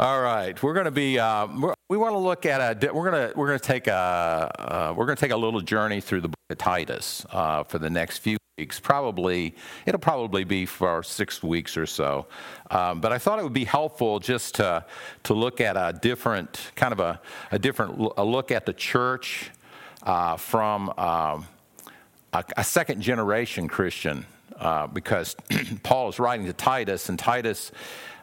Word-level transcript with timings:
All 0.00 0.20
right, 0.20 0.62
we're 0.62 0.74
going 0.74 0.84
to 0.84 0.92
be. 0.92 1.18
Uh, 1.18 1.48
we 1.88 1.96
want 1.96 2.14
to 2.14 2.18
look 2.18 2.46
at 2.46 2.84
a. 2.84 2.92
We're 2.92 3.10
going 3.10 3.30
to 3.30 3.36
we're 3.36 3.48
going 3.48 3.58
to 3.58 3.66
take 3.66 3.88
a 3.88 3.92
uh, 3.92 4.94
we're 4.96 5.06
going 5.06 5.16
to 5.16 5.20
take 5.20 5.32
a 5.32 5.36
little 5.36 5.60
journey 5.60 6.00
through 6.00 6.20
the 6.20 6.28
book 6.28 6.38
of 6.50 6.58
Titus 6.58 7.26
uh, 7.32 7.64
for 7.64 7.80
the 7.80 7.90
next 7.90 8.18
few 8.18 8.38
weeks. 8.58 8.78
Probably 8.78 9.56
it'll 9.86 9.98
probably 9.98 10.44
be 10.44 10.66
for 10.66 11.02
six 11.02 11.42
weeks 11.42 11.76
or 11.76 11.84
so. 11.84 12.28
Um, 12.70 13.00
but 13.00 13.12
I 13.12 13.18
thought 13.18 13.40
it 13.40 13.42
would 13.42 13.52
be 13.52 13.64
helpful 13.64 14.20
just 14.20 14.54
to 14.54 14.84
to 15.24 15.34
look 15.34 15.60
at 15.60 15.76
a 15.76 15.98
different 15.98 16.70
kind 16.76 16.92
of 16.92 17.00
a, 17.00 17.20
a 17.50 17.58
different 17.58 18.12
a 18.16 18.24
look 18.24 18.52
at 18.52 18.66
the 18.66 18.74
church 18.74 19.50
uh, 20.04 20.36
from 20.36 20.90
um, 20.90 21.44
a, 22.32 22.44
a, 22.56 22.62
second 22.62 23.02
generation 23.02 23.66
Christian 23.66 24.26
uh, 24.60 24.86
because 24.86 25.34
Paul 25.82 26.08
is 26.08 26.20
writing 26.20 26.46
to 26.46 26.52
Titus 26.52 27.08
and 27.08 27.18
Titus 27.18 27.72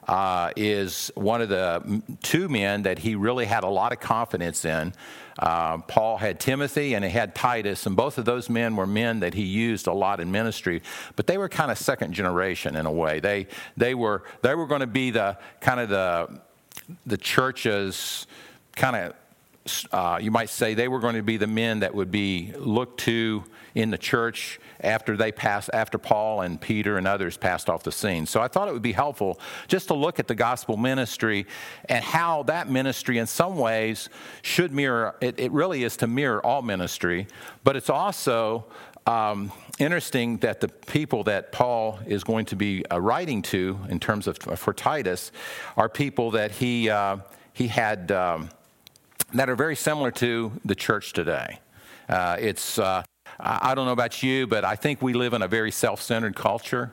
uh, 0.08 0.52
is 0.56 1.12
one 1.16 1.42
of 1.42 1.50
the 1.50 2.02
two 2.22 2.48
men 2.48 2.84
that 2.84 3.00
he 3.00 3.16
really 3.16 3.46
had 3.46 3.64
a 3.64 3.70
lot 3.70 3.92
of 3.92 4.00
confidence 4.00 4.66
in. 4.66 4.94
Uh, 5.38 5.80
Paul 5.80 6.18
had 6.18 6.40
Timothy 6.40 6.94
and 6.94 7.04
he 7.04 7.12
had 7.12 7.36
Titus, 7.36 7.86
and 7.86 7.96
both 7.96 8.18
of 8.18 8.26
those 8.26 8.50
men 8.50 8.76
were 8.76 8.88
men 8.88 9.20
that 9.20 9.34
he 9.34 9.44
used 9.44 9.88
a 9.88 9.94
lot 9.94 10.20
in 10.20 10.32
ministry, 10.32 10.82
but 11.16 11.28
they 11.28 11.38
were 11.38 11.50
kind 11.50 11.72
of 11.72 11.78
second 11.78 12.14
generation 12.14 12.76
in 12.76 12.86
a 12.86 12.92
way. 12.92 13.20
They, 13.20 13.48
they, 13.76 13.96
were, 13.96 14.24
they 14.42 14.56
were 14.56 14.68
going 14.68 14.82
to 14.82 14.88
be 14.88 15.12
the 15.12 15.38
kind 15.60 15.80
of 15.80 15.90
the, 15.90 16.40
the 17.06 17.18
church's 17.18 18.28
kind 18.76 18.96
of 18.96 19.14
uh, 19.92 20.20
you 20.22 20.30
might 20.30 20.50
say 20.50 20.74
they 20.74 20.88
were 20.88 21.00
going 21.00 21.16
to 21.16 21.24
be 21.24 21.38
the 21.38 21.48
men 21.48 21.80
that 21.80 21.96
would 21.96 22.12
be 22.12 22.54
looked 22.58 23.00
to 23.02 23.44
in 23.74 23.90
the 23.90 23.98
church 23.98 24.60
after 24.80 25.18
they 25.18 25.32
passed, 25.32 25.70
after 25.74 25.98
Paul 25.98 26.42
and 26.42 26.62
Peter 26.62 26.98
and 26.98 27.08
others 27.08 27.36
passed 27.36 27.70
off 27.70 27.84
the 27.84 27.92
scene. 27.92 28.26
So 28.26 28.42
I 28.42 28.48
thought 28.48 28.68
it 28.68 28.74
would 28.74 28.82
be 28.82 28.92
helpful 28.92 29.40
just 29.68 29.88
to 29.88 29.94
look 29.96 30.20
at 30.20 30.28
the 30.28 30.36
gospel 30.36 30.78
ministry 30.78 31.48
and 31.90 32.04
how 32.04 32.44
that 32.44 32.70
ministry, 32.70 33.18
in 33.18 33.26
some 33.26 33.58
ways, 33.58 34.10
should 34.44 34.72
mirror. 34.72 35.16
It, 35.20 35.40
it 35.40 35.52
really 35.52 35.84
is 35.84 35.98
to 35.98 36.08
mirror 36.08 36.46
all 36.46 36.62
ministry, 36.62 37.28
but 37.64 37.76
it's 37.76 37.90
also 37.90 38.66
um, 39.08 39.52
interesting 39.80 40.38
that 40.38 40.62
the 40.62 40.68
people 40.68 41.24
that 41.24 41.52
Paul 41.52 42.00
is 42.06 42.24
going 42.24 42.46
to 42.46 42.56
be 42.56 42.86
uh, 42.92 43.00
writing 43.00 43.42
to, 43.44 43.80
in 43.90 44.00
terms 44.00 44.28
of 44.28 44.38
for 44.38 44.74
Titus, 44.74 45.32
are 45.76 45.90
people 45.90 46.32
that 46.32 46.52
he 46.52 46.90
uh, 46.90 47.18
he 47.54 47.68
had 47.68 48.12
um, 48.12 48.50
that 49.36 49.50
are 49.50 49.56
very 49.56 49.76
similar 49.76 50.12
to 50.12 50.52
the 50.64 50.76
church 50.76 51.14
today. 51.14 51.60
Uh, 52.08 52.38
it's 52.40 52.80
uh, 52.80 53.04
I 53.40 53.76
don't 53.76 53.86
know 53.86 53.92
about 53.92 54.24
you, 54.24 54.48
but 54.48 54.64
I 54.64 54.76
think 54.76 55.02
we 55.02 55.14
live 55.14 55.34
in 55.34 55.42
a 55.42 55.48
very 55.48 55.72
self 55.72 56.02
centered 56.02 56.36
culture. 56.36 56.92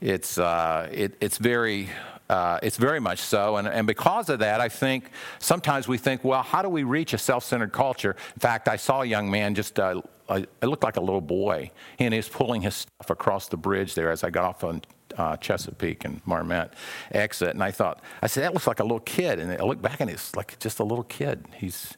It's, 0.00 0.38
uh, 0.38 0.88
it, 0.90 1.16
it's, 1.20 1.36
very, 1.36 1.90
uh, 2.30 2.58
it's 2.62 2.78
very 2.78 3.00
much 3.00 3.18
so. 3.18 3.56
And, 3.56 3.68
and 3.68 3.86
because 3.86 4.30
of 4.30 4.38
that, 4.38 4.60
I 4.60 4.68
think 4.68 5.10
sometimes 5.40 5.88
we 5.88 5.98
think, 5.98 6.24
well, 6.24 6.42
how 6.42 6.62
do 6.62 6.68
we 6.68 6.84
reach 6.84 7.12
a 7.12 7.18
self 7.18 7.44
centered 7.44 7.72
culture? 7.72 8.16
In 8.34 8.40
fact, 8.40 8.68
I 8.68 8.76
saw 8.76 9.02
a 9.02 9.06
young 9.06 9.30
man 9.30 9.54
just, 9.54 9.78
uh, 9.78 10.00
it 10.30 10.66
looked 10.66 10.84
like 10.84 10.96
a 10.96 11.00
little 11.00 11.20
boy, 11.20 11.70
and 11.98 12.14
he 12.14 12.18
was 12.18 12.28
pulling 12.28 12.62
his 12.62 12.76
stuff 12.76 13.10
across 13.10 13.48
the 13.48 13.56
bridge 13.56 13.94
there 13.94 14.10
as 14.10 14.22
I 14.22 14.30
got 14.30 14.44
off 14.44 14.62
on 14.62 14.82
uh, 15.20 15.36
Chesapeake 15.36 16.04
and 16.04 16.20
Marmet 16.24 16.72
exit. 17.12 17.50
And 17.50 17.62
I 17.62 17.70
thought, 17.70 18.00
I 18.22 18.26
said, 18.26 18.42
that 18.44 18.54
looks 18.54 18.66
like 18.66 18.80
a 18.80 18.84
little 18.84 19.00
kid. 19.00 19.38
And 19.38 19.52
I 19.52 19.64
looked 19.64 19.82
back 19.82 20.00
and 20.00 20.10
it's 20.10 20.34
like 20.34 20.58
just 20.58 20.80
a 20.80 20.84
little 20.84 21.04
kid. 21.04 21.44
He's 21.56 21.94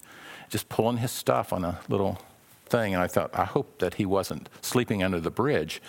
just 0.48 0.69
pulling 0.69 0.98
his 0.98 1.11
stuff 1.11 1.53
on 1.53 1.65
a 1.65 1.81
little 1.89 2.19
thing, 2.67 2.95
and 2.95 3.03
I 3.03 3.06
thought, 3.06 3.31
I 3.34 3.45
hope 3.45 3.78
that 3.78 3.95
he 3.95 4.06
wasn't 4.06 4.48
sleeping 4.61 5.03
under 5.03 5.20
the 5.20 5.31
bridge, 5.31 5.81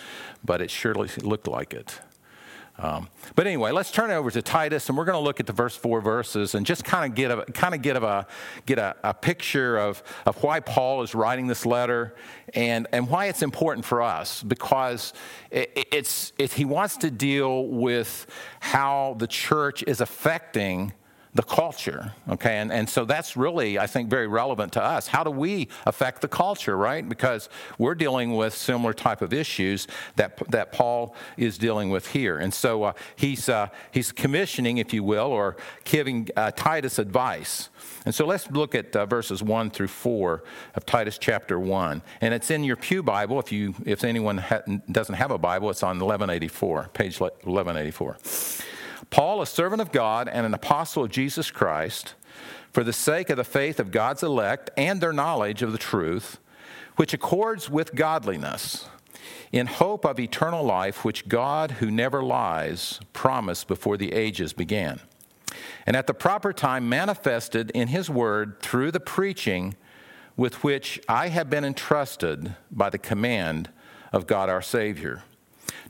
but 0.44 0.60
it 0.60 0.70
surely 0.70 1.08
looked 1.22 1.48
like 1.48 1.74
it. 1.74 2.00
Um, 2.76 3.08
but 3.36 3.46
anyway, 3.46 3.70
let's 3.70 3.92
turn 3.92 4.10
over 4.10 4.32
to 4.32 4.42
Titus, 4.42 4.88
and 4.88 4.98
we're 4.98 5.04
going 5.04 5.16
to 5.16 5.22
look 5.22 5.38
at 5.38 5.46
the 5.46 5.52
verse 5.52 5.76
four 5.76 6.00
verses 6.00 6.56
and 6.56 6.66
just 6.66 6.84
kind 6.84 7.08
of 7.08 7.14
get 7.14 7.30
a 7.30 7.44
kind 7.52 7.72
of 7.72 7.82
get 7.82 7.96
a 7.96 8.26
get 8.66 8.78
a, 8.80 8.96
a, 9.04 9.14
picture 9.14 9.76
of, 9.76 10.02
of 10.26 10.42
why 10.42 10.58
Paul 10.58 11.02
is 11.02 11.14
writing 11.14 11.46
this 11.46 11.64
letter 11.64 12.16
and 12.52 12.88
and 12.90 13.08
why 13.08 13.26
it's 13.26 13.42
important 13.42 13.86
for 13.86 14.02
us 14.02 14.42
because 14.42 15.12
it, 15.52 15.86
it's 15.92 16.32
it, 16.36 16.52
he 16.52 16.64
wants 16.64 16.96
to 16.98 17.12
deal 17.12 17.68
with 17.68 18.26
how 18.58 19.14
the 19.18 19.28
church 19.28 19.84
is 19.86 20.00
affecting 20.00 20.92
the 21.34 21.42
culture 21.42 22.12
okay? 22.28 22.58
And, 22.58 22.72
and 22.72 22.88
so 22.88 23.04
that's 23.04 23.36
really 23.36 23.78
i 23.78 23.86
think 23.86 24.08
very 24.08 24.26
relevant 24.26 24.72
to 24.74 24.82
us. 24.82 25.06
How 25.06 25.24
do 25.24 25.30
we 25.30 25.68
affect 25.86 26.20
the 26.20 26.28
culture 26.28 26.76
right? 26.76 27.06
Because 27.08 27.48
we're 27.78 27.94
dealing 27.94 28.36
with 28.36 28.54
similar 28.54 28.92
type 28.92 29.22
of 29.22 29.32
issues 29.32 29.86
that, 30.16 30.40
that 30.50 30.72
paul 30.72 31.14
is 31.36 31.58
dealing 31.58 31.90
with 31.90 32.08
here. 32.08 32.38
And 32.38 32.52
so 32.52 32.84
uh, 32.84 32.92
he's, 33.16 33.48
uh, 33.48 33.68
he's 33.90 34.12
commissioning 34.12 34.78
if 34.78 34.92
you 34.92 35.02
will 35.02 35.26
or 35.26 35.56
giving 35.84 36.28
uh, 36.36 36.50
titus 36.52 36.98
advice. 36.98 37.68
And 38.06 38.14
so 38.14 38.26
let's 38.26 38.50
look 38.50 38.74
at 38.74 38.94
uh, 38.94 39.06
verses 39.06 39.42
1 39.42 39.70
through 39.70 39.88
4 39.88 40.44
of 40.74 40.86
titus 40.86 41.18
chapter 41.18 41.58
1 41.58 42.02
and 42.20 42.34
it's 42.34 42.50
in 42.50 42.64
your 42.64 42.76
pew 42.76 43.02
bible. 43.02 43.38
If 43.38 43.52
you 43.52 43.74
if 43.84 44.04
anyone 44.04 44.38
ha- 44.38 44.62
doesn't 44.90 45.14
have 45.14 45.30
a 45.30 45.38
bible 45.38 45.70
it's 45.70 45.82
on 45.82 45.98
1184 45.98 46.90
page 46.92 47.20
1184 47.20 48.16
Paul, 49.10 49.42
a 49.42 49.46
servant 49.46 49.82
of 49.82 49.92
God 49.92 50.28
and 50.28 50.46
an 50.46 50.54
apostle 50.54 51.04
of 51.04 51.10
Jesus 51.10 51.50
Christ, 51.50 52.14
for 52.72 52.84
the 52.84 52.92
sake 52.92 53.30
of 53.30 53.36
the 53.36 53.44
faith 53.44 53.78
of 53.78 53.90
God's 53.90 54.22
elect 54.22 54.70
and 54.76 55.00
their 55.00 55.12
knowledge 55.12 55.62
of 55.62 55.72
the 55.72 55.78
truth, 55.78 56.38
which 56.96 57.14
accords 57.14 57.70
with 57.70 57.94
godliness, 57.94 58.86
in 59.52 59.66
hope 59.66 60.04
of 60.04 60.18
eternal 60.18 60.64
life, 60.64 61.04
which 61.04 61.28
God, 61.28 61.72
who 61.72 61.90
never 61.90 62.22
lies, 62.22 63.00
promised 63.12 63.68
before 63.68 63.96
the 63.96 64.12
ages 64.12 64.52
began, 64.52 65.00
and 65.86 65.96
at 65.96 66.06
the 66.06 66.14
proper 66.14 66.52
time 66.52 66.88
manifested 66.88 67.70
in 67.70 67.88
his 67.88 68.10
word 68.10 68.60
through 68.60 68.90
the 68.90 69.00
preaching 69.00 69.76
with 70.36 70.64
which 70.64 71.00
I 71.08 71.28
have 71.28 71.48
been 71.48 71.64
entrusted 71.64 72.56
by 72.70 72.90
the 72.90 72.98
command 72.98 73.70
of 74.12 74.26
God 74.26 74.48
our 74.48 74.62
Savior. 74.62 75.22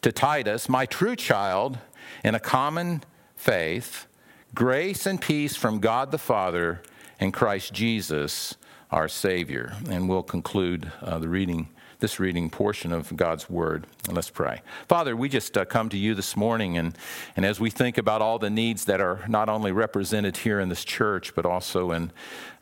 To 0.02 0.12
Titus, 0.12 0.68
my 0.68 0.84
true 0.84 1.16
child, 1.16 1.78
in 2.22 2.34
a 2.34 2.40
common 2.40 3.02
faith, 3.36 4.06
grace 4.54 5.06
and 5.06 5.20
peace 5.20 5.56
from 5.56 5.80
God 5.80 6.10
the 6.10 6.18
Father 6.18 6.82
and 7.20 7.32
Christ 7.32 7.72
Jesus, 7.72 8.56
our 8.90 9.08
Savior. 9.08 9.74
And 9.88 10.08
we'll 10.08 10.22
conclude 10.22 10.92
uh, 11.02 11.18
the 11.18 11.28
reading, 11.28 11.68
this 12.04 12.20
reading 12.20 12.50
portion 12.50 12.92
of 12.92 13.16
God's 13.16 13.48
Word. 13.48 13.86
Let's 14.10 14.28
pray. 14.28 14.60
Father, 14.88 15.16
we 15.16 15.30
just 15.30 15.56
uh, 15.56 15.64
come 15.64 15.88
to 15.88 15.96
you 15.96 16.14
this 16.14 16.36
morning, 16.36 16.76
and, 16.76 16.94
and 17.34 17.46
as 17.46 17.58
we 17.58 17.70
think 17.70 17.96
about 17.96 18.20
all 18.20 18.38
the 18.38 18.50
needs 18.50 18.84
that 18.84 19.00
are 19.00 19.24
not 19.26 19.48
only 19.48 19.72
represented 19.72 20.36
here 20.36 20.60
in 20.60 20.68
this 20.68 20.84
church, 20.84 21.34
but 21.34 21.46
also 21.46 21.92
in 21.92 22.12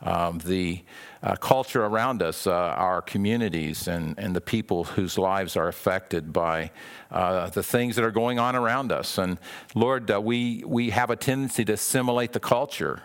um, 0.01 0.39
the 0.45 0.81
uh, 1.21 1.35
culture 1.35 1.83
around 1.83 2.21
us, 2.21 2.47
uh, 2.47 2.53
our 2.53 3.01
communities, 3.01 3.89
and, 3.89 4.17
and 4.17 4.33
the 4.33 4.39
people 4.39 4.85
whose 4.85 5.17
lives 5.17 5.57
are 5.57 5.67
affected 5.67 6.31
by 6.31 6.71
uh, 7.11 7.49
the 7.49 7.63
things 7.63 7.97
that 7.97 8.05
are 8.05 8.11
going 8.11 8.39
on 8.39 8.55
around 8.55 8.93
us. 8.93 9.17
And 9.17 9.37
Lord, 9.75 10.09
uh, 10.09 10.21
we, 10.21 10.63
we 10.65 10.91
have 10.91 11.09
a 11.09 11.17
tendency 11.17 11.65
to 11.65 11.73
assimilate 11.73 12.31
the 12.31 12.39
culture 12.39 13.01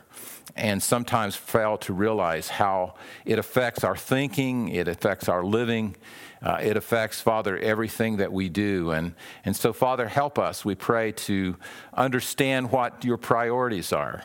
and 0.59 0.83
sometimes 0.83 1.37
fail 1.37 1.79
to 1.79 1.93
realize 1.93 2.49
how 2.49 2.95
it 3.25 3.39
affects 3.39 3.85
our 3.85 3.97
thinking, 3.97 4.69
it 4.69 4.89
affects 4.89 5.29
our 5.29 5.45
living. 5.45 5.97
Uh, 6.43 6.59
it 6.63 6.77
affects, 6.77 7.21
Father, 7.21 7.59
everything 7.59 8.19
that 8.19 8.33
we 8.33 8.49
do. 8.49 8.91
And, 8.91 9.15
and 9.45 9.57
so, 9.57 9.73
Father, 9.73 10.09
help 10.09 10.39
us, 10.39 10.65
we 10.65 10.75
pray, 10.75 11.13
to 11.13 11.57
understand 11.95 12.71
what 12.71 13.05
your 13.05 13.17
priorities 13.17 13.93
are. 13.93 14.25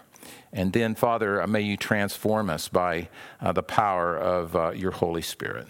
And 0.52 0.72
then, 0.72 0.94
Father, 0.94 1.41
uh, 1.41 1.47
may 1.47 1.62
you 1.62 1.75
transform 1.75 2.50
us 2.50 2.68
by 2.68 3.09
uh, 3.41 3.52
the 3.52 3.63
power 3.63 4.16
of 4.16 4.56
uh, 4.56 4.72
your 4.72 4.91
Holy 4.91 5.23
Spirit. 5.23 5.68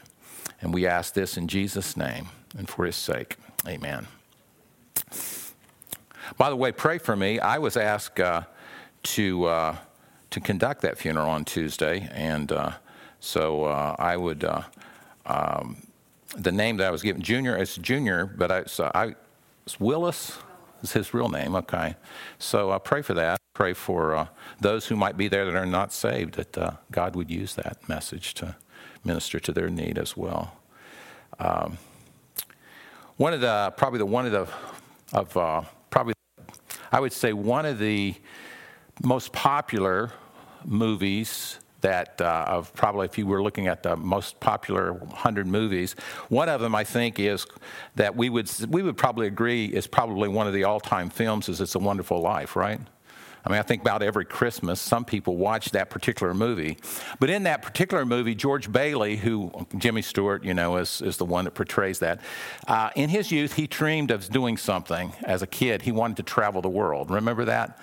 And 0.62 0.74
we 0.74 0.86
ask 0.86 1.14
this 1.14 1.38
in 1.38 1.48
Jesus' 1.48 1.96
name 1.96 2.28
and 2.58 2.68
for 2.68 2.86
his 2.86 2.98
sake. 2.98 3.38
Amen. 3.66 4.08
By 6.38 6.50
the 6.50 6.56
way, 6.56 6.74
pray 6.74 6.98
for 6.98 7.16
me. 7.16 7.40
I 7.40 7.60
was 7.60 7.78
asked 7.78 8.20
uh, 8.20 8.44
to, 9.04 9.46
uh, 9.46 9.76
to 10.32 10.40
conduct 10.42 10.82
that 10.82 10.98
funeral 10.98 11.30
on 11.30 11.46
Tuesday, 11.46 12.10
and 12.12 12.52
so 13.20 13.66
I 13.66 14.18
would. 14.18 14.46
Um, 15.26 15.78
the 16.36 16.52
name 16.52 16.78
that 16.78 16.88
I 16.88 16.92
was 16.92 17.02
given, 17.02 17.22
Junior, 17.22 17.56
it's 17.58 17.76
Junior, 17.76 18.26
but 18.26 18.52
I, 18.52 18.64
so 18.66 18.92
I, 18.94 19.16
it's 19.66 19.80
Willis 19.80 20.38
is 20.82 20.94
his 20.94 21.14
real 21.14 21.30
name. 21.30 21.56
Okay, 21.56 21.96
so 22.40 22.72
I 22.72 22.78
pray 22.78 23.02
for 23.02 23.14
that. 23.14 23.40
Pray 23.54 23.74
for 23.74 24.16
uh, 24.16 24.28
those 24.60 24.88
who 24.88 24.96
might 24.96 25.16
be 25.16 25.28
there 25.28 25.46
that 25.46 25.56
are 25.56 25.66
not 25.66 25.94
saved, 25.94 26.36
that 26.36 26.58
uh, 26.58 26.72
God 26.92 27.16
would 27.16 27.30
use 27.30 27.56
that 27.56 27.78
message 27.88 28.34
to 28.36 28.56
minister 29.04 29.40
to 29.40 29.52
their 29.52 29.70
need 29.70 29.98
as 29.98 30.18
well. 30.18 30.58
Um, 31.40 31.78
one 33.18 33.34
of 33.34 33.42
the 33.42 33.74
probably 33.78 34.00
the 34.00 34.06
one 34.06 34.26
of 34.26 34.32
the 34.32 34.48
of 35.16 35.38
uh, 35.38 35.62
probably 35.90 36.14
I 36.92 37.00
would 37.00 37.14
say 37.14 37.34
one 37.34 37.66
of 37.66 37.78
the 37.78 38.16
most 39.04 39.32
popular 39.34 40.12
movies 40.66 41.60
that 41.84 42.20
uh, 42.20 42.46
of 42.48 42.74
probably 42.74 43.06
if 43.06 43.18
you 43.18 43.28
were 43.28 43.44
looking 43.44 43.68
at 43.68 43.84
the 43.84 43.96
most 43.96 44.40
popular 44.40 44.94
100 44.94 45.46
movies 45.46 45.96
one 46.30 46.50
of 46.50 46.60
them 46.60 46.74
i 46.74 46.84
think 46.84 47.20
is 47.20 47.46
that 47.96 48.16
we 48.16 48.30
would 48.30 48.50
we 48.70 48.82
would 48.82 48.98
probably 48.98 49.28
agree 49.28 49.66
is 49.66 49.86
probably 49.86 50.28
one 50.28 50.48
of 50.48 50.54
the 50.54 50.64
all-time 50.64 51.10
films 51.10 51.48
is 51.48 51.62
it's 51.62 51.76
a 51.76 51.80
wonderful 51.80 52.20
life 52.20 52.56
right 52.56 52.80
I 53.46 53.50
mean, 53.50 53.60
I 53.60 53.64
think 53.64 53.82
about 53.82 54.02
every 54.02 54.24
Christmas, 54.24 54.80
some 54.80 55.04
people 55.04 55.36
watch 55.36 55.72
that 55.72 55.90
particular 55.90 56.34
movie. 56.34 56.78
But 57.20 57.30
in 57.30 57.44
that 57.44 57.62
particular 57.62 58.06
movie, 58.06 58.36
George 58.36 58.72
Bailey, 58.72 59.18
who 59.18 59.52
Jimmy 59.78 60.02
Stewart, 60.02 60.46
you 60.46 60.54
know, 60.54 60.78
is, 60.78 61.02
is 61.02 61.18
the 61.18 61.26
one 61.26 61.44
that 61.46 61.54
portrays 61.54 62.00
that, 62.00 62.22
uh, 62.68 62.92
in 62.96 63.10
his 63.10 63.32
youth, 63.32 63.56
he 63.56 63.68
dreamed 63.68 64.12
of 64.12 64.30
doing 64.30 64.56
something 64.56 65.14
as 65.24 65.42
a 65.42 65.48
kid. 65.48 65.82
He 65.82 65.92
wanted 65.92 66.18
to 66.18 66.24
travel 66.24 66.62
the 66.62 66.70
world. 66.70 67.12
Remember 67.12 67.44
that? 67.44 67.78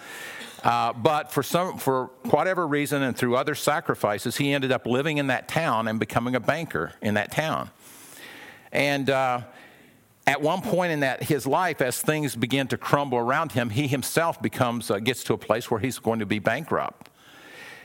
Uh, 0.63 0.93
but 0.93 1.33
for 1.33 1.43
some, 1.43 1.79
for 1.79 2.11
whatever 2.31 2.67
reason, 2.67 3.03
and 3.03 3.17
through 3.17 3.37
other 3.37 3.55
sacrifices, 3.55 4.37
he 4.37 4.53
ended 4.53 4.73
up 4.73 4.87
living 4.87 5.19
in 5.19 5.29
that 5.29 5.49
town 5.49 5.89
and 5.89 5.99
becoming 5.99 6.35
a 6.35 6.41
banker 6.41 6.93
in 7.01 7.15
that 7.15 7.33
town. 7.33 7.71
And 8.73 9.09
uh, 9.11 9.43
at 10.27 10.41
one 10.41 10.63
point 10.63 10.93
in 10.93 11.01
that 11.01 11.23
his 11.23 11.47
life, 11.47 11.81
as 11.81 12.01
things 12.01 12.37
begin 12.37 12.69
to 12.69 12.79
crumble 12.79 13.19
around 13.19 13.53
him, 13.53 13.71
he 13.71 13.89
himself 13.89 14.41
becomes 14.41 14.91
uh, 14.91 14.99
gets 14.99 15.25
to 15.25 15.35
a 15.35 15.39
place 15.39 15.71
where 15.71 15.81
he's 15.81 15.99
going 15.99 16.21
to 16.21 16.27
be 16.27 16.39
bankrupt. 16.39 17.10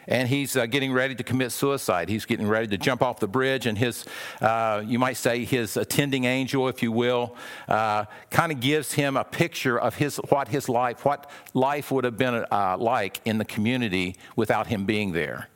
And 0.08 0.28
he's 0.28 0.56
uh, 0.56 0.66
getting 0.66 0.94
ready 0.94 1.16
to 1.16 1.24
commit 1.24 1.52
suicide. 1.52 2.10
He's 2.10 2.26
getting 2.26 2.48
ready 2.48 2.68
to 2.68 2.78
jump 2.78 3.02
off 3.02 3.20
the 3.20 3.28
bridge, 3.28 3.66
and 3.66 3.78
his, 3.78 4.06
uh, 4.42 4.84
you 4.86 5.00
might 5.00 5.18
say, 5.18 5.46
his 5.46 5.78
attending 5.78 6.26
angel, 6.26 6.68
if 6.68 6.84
you 6.84 6.92
will, 6.92 7.36
uh, 7.68 8.06
kind 8.30 8.52
of 8.52 8.60
gives 8.60 8.94
him 8.94 9.18
a 9.18 9.24
picture 9.24 9.80
of 9.80 9.96
his, 9.96 10.18
what 10.30 10.48
his 10.48 10.70
life, 10.70 11.06
what 11.06 11.30
life 11.54 11.92
would 11.92 12.04
have 12.04 12.18
been 12.18 12.46
uh, 12.52 12.78
like 12.78 13.22
in 13.26 13.38
the 13.38 13.46
community 13.46 14.16
without 14.36 14.68
him 14.68 14.86
being 14.86 15.12
there. 15.12 15.50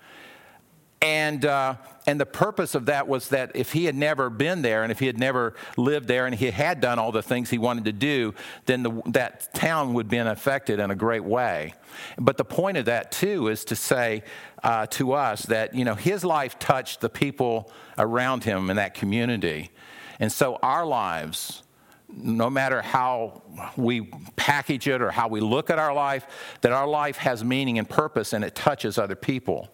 And, 1.01 1.45
uh, 1.45 1.75
and 2.07 2.19
the 2.19 2.25
purpose 2.25 2.75
of 2.75 2.87
that 2.87 3.07
was 3.07 3.29
that 3.29 3.51
if 3.55 3.71
he 3.71 3.85
had 3.85 3.95
never 3.95 4.29
been 4.29 4.61
there 4.61 4.83
and 4.83 4.91
if 4.91 4.99
he 4.99 5.05
had 5.05 5.17
never 5.17 5.55
lived 5.77 6.07
there 6.09 6.25
and 6.25 6.35
he 6.35 6.51
had 6.51 6.81
done 6.81 6.99
all 6.99 7.13
the 7.13 7.23
things 7.23 7.49
he 7.49 7.57
wanted 7.57 7.85
to 7.85 7.93
do, 7.93 8.33
then 8.65 8.83
the, 8.83 9.01
that 9.05 9.53
town 9.53 9.93
would 9.93 10.07
have 10.07 10.11
been 10.11 10.27
affected 10.27 10.79
in 10.79 10.91
a 10.91 10.95
great 10.95 11.23
way. 11.23 11.73
But 12.17 12.35
the 12.35 12.43
point 12.43 12.77
of 12.77 12.85
that, 12.85 13.13
too, 13.13 13.47
is 13.47 13.63
to 13.65 13.77
say 13.77 14.23
uh, 14.61 14.87
to 14.87 15.13
us 15.13 15.43
that, 15.43 15.73
you 15.73 15.85
know, 15.85 15.95
his 15.95 16.25
life 16.25 16.59
touched 16.59 16.99
the 16.99 17.09
people 17.09 17.71
around 17.97 18.43
him 18.43 18.69
in 18.69 18.75
that 18.75 18.93
community. 18.93 19.71
And 20.19 20.29
so 20.29 20.59
our 20.61 20.85
lives, 20.85 21.63
no 22.09 22.49
matter 22.49 22.81
how 22.81 23.43
we 23.77 24.11
package 24.35 24.87
it 24.87 25.01
or 25.01 25.11
how 25.11 25.29
we 25.29 25.39
look 25.39 25.69
at 25.69 25.79
our 25.79 25.93
life, 25.93 26.57
that 26.61 26.73
our 26.73 26.87
life 26.87 27.17
has 27.17 27.41
meaning 27.41 27.77
and 27.77 27.87
purpose 27.87 28.33
and 28.33 28.43
it 28.43 28.53
touches 28.53 28.97
other 28.97 29.15
people. 29.15 29.69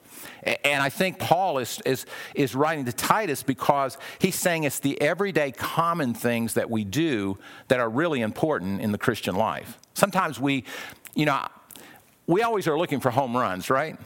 And 0.45 0.83
I 0.83 0.89
think 0.89 1.17
Paul 1.17 1.57
is, 1.57 1.81
is, 1.85 2.05
is 2.35 2.53
writing 2.53 2.85
to 2.85 2.93
Titus 2.93 3.41
because 3.41 3.97
he's 4.19 4.35
saying 4.35 4.63
it's 4.63 4.79
the 4.79 5.01
everyday 5.01 5.51
common 5.51 6.13
things 6.13 6.53
that 6.53 6.69
we 6.69 6.83
do 6.83 7.37
that 7.67 7.79
are 7.79 7.89
really 7.89 8.21
important 8.21 8.81
in 8.81 8.91
the 8.91 8.97
Christian 8.97 9.35
life. 9.35 9.79
Sometimes 9.95 10.39
we, 10.39 10.63
you 11.15 11.25
know, 11.25 11.47
we 12.27 12.43
always 12.43 12.67
are 12.67 12.77
looking 12.77 12.99
for 12.99 13.09
home 13.09 13.35
runs, 13.35 13.69
right? 13.69 13.97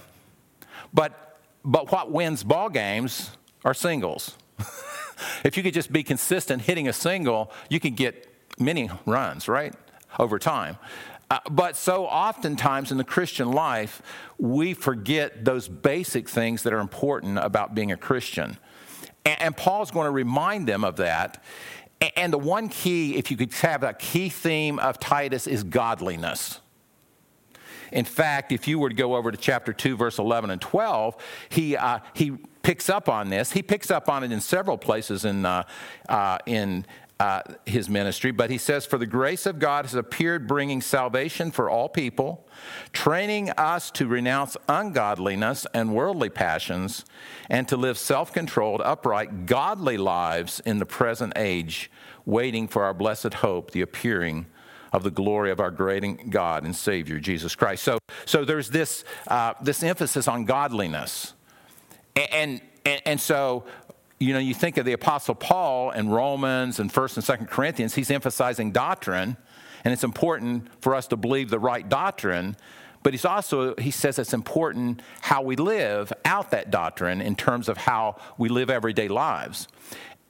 But, 0.93 1.39
but 1.65 1.91
what 1.91 2.11
wins 2.11 2.43
ball 2.43 2.69
games 2.69 3.31
are 3.65 3.73
singles. 3.73 4.35
if 5.43 5.57
you 5.57 5.63
could 5.63 5.73
just 5.73 5.91
be 5.91 6.03
consistent 6.03 6.61
hitting 6.61 6.87
a 6.87 6.93
single, 6.93 7.51
you 7.69 7.79
can 7.79 7.95
get 7.95 8.27
many 8.57 8.89
runs, 9.05 9.47
right? 9.47 9.73
Over 10.17 10.39
time. 10.39 10.77
Uh, 11.31 11.39
but 11.51 11.75
so 11.75 12.05
oftentimes 12.05 12.91
in 12.91 12.97
the 12.97 13.03
Christian 13.03 13.51
life, 13.51 14.01
we 14.37 14.73
forget 14.73 15.45
those 15.45 15.67
basic 15.67 16.27
things 16.27 16.63
that 16.63 16.73
are 16.73 16.79
important 16.79 17.37
about 17.37 17.75
being 17.75 17.91
a 17.91 17.97
Christian. 17.97 18.57
And, 19.25 19.41
and 19.41 19.57
Paul's 19.57 19.91
going 19.91 20.05
to 20.05 20.11
remind 20.11 20.67
them 20.67 20.83
of 20.83 20.95
that. 20.97 21.43
And, 22.01 22.11
and 22.15 22.33
the 22.33 22.39
one 22.39 22.67
key, 22.67 23.15
if 23.15 23.29
you 23.29 23.37
could 23.37 23.53
have 23.53 23.83
a 23.83 23.93
key 23.93 24.29
theme 24.29 24.79
of 24.79 24.99
Titus, 24.99 25.45
is 25.45 25.63
godliness. 25.63 26.61
In 27.91 28.05
fact, 28.05 28.51
if 28.51 28.67
you 28.67 28.79
were 28.79 28.89
to 28.89 28.95
go 28.95 29.15
over 29.15 29.31
to 29.31 29.37
chapter 29.37 29.73
2, 29.73 29.97
verse 29.97 30.19
11 30.19 30.49
and 30.49 30.61
12, 30.61 31.15
he, 31.49 31.75
uh, 31.75 31.99
he 32.13 32.31
picks 32.61 32.89
up 32.89 33.09
on 33.09 33.29
this. 33.29 33.51
He 33.51 33.63
picks 33.63 33.89
up 33.89 34.09
on 34.09 34.23
it 34.23 34.31
in 34.31 34.41
several 34.41 34.77
places 34.77 35.25
in, 35.25 35.45
uh, 35.45 35.63
uh, 36.07 36.37
in 36.45 36.85
uh, 37.19 37.41
his 37.65 37.89
ministry, 37.89 38.31
but 38.31 38.49
he 38.49 38.57
says, 38.57 38.85
For 38.85 38.97
the 38.97 39.05
grace 39.05 39.45
of 39.45 39.59
God 39.59 39.85
has 39.85 39.93
appeared, 39.93 40.47
bringing 40.47 40.81
salvation 40.81 41.51
for 41.51 41.69
all 41.69 41.89
people, 41.89 42.47
training 42.93 43.49
us 43.51 43.91
to 43.91 44.07
renounce 44.07 44.55
ungodliness 44.69 45.67
and 45.73 45.93
worldly 45.93 46.29
passions, 46.29 47.03
and 47.49 47.67
to 47.67 47.75
live 47.75 47.97
self 47.97 48.31
controlled, 48.31 48.81
upright, 48.81 49.45
godly 49.45 49.97
lives 49.97 50.61
in 50.61 50.79
the 50.79 50.85
present 50.85 51.33
age, 51.35 51.91
waiting 52.25 52.69
for 52.69 52.83
our 52.83 52.93
blessed 52.93 53.35
hope, 53.35 53.71
the 53.71 53.81
appearing 53.81 54.45
of 54.93 55.03
the 55.03 55.11
glory 55.11 55.51
of 55.51 55.59
our 55.59 55.71
great 55.71 56.29
God 56.29 56.63
and 56.63 56.75
Savior, 56.75 57.19
Jesus 57.19 57.53
Christ. 57.53 57.83
So, 57.83 57.99
so 58.25 58.45
there's 58.45 58.69
this, 58.69 59.03
uh, 59.27 59.53
this 59.61 59.83
emphasis 59.83 60.27
on 60.27 60.45
godliness. 60.45 61.33
And, 62.15 62.61
and, 62.85 63.01
and 63.05 63.21
so 63.21 63.65
you 64.19 64.33
know, 64.33 64.39
you 64.39 64.53
think 64.53 64.77
of 64.77 64.85
the 64.85 64.93
Apostle 64.93 65.35
Paul 65.35 65.91
in 65.91 66.09
Romans 66.09 66.79
and 66.79 66.91
1st 66.91 67.29
and 67.29 67.39
2nd 67.39 67.49
Corinthians, 67.49 67.95
he's 67.95 68.11
emphasizing 68.11 68.71
doctrine, 68.71 69.37
and 69.85 69.93
it's 69.93 70.03
important 70.03 70.67
for 70.81 70.93
us 70.93 71.07
to 71.07 71.17
believe 71.17 71.49
the 71.49 71.59
right 71.59 71.87
doctrine. 71.87 72.57
But 73.01 73.13
he's 73.13 73.23
also, 73.23 73.75
he 73.77 73.91
says 73.91 74.19
it's 74.19 74.33
important 74.33 75.01
how 75.21 75.41
we 75.41 75.55
live 75.55 76.11
out 76.25 76.51
that 76.51 76.69
doctrine 76.69 77.21
in 77.21 77.37
terms 77.37 77.69
of 77.69 77.77
how 77.77 78.17
we 78.37 78.49
live 78.49 78.69
everyday 78.69 79.07
lives. 79.07 79.69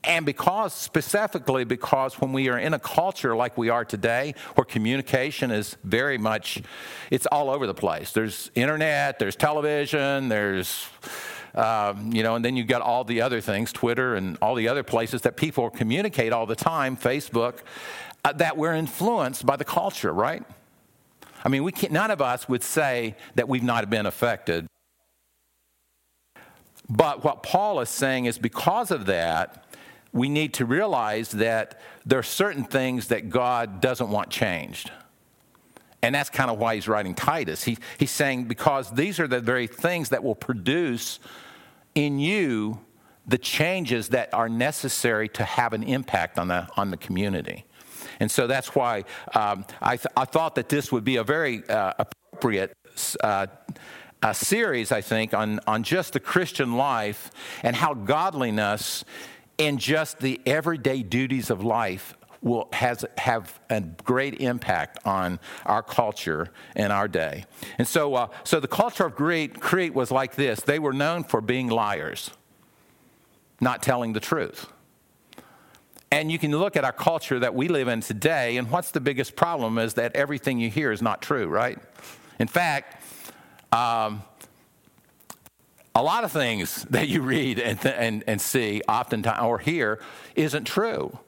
And 0.03 0.25
because, 0.25 0.73
specifically, 0.73 1.65
because 1.65 2.21
when 2.21 2.31
we 2.31 2.47
are 2.47 2.57
in 2.57 2.73
a 2.73 2.79
culture 2.79 3.35
like 3.35 3.57
we 3.57 3.69
are 3.69 3.83
today, 3.83 4.35
where 4.55 4.63
communication 4.65 5.51
is 5.51 5.75
very 5.83 6.17
much, 6.17 6.61
it's 7.09 7.25
all 7.25 7.49
over 7.49 7.65
the 7.65 7.73
place. 7.73 8.13
There's 8.13 8.49
internet, 8.55 9.19
there's 9.19 9.35
television, 9.35 10.29
there's 10.29 10.87
um, 11.55 12.11
you 12.13 12.23
know, 12.23 12.35
and 12.35 12.43
then 12.43 12.55
you've 12.55 12.67
got 12.67 12.81
all 12.81 13.03
the 13.03 13.21
other 13.21 13.41
things, 13.41 13.71
Twitter 13.71 14.15
and 14.15 14.37
all 14.41 14.55
the 14.55 14.67
other 14.67 14.83
places 14.83 15.21
that 15.21 15.37
people 15.37 15.69
communicate 15.69 16.31
all 16.31 16.45
the 16.45 16.55
time, 16.55 16.95
Facebook, 16.95 17.59
uh, 18.23 18.33
that 18.33 18.57
we're 18.57 18.73
influenced 18.73 19.45
by 19.45 19.55
the 19.55 19.65
culture, 19.65 20.13
right? 20.13 20.43
I 21.43 21.49
mean, 21.49 21.63
we 21.63 21.71
can't, 21.71 21.93
none 21.93 22.11
of 22.11 22.21
us 22.21 22.49
would 22.49 22.63
say 22.63 23.15
that 23.35 23.47
we've 23.47 23.63
not 23.63 23.89
been 23.89 24.05
affected. 24.05 24.67
But 26.89 27.23
what 27.23 27.43
Paul 27.43 27.79
is 27.79 27.89
saying 27.89 28.25
is 28.25 28.37
because 28.37 28.91
of 28.91 29.05
that, 29.05 29.65
we 30.11 30.27
need 30.27 30.55
to 30.55 30.65
realize 30.65 31.31
that 31.31 31.79
there 32.05 32.17
are 32.17 32.23
certain 32.23 32.63
things 32.63 33.07
that 33.07 33.29
God 33.29 33.79
doesn't 33.79 34.09
want 34.09 34.31
changed. 34.31 34.91
And 36.01 36.15
that's 36.15 36.29
kind 36.29 36.49
of 36.49 36.57
why 36.57 36.75
he's 36.75 36.87
writing 36.87 37.13
Titus. 37.13 37.63
He, 37.63 37.77
he's 37.97 38.11
saying, 38.11 38.45
because 38.45 38.91
these 38.91 39.19
are 39.19 39.27
the 39.27 39.41
very 39.41 39.67
things 39.67 40.09
that 40.09 40.23
will 40.23 40.35
produce 40.35 41.19
in 41.95 42.19
you 42.19 42.79
the 43.27 43.37
changes 43.37 44.09
that 44.09 44.33
are 44.33 44.49
necessary 44.49 45.29
to 45.29 45.43
have 45.43 45.73
an 45.73 45.83
impact 45.83 46.39
on 46.39 46.47
the, 46.47 46.67
on 46.77 46.89
the 46.89 46.97
community. 46.97 47.65
And 48.19 48.31
so 48.31 48.47
that's 48.47 48.73
why 48.73 49.03
um, 49.35 49.65
I, 49.81 49.97
th- 49.97 50.07
I 50.17 50.25
thought 50.25 50.55
that 50.55 50.69
this 50.69 50.91
would 50.91 51.03
be 51.03 51.17
a 51.17 51.23
very 51.23 51.67
uh, 51.69 51.93
appropriate 51.99 52.73
uh, 53.21 53.47
a 54.21 54.33
series, 54.33 54.91
I 54.91 55.01
think, 55.01 55.33
on, 55.33 55.59
on 55.65 55.83
just 55.83 56.13
the 56.13 56.19
Christian 56.19 56.75
life 56.75 57.31
and 57.63 57.75
how 57.75 57.93
godliness 57.93 59.05
in 59.57 59.77
just 59.77 60.19
the 60.19 60.41
everyday 60.45 61.03
duties 61.03 61.49
of 61.49 61.63
life 61.63 62.15
will 62.41 62.69
has 62.73 63.03
have 63.17 63.59
a 63.69 63.81
great 63.81 64.41
impact 64.41 64.99
on 65.05 65.39
our 65.65 65.83
culture 65.83 66.49
and 66.75 66.93
our 66.93 67.07
day. 67.07 67.45
And 67.77 67.87
so, 67.87 68.15
uh, 68.15 68.27
so 68.43 68.59
the 68.59 68.67
culture 68.67 69.05
of 69.05 69.15
Crete, 69.15 69.59
Crete 69.59 69.93
was 69.93 70.11
like 70.11 70.35
this: 70.35 70.61
they 70.61 70.79
were 70.79 70.93
known 70.93 71.23
for 71.23 71.41
being 71.41 71.67
liars, 71.67 72.31
not 73.59 73.83
telling 73.83 74.13
the 74.13 74.19
truth. 74.19 74.67
And 76.11 76.31
you 76.31 76.39
can 76.39 76.51
look 76.51 76.75
at 76.75 76.83
our 76.83 76.91
culture 76.91 77.39
that 77.39 77.53
we 77.53 77.67
live 77.67 77.87
in 77.87 78.01
today, 78.01 78.57
and 78.57 78.71
what's 78.71 78.91
the 78.91 78.99
biggest 78.99 79.35
problem 79.35 79.77
is 79.77 79.93
that 79.95 80.15
everything 80.15 80.59
you 80.59 80.69
hear 80.69 80.91
is 80.91 81.01
not 81.01 81.21
true, 81.21 81.47
right? 81.47 81.77
In 82.39 82.47
fact, 82.47 83.03
um, 83.71 84.23
a 85.93 86.01
lot 86.01 86.23
of 86.23 86.31
things 86.31 86.83
that 86.89 87.07
you 87.07 87.21
read 87.21 87.59
and, 87.59 87.85
and, 87.85 88.23
and 88.25 88.41
see 88.41 88.81
oftentimes 88.87 89.43
or 89.43 89.59
hear 89.59 89.99
isn't 90.35 90.65
true. 90.65 91.19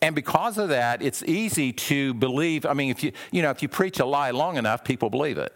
And 0.00 0.14
because 0.14 0.58
of 0.58 0.68
that, 0.68 1.02
it's 1.02 1.22
easy 1.24 1.72
to 1.72 2.14
believe. 2.14 2.64
I 2.64 2.72
mean, 2.72 2.90
if 2.90 3.02
you, 3.02 3.12
you 3.32 3.42
know, 3.42 3.50
if 3.50 3.62
you 3.62 3.68
preach 3.68 3.98
a 3.98 4.04
lie 4.04 4.30
long 4.30 4.56
enough, 4.56 4.84
people 4.84 5.10
believe 5.10 5.38
it. 5.38 5.52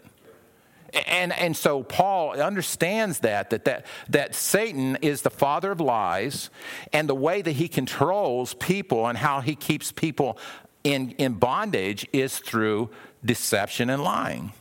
And, 1.07 1.33
and 1.33 1.57
so 1.57 1.81
Paul 1.81 2.39
understands 2.39 3.19
that, 3.19 3.49
that, 3.49 3.65
that, 3.65 3.85
that 4.09 4.35
Satan 4.35 4.97
is 5.01 5.23
the 5.23 5.31
father 5.31 5.71
of 5.71 5.79
lies, 5.79 6.49
and 6.91 7.09
the 7.09 7.15
way 7.15 7.41
that 7.41 7.53
he 7.53 7.67
controls 7.67 8.53
people 8.55 9.07
and 9.07 9.17
how 9.17 9.41
he 9.41 9.55
keeps 9.55 9.91
people 9.91 10.37
in, 10.83 11.11
in 11.11 11.33
bondage 11.33 12.07
is 12.13 12.37
through 12.37 12.89
deception 13.25 13.89
and 13.89 14.03
lying. 14.03 14.51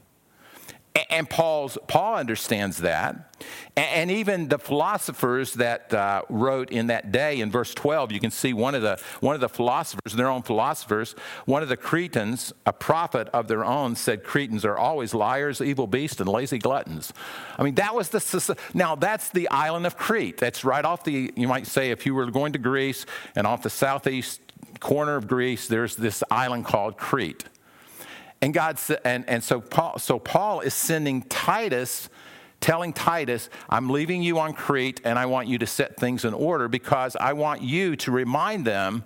And 1.09 1.29
Paul's, 1.29 1.79
Paul 1.89 2.17
understands 2.17 2.79
that. 2.79 3.33
And 3.77 4.11
even 4.11 4.49
the 4.49 4.59
philosophers 4.59 5.55
that 5.55 5.93
uh, 5.95 6.23
wrote 6.29 6.71
in 6.71 6.89
that 6.89 7.11
day, 7.11 7.41
in 7.41 7.51
verse 7.51 7.73
12, 7.73 8.13
you 8.13 8.21
can 8.21 8.31
see 8.31 8.53
one 8.53 8.75
of, 8.75 8.83
the, 8.83 9.01
one 9.21 9.35
of 9.35 9.41
the 9.41 9.49
philosophers, 9.49 10.13
their 10.13 10.29
own 10.29 10.43
philosophers, 10.43 11.15
one 11.47 11.63
of 11.63 11.71
the 11.71 11.79
Cretans, 11.79 12.53
a 12.67 12.75
prophet 12.75 13.29
of 13.33 13.49
their 13.49 13.65
own, 13.65 13.97
said 13.97 14.23
Cretans 14.23 14.67
are 14.67 14.77
always 14.77 15.15
liars, 15.15 15.63
evil 15.63 15.87
beasts, 15.87 16.21
and 16.21 16.29
lazy 16.29 16.59
gluttons. 16.59 17.15
I 17.57 17.63
mean, 17.63 17.77
that 17.77 17.95
was 17.95 18.11
the, 18.11 18.57
now 18.75 18.95
that's 18.95 19.31
the 19.31 19.49
island 19.49 19.87
of 19.87 19.97
Crete. 19.97 20.37
That's 20.37 20.63
right 20.63 20.85
off 20.85 21.05
the, 21.05 21.33
you 21.35 21.49
might 21.49 21.67
say, 21.67 21.91
if 21.91 22.05
you 22.05 22.15
were 22.15 22.31
going 22.31 22.53
to 22.53 22.59
Greece 22.59 23.07
and 23.35 23.47
off 23.47 23.63
the 23.63 23.71
southeast 23.71 24.43
corner 24.81 25.17
of 25.17 25.27
Greece, 25.27 25.69
there's 25.69 25.97
this 25.97 26.23
island 26.31 26.67
called 26.67 26.99
Crete. 26.99 27.45
And 28.43 28.53
God 28.53 28.79
and, 29.05 29.25
and 29.29 29.43
so 29.43 29.61
Paul 29.61 29.99
so 29.99 30.19
Paul 30.19 30.61
is 30.61 30.75
sending 30.75 31.23
Titus, 31.23 32.11
telling 32.61 32.93
Titus, 32.93 33.49
I'm 33.71 33.89
leaving 33.89 34.23
you 34.23 34.39
on 34.41 34.53
Crete 34.53 35.01
and 35.05 35.19
I 35.19 35.27
want 35.27 35.49
you 35.49 35.59
to 35.59 35.67
set 35.67 35.97
things 35.97 36.25
in 36.25 36.35
order 36.35 36.69
because 36.69 37.17
I 37.17 37.33
want 37.33 37.63
you 37.63 37.97
to 37.97 38.11
remind 38.11 38.67
them, 38.67 39.05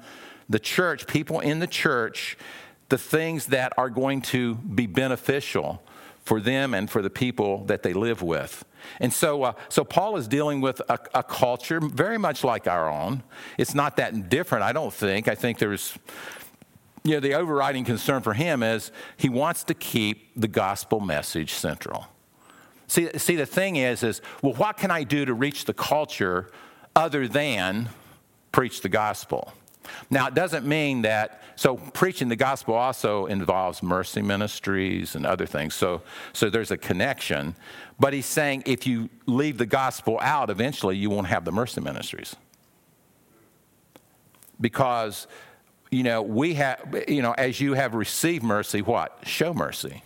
the 0.49 0.59
church, 0.59 1.07
people 1.07 1.41
in 1.41 1.59
the 1.59 1.67
church, 1.67 2.39
the 2.89 2.99
things 2.99 3.47
that 3.47 3.73
are 3.77 3.91
going 3.91 4.23
to 4.23 4.55
be 4.55 4.87
beneficial 4.87 5.83
for 6.25 6.41
them 6.41 6.75
and 6.75 6.91
for 6.91 7.03
the 7.03 7.11
people 7.11 7.65
that 7.67 7.83
they 7.83 7.93
live 7.93 8.23
with. 8.23 8.65
And 9.01 9.13
so, 9.13 9.45
uh, 9.45 9.53
so 9.69 9.85
Paul 9.85 10.17
is 10.17 10.27
dealing 10.29 10.61
with 10.61 10.81
a, 10.89 10.99
a, 11.15 11.23
culture 11.23 11.81
very 11.81 12.19
much 12.19 12.45
like 12.45 12.67
our 12.67 12.89
own. 12.91 13.23
It's 13.59 13.75
not 13.75 13.97
that 13.97 14.29
different, 14.29 14.65
I 14.65 14.73
don't 14.73 14.93
think. 14.93 15.29
I 15.29 15.35
think 15.35 15.59
there's 15.59 15.97
you 17.07 17.13
know, 17.13 17.21
the 17.21 17.35
overriding 17.35 17.85
concern 17.85 18.21
for 18.21 18.35
him 18.35 18.63
is 18.63 18.91
he 19.17 19.29
wants 19.29 19.63
to 19.65 19.75
keep 19.75 20.29
the 20.35 20.49
gospel 20.49 20.99
message 20.99 21.53
central. 21.53 22.09
See, 22.89 23.09
see, 23.17 23.37
the 23.37 23.47
thing 23.47 23.77
is, 23.77 24.03
is 24.03 24.21
well, 24.43 24.55
what 24.55 24.77
can 24.77 24.91
I 24.91 25.05
do 25.05 25.25
to 25.25 25.33
reach 25.33 25.67
the 25.67 25.75
culture 25.75 26.51
other 26.97 27.29
than 27.29 27.89
preach 28.51 28.81
the 28.81 28.89
gospel? 28.89 29.53
Now, 30.11 30.27
it 30.27 30.35
doesn't 30.35 30.67
mean 30.67 31.03
that, 31.03 31.43
so 31.55 31.77
preaching 31.77 32.29
the 32.29 32.37
gospel 32.37 32.75
also 32.75 33.27
involves 33.27 33.85
mercy 33.85 34.21
ministries 34.21 35.15
and 35.15 35.25
other 35.25 35.47
things. 35.47 35.75
So, 35.75 36.03
so 36.33 36.51
there's 36.51 36.73
a 36.73 36.77
connection. 36.77 37.55
But 38.01 38.13
he's 38.13 38.27
saying 38.27 38.65
if 38.67 38.85
you 38.85 39.09
leave 39.27 39.59
the 39.59 39.67
gospel 39.67 40.19
out, 40.21 40.51
eventually 40.51 40.97
you 40.97 41.09
won't 41.09 41.29
have 41.29 41.45
the 41.45 41.53
mercy 41.53 41.81
ministries. 41.81 42.35
Because 44.61 45.29
you 45.97 46.03
know, 46.03 46.21
we 46.21 46.53
have, 46.55 47.05
you 47.09 47.23
know, 47.23 47.33
as 47.33 47.59
you 47.59 47.73
have 47.73 47.95
received 47.95 48.45
mercy, 48.45 48.83
what? 48.83 49.19
Show 49.25 49.55
mercy. 49.55 50.03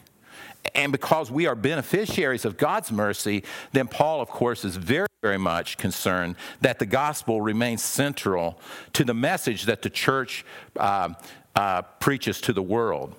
And 0.73 0.92
because 0.92 1.32
we 1.32 1.49
are 1.49 1.56
beneficiaries 1.56 2.44
of 2.44 2.56
God's 2.56 2.92
mercy, 2.92 3.42
then 3.73 3.88
Paul, 3.88 4.20
of 4.20 4.28
course, 4.28 4.64
is 4.64 4.76
very, 4.76 5.09
very 5.20 5.37
much 5.37 5.78
concerned 5.78 6.37
that 6.61 6.78
the 6.78 6.87
gospel 6.87 7.40
remains 7.40 7.82
central 7.82 8.61
to 8.92 9.02
the 9.02 9.14
message 9.14 9.64
that 9.64 9.82
the 9.82 9.90
church 9.90 10.44
uh, 10.76 11.14
uh, 11.56 11.82
preaches 11.82 12.40
to 12.42 12.52
the 12.52 12.62
world. 12.62 13.16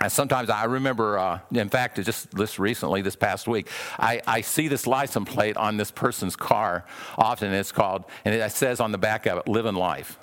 And 0.00 0.10
sometimes 0.10 0.48
I 0.48 0.64
remember, 0.64 1.18
uh, 1.18 1.40
in 1.52 1.68
fact, 1.68 2.02
just 2.02 2.30
this 2.30 2.58
recently, 2.58 3.02
this 3.02 3.16
past 3.16 3.46
week, 3.46 3.68
I, 3.98 4.22
I, 4.26 4.40
see 4.40 4.66
this 4.66 4.86
license 4.86 5.28
plate 5.28 5.58
on 5.58 5.76
this 5.76 5.90
person's 5.90 6.36
car. 6.36 6.86
Often 7.18 7.52
it's 7.52 7.70
called, 7.70 8.06
and 8.24 8.34
it 8.34 8.50
says 8.52 8.80
on 8.80 8.92
the 8.92 8.98
back 8.98 9.26
of 9.26 9.38
it, 9.38 9.48
"Living 9.48 9.74
Life." 9.74 10.18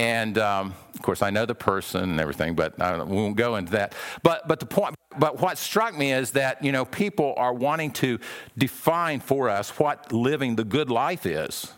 And 0.00 0.38
um, 0.38 0.72
of 0.94 1.02
course, 1.02 1.20
I 1.20 1.28
know 1.28 1.44
the 1.44 1.54
person 1.54 2.04
and 2.04 2.20
everything, 2.20 2.54
but 2.54 2.80
I 2.80 3.02
won't 3.02 3.36
go 3.36 3.56
into 3.56 3.72
that. 3.72 3.94
But, 4.22 4.48
but 4.48 4.58
the 4.58 4.64
point, 4.64 4.94
but 5.18 5.42
what 5.42 5.58
struck 5.58 5.94
me 5.94 6.10
is 6.10 6.30
that 6.30 6.64
you 6.64 6.72
know 6.72 6.86
people 6.86 7.34
are 7.36 7.52
wanting 7.52 7.90
to 8.04 8.18
define 8.56 9.20
for 9.20 9.50
us 9.50 9.78
what 9.78 10.10
living 10.10 10.56
the 10.56 10.64
good 10.64 10.88
life 10.88 11.26
is, 11.26 11.70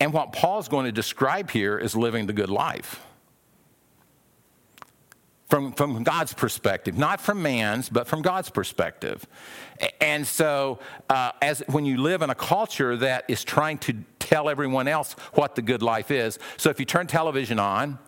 and 0.00 0.12
what 0.12 0.32
Paul's 0.32 0.66
going 0.66 0.86
to 0.86 0.92
describe 0.92 1.52
here 1.52 1.78
is 1.78 1.94
living 1.94 2.26
the 2.26 2.32
good 2.32 2.50
life 2.50 3.00
from, 5.48 5.72
from 5.72 6.02
God's 6.02 6.34
perspective, 6.34 6.98
not 6.98 7.20
from 7.20 7.42
man's, 7.42 7.88
but 7.88 8.06
from 8.06 8.20
God's 8.20 8.50
perspective. 8.50 9.26
And 10.00 10.26
so, 10.26 10.78
uh, 11.08 11.32
as 11.40 11.62
when 11.68 11.86
you 11.86 11.96
live 11.98 12.20
in 12.22 12.28
a 12.30 12.34
culture 12.34 12.96
that 12.96 13.24
is 13.28 13.44
trying 13.44 13.78
to 13.78 13.94
tell 14.18 14.50
everyone 14.50 14.88
else 14.88 15.14
what 15.34 15.54
the 15.54 15.62
good 15.62 15.82
life 15.82 16.10
is, 16.10 16.38
so 16.58 16.68
if 16.68 16.78
you 16.78 16.84
turn 16.84 17.06
television 17.06 17.58
on, 17.58 17.98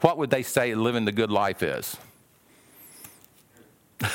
what 0.00 0.18
would 0.18 0.30
they 0.30 0.42
say 0.42 0.74
living 0.74 1.04
the 1.04 1.12
good 1.12 1.30
life 1.30 1.62
is? 1.62 1.96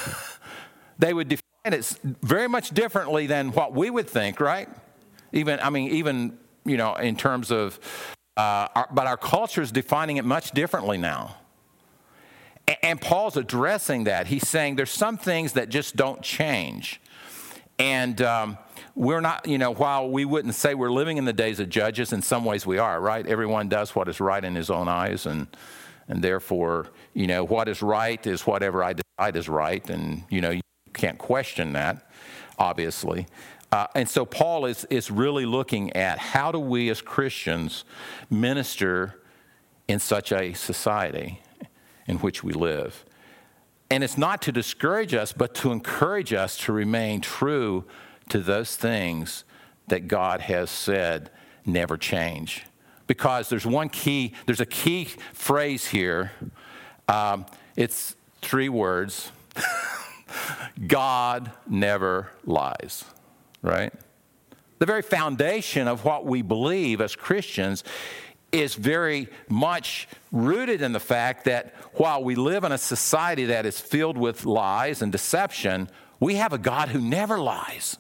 they 0.99 1.13
would 1.13 1.29
define 1.29 1.43
it 1.65 1.97
very 2.21 2.47
much 2.49 2.71
differently 2.71 3.27
than 3.27 3.51
what 3.53 3.73
we 3.73 3.89
would 3.89 4.09
think, 4.09 4.41
right? 4.41 4.67
Even, 5.31 5.59
I 5.61 5.69
mean, 5.69 5.89
even, 5.91 6.37
you 6.65 6.75
know, 6.75 6.95
in 6.95 7.15
terms 7.15 7.49
of, 7.49 7.79
uh, 8.35 8.67
our, 8.75 8.87
but 8.91 9.07
our 9.07 9.17
culture 9.17 9.61
is 9.61 9.71
defining 9.71 10.17
it 10.17 10.25
much 10.25 10.51
differently 10.51 10.97
now. 10.97 11.37
And 12.81 12.99
Paul's 12.99 13.37
addressing 13.37 14.05
that. 14.05 14.27
He's 14.27 14.47
saying 14.47 14.75
there's 14.75 14.91
some 14.91 15.17
things 15.17 15.53
that 15.53 15.69
just 15.69 15.95
don't 15.95 16.21
change. 16.21 17.01
And 17.79 18.21
um, 18.21 18.57
we're 18.95 19.21
not, 19.21 19.47
you 19.47 19.57
know, 19.57 19.73
while 19.73 20.09
we 20.09 20.25
wouldn't 20.25 20.55
say 20.55 20.75
we're 20.75 20.91
living 20.91 21.17
in 21.17 21.25
the 21.25 21.33
days 21.33 21.59
of 21.59 21.69
judges, 21.69 22.13
in 22.13 22.21
some 22.21 22.45
ways 22.45 22.65
we 22.65 22.77
are, 22.77 23.01
right? 23.01 23.25
Everyone 23.25 23.67
does 23.67 23.95
what 23.95 24.07
is 24.07 24.19
right 24.19 24.43
in 24.43 24.55
his 24.55 24.69
own 24.69 24.87
eyes. 24.87 25.25
And, 25.25 25.47
and 26.07 26.23
therefore, 26.23 26.87
you 27.13 27.27
know, 27.27 27.43
what 27.43 27.67
is 27.67 27.81
right 27.81 28.25
is 28.25 28.45
whatever 28.47 28.83
I 28.83 28.93
decide 28.93 29.35
is 29.35 29.49
right. 29.49 29.87
And, 29.89 30.23
you 30.29 30.41
know, 30.41 30.51
you 30.51 30.61
can't 30.93 31.17
question 31.17 31.73
that, 31.73 32.09
obviously. 32.57 33.27
Uh, 33.71 33.87
and 33.95 34.07
so 34.07 34.23
Paul 34.25 34.65
is, 34.65 34.85
is 34.91 35.09
really 35.09 35.45
looking 35.45 35.91
at 35.93 36.19
how 36.19 36.51
do 36.51 36.59
we 36.59 36.89
as 36.89 37.01
Christians 37.01 37.85
minister 38.29 39.19
in 39.87 39.99
such 39.99 40.31
a 40.31 40.53
society 40.53 41.41
in 42.07 42.17
which 42.17 42.43
we 42.43 42.53
live. 42.53 43.05
And 43.89 44.03
it's 44.03 44.17
not 44.17 44.41
to 44.43 44.51
discourage 44.51 45.13
us, 45.13 45.33
but 45.33 45.53
to 45.55 45.71
encourage 45.71 46.33
us 46.33 46.57
to 46.59 46.73
remain 46.73 47.21
true 47.21 47.85
to 48.29 48.39
those 48.39 48.75
things 48.75 49.43
that 49.87 50.07
God 50.07 50.41
has 50.41 50.71
said 50.71 51.29
never 51.65 51.97
change. 51.97 52.65
Because 53.05 53.49
there's 53.49 53.65
one 53.65 53.89
key, 53.89 54.33
there's 54.45 54.61
a 54.61 54.65
key 54.65 55.05
phrase 55.33 55.87
here. 55.87 56.31
Um, 57.07 57.45
it's 57.75 58.15
three 58.41 58.69
words 58.69 59.31
God 60.87 61.51
never 61.67 62.31
lies, 62.45 63.05
right? 63.61 63.93
The 64.79 64.85
very 64.85 65.01
foundation 65.01 65.87
of 65.87 66.03
what 66.03 66.25
we 66.25 66.41
believe 66.41 66.99
as 66.99 67.15
Christians 67.15 67.83
is 68.53 68.75
very 68.75 69.27
much 69.49 70.07
rooted 70.31 70.81
in 70.81 70.93
the 70.93 70.99
fact 70.99 71.45
that 71.45 71.73
while 71.93 72.23
we 72.23 72.35
live 72.35 72.63
in 72.63 72.71
a 72.71 72.77
society 72.77 73.45
that 73.45 73.65
is 73.65 73.79
filled 73.79 74.17
with 74.17 74.45
lies 74.45 75.01
and 75.01 75.11
deception, 75.11 75.89
we 76.19 76.35
have 76.35 76.53
a 76.53 76.57
God 76.57 76.89
who 76.89 77.01
never 77.01 77.39
lies. 77.39 77.97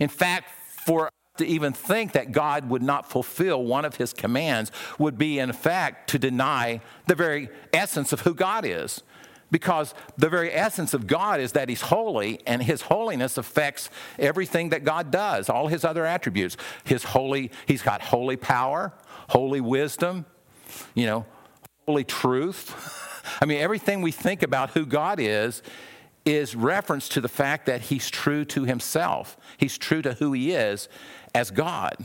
In 0.00 0.08
fact, 0.08 0.50
for 0.84 1.10
to 1.36 1.46
even 1.46 1.72
think 1.72 2.12
that 2.12 2.32
God 2.32 2.68
would 2.68 2.82
not 2.82 3.10
fulfill 3.10 3.64
one 3.64 3.84
of 3.84 3.96
his 3.96 4.12
commands 4.12 4.70
would 4.98 5.16
be, 5.16 5.38
in 5.38 5.52
fact, 5.52 6.10
to 6.10 6.18
deny 6.18 6.80
the 7.06 7.14
very 7.14 7.48
essence 7.72 8.12
of 8.12 8.20
who 8.20 8.34
God 8.34 8.64
is. 8.66 9.02
Because 9.50 9.94
the 10.16 10.30
very 10.30 10.50
essence 10.50 10.94
of 10.94 11.06
God 11.06 11.38
is 11.38 11.52
that 11.52 11.68
He's 11.68 11.82
holy, 11.82 12.40
and 12.46 12.62
His 12.62 12.80
holiness 12.80 13.36
affects 13.36 13.90
everything 14.18 14.70
that 14.70 14.82
God 14.82 15.10
does, 15.10 15.50
all 15.50 15.66
His 15.66 15.84
other 15.84 16.06
attributes. 16.06 16.56
His 16.84 17.04
holy, 17.04 17.50
He's 17.66 17.82
got 17.82 18.00
holy 18.00 18.36
power, 18.36 18.94
holy 19.32 19.62
wisdom, 19.62 20.26
you 20.94 21.06
know, 21.06 21.24
holy 21.86 22.04
truth. 22.04 23.24
I 23.40 23.46
mean, 23.46 23.58
everything 23.58 24.02
we 24.02 24.12
think 24.12 24.42
about 24.42 24.70
who 24.70 24.84
God 24.84 25.18
is 25.18 25.62
is 26.26 26.54
reference 26.54 27.08
to 27.08 27.20
the 27.20 27.28
fact 27.28 27.64
that 27.64 27.80
he's 27.80 28.10
true 28.10 28.44
to 28.44 28.64
himself. 28.64 29.38
He's 29.56 29.78
true 29.78 30.02
to 30.02 30.12
who 30.14 30.34
he 30.34 30.52
is 30.52 30.88
as 31.34 31.50
God. 31.50 31.96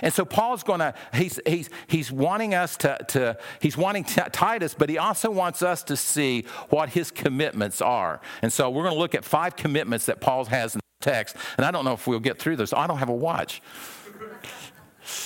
And 0.00 0.12
so 0.12 0.24
Paul's 0.24 0.62
going 0.62 0.80
to, 0.80 0.94
he's, 1.12 1.38
he's, 1.46 1.68
he's 1.86 2.10
wanting 2.10 2.54
us 2.54 2.78
to, 2.78 2.96
to 3.08 3.38
he's 3.60 3.76
wanting 3.76 4.04
t- 4.04 4.22
Titus, 4.32 4.74
but 4.74 4.88
he 4.88 4.96
also 4.96 5.30
wants 5.30 5.62
us 5.62 5.82
to 5.84 5.96
see 5.98 6.46
what 6.70 6.88
his 6.88 7.10
commitments 7.10 7.82
are. 7.82 8.22
And 8.40 8.50
so 8.50 8.70
we're 8.70 8.84
going 8.84 8.94
to 8.94 9.00
look 9.00 9.14
at 9.14 9.24
five 9.24 9.54
commitments 9.54 10.06
that 10.06 10.20
Paul 10.20 10.46
has 10.46 10.74
in 10.74 10.80
the 10.80 11.04
text. 11.04 11.36
And 11.58 11.66
I 11.66 11.70
don't 11.70 11.84
know 11.84 11.92
if 11.92 12.06
we'll 12.06 12.20
get 12.20 12.38
through 12.38 12.56
this. 12.56 12.72
I 12.72 12.86
don't 12.86 12.98
have 12.98 13.10
a 13.10 13.14
watch. 13.14 13.60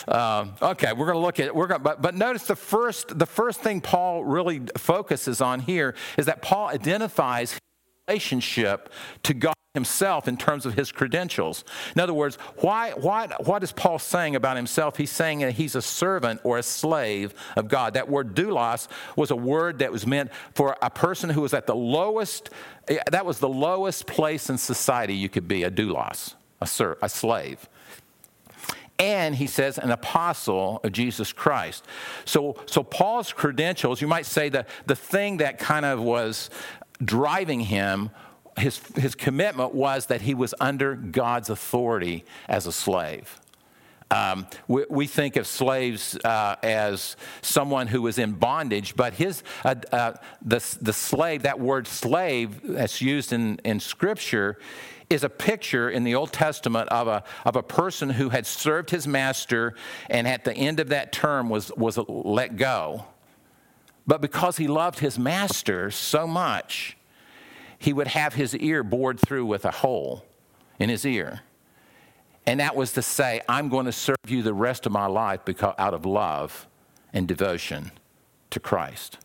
Um, 0.06 0.54
okay, 0.60 0.92
we're 0.92 1.06
going 1.06 1.16
to 1.16 1.22
look 1.22 1.40
at 1.40 1.54
we're 1.54 1.66
going, 1.66 1.82
but 1.82 2.02
but 2.02 2.14
notice 2.14 2.44
the 2.44 2.56
first 2.56 3.18
the 3.18 3.26
first 3.26 3.60
thing 3.60 3.80
Paul 3.80 4.24
really 4.24 4.62
focuses 4.76 5.40
on 5.40 5.60
here 5.60 5.94
is 6.16 6.26
that 6.26 6.42
Paul 6.42 6.68
identifies 6.68 7.58
relationship 8.08 8.90
to 9.22 9.34
God 9.34 9.54
himself 9.74 10.26
in 10.26 10.36
terms 10.36 10.66
of 10.66 10.74
his 10.74 10.90
credentials. 10.90 11.62
In 11.94 12.00
other 12.00 12.14
words, 12.14 12.36
why, 12.56 12.92
why, 12.92 13.28
what 13.44 13.62
is 13.62 13.70
Paul 13.70 13.98
saying 13.98 14.34
about 14.34 14.56
himself? 14.56 14.96
He's 14.96 15.10
saying 15.10 15.40
that 15.40 15.52
he's 15.52 15.76
a 15.76 15.82
servant 15.82 16.40
or 16.42 16.58
a 16.58 16.62
slave 16.62 17.34
of 17.54 17.68
God. 17.68 17.94
That 17.94 18.08
word 18.08 18.34
doulos 18.34 18.88
was 19.14 19.30
a 19.30 19.36
word 19.36 19.78
that 19.80 19.92
was 19.92 20.06
meant 20.06 20.32
for 20.54 20.76
a 20.82 20.90
person 20.90 21.30
who 21.30 21.42
was 21.42 21.54
at 21.54 21.66
the 21.66 21.76
lowest, 21.76 22.50
that 23.10 23.24
was 23.24 23.38
the 23.38 23.48
lowest 23.48 24.06
place 24.06 24.50
in 24.50 24.58
society 24.58 25.14
you 25.14 25.28
could 25.28 25.46
be, 25.46 25.62
a 25.62 25.70
doulos, 25.70 26.34
a, 26.60 26.66
ser, 26.66 26.98
a 27.02 27.08
slave 27.08 27.68
and 28.98 29.34
he 29.34 29.46
says 29.46 29.78
an 29.78 29.90
apostle 29.90 30.80
of 30.82 30.92
Jesus 30.92 31.32
Christ. 31.32 31.84
So, 32.24 32.56
so 32.66 32.82
Paul's 32.82 33.32
credentials, 33.32 34.00
you 34.00 34.08
might 34.08 34.26
say 34.26 34.48
that 34.48 34.68
the 34.86 34.96
thing 34.96 35.36
that 35.38 35.58
kind 35.58 35.86
of 35.86 36.00
was 36.00 36.50
driving 37.04 37.60
him 37.60 38.10
his, 38.58 38.80
his 38.96 39.14
commitment 39.14 39.74
was 39.74 40.06
that 40.06 40.22
he 40.22 40.34
was 40.34 40.54
under 40.60 40.94
God's 40.94 41.50
authority 41.50 42.24
as 42.48 42.66
a 42.66 42.72
slave. 42.72 43.40
Um, 44.10 44.46
we, 44.66 44.86
we, 44.88 45.06
think 45.06 45.36
of 45.36 45.46
slaves 45.46 46.16
uh, 46.24 46.56
as 46.62 47.14
someone 47.42 47.86
who 47.86 48.00
was 48.00 48.18
in 48.18 48.32
bondage, 48.32 48.96
but 48.96 49.12
his, 49.12 49.42
uh, 49.66 49.74
uh, 49.92 50.12
the, 50.40 50.76
the 50.80 50.94
slave, 50.94 51.42
that 51.42 51.60
word 51.60 51.86
slave 51.86 52.60
that's 52.64 53.02
used 53.02 53.34
in, 53.34 53.60
in 53.64 53.80
Scripture, 53.80 54.58
is 55.10 55.24
a 55.24 55.28
picture 55.28 55.90
in 55.90 56.04
the 56.04 56.14
Old 56.14 56.32
Testament 56.32 56.88
of 56.90 57.08
a, 57.08 57.24
of 57.44 57.56
a 57.56 57.62
person 57.62 58.10
who 58.10 58.28
had 58.28 58.46
served 58.46 58.90
his 58.90 59.06
master 59.06 59.74
and 60.10 60.28
at 60.28 60.44
the 60.44 60.54
end 60.54 60.80
of 60.80 60.88
that 60.88 61.12
term 61.12 61.48
was, 61.48 61.72
was 61.76 61.98
let 62.08 62.56
go. 62.56 63.04
But 64.06 64.20
because 64.20 64.56
he 64.56 64.68
loved 64.68 64.98
his 64.98 65.18
master 65.18 65.90
so 65.90 66.26
much, 66.26 66.96
he 67.78 67.92
would 67.92 68.08
have 68.08 68.34
his 68.34 68.56
ear 68.56 68.82
bored 68.82 69.20
through 69.20 69.46
with 69.46 69.64
a 69.64 69.70
hole 69.70 70.24
in 70.78 70.88
his 70.88 71.04
ear. 71.04 71.40
And 72.46 72.60
that 72.60 72.74
was 72.74 72.92
to 72.92 73.02
say, 73.02 73.42
I'm 73.48 73.68
going 73.68 73.86
to 73.86 73.92
serve 73.92 74.16
you 74.26 74.42
the 74.42 74.54
rest 74.54 74.86
of 74.86 74.92
my 74.92 75.06
life 75.06 75.40
because, 75.44 75.74
out 75.78 75.92
of 75.92 76.06
love 76.06 76.66
and 77.12 77.28
devotion 77.28 77.92
to 78.50 78.60
Christ. 78.60 79.18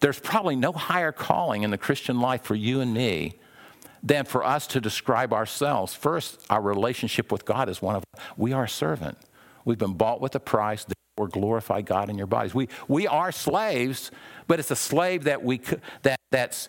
There's 0.00 0.18
probably 0.18 0.56
no 0.56 0.72
higher 0.72 1.12
calling 1.12 1.62
in 1.62 1.70
the 1.70 1.78
Christian 1.78 2.20
life 2.20 2.42
for 2.42 2.54
you 2.54 2.80
and 2.80 2.92
me 2.92 3.36
than 4.06 4.24
for 4.24 4.44
us 4.44 4.68
to 4.68 4.80
describe 4.80 5.32
ourselves. 5.32 5.92
First, 5.92 6.40
our 6.48 6.62
relationship 6.62 7.32
with 7.32 7.44
God 7.44 7.68
is 7.68 7.82
one 7.82 7.96
of 7.96 8.04
we 8.36 8.52
are 8.52 8.64
a 8.64 8.68
servant. 8.68 9.18
We've 9.64 9.78
been 9.78 9.94
bought 9.94 10.20
with 10.20 10.34
a 10.36 10.40
price, 10.40 10.84
therefore 10.84 11.28
glorify 11.28 11.80
God 11.80 12.08
in 12.08 12.16
your 12.16 12.28
bodies. 12.28 12.54
We, 12.54 12.68
we 12.86 13.08
are 13.08 13.32
slaves, 13.32 14.12
but 14.46 14.60
it's 14.60 14.70
a 14.70 14.76
slave 14.76 15.24
that 15.24 15.42
we, 15.42 15.60
that, 16.02 16.20
that's 16.30 16.68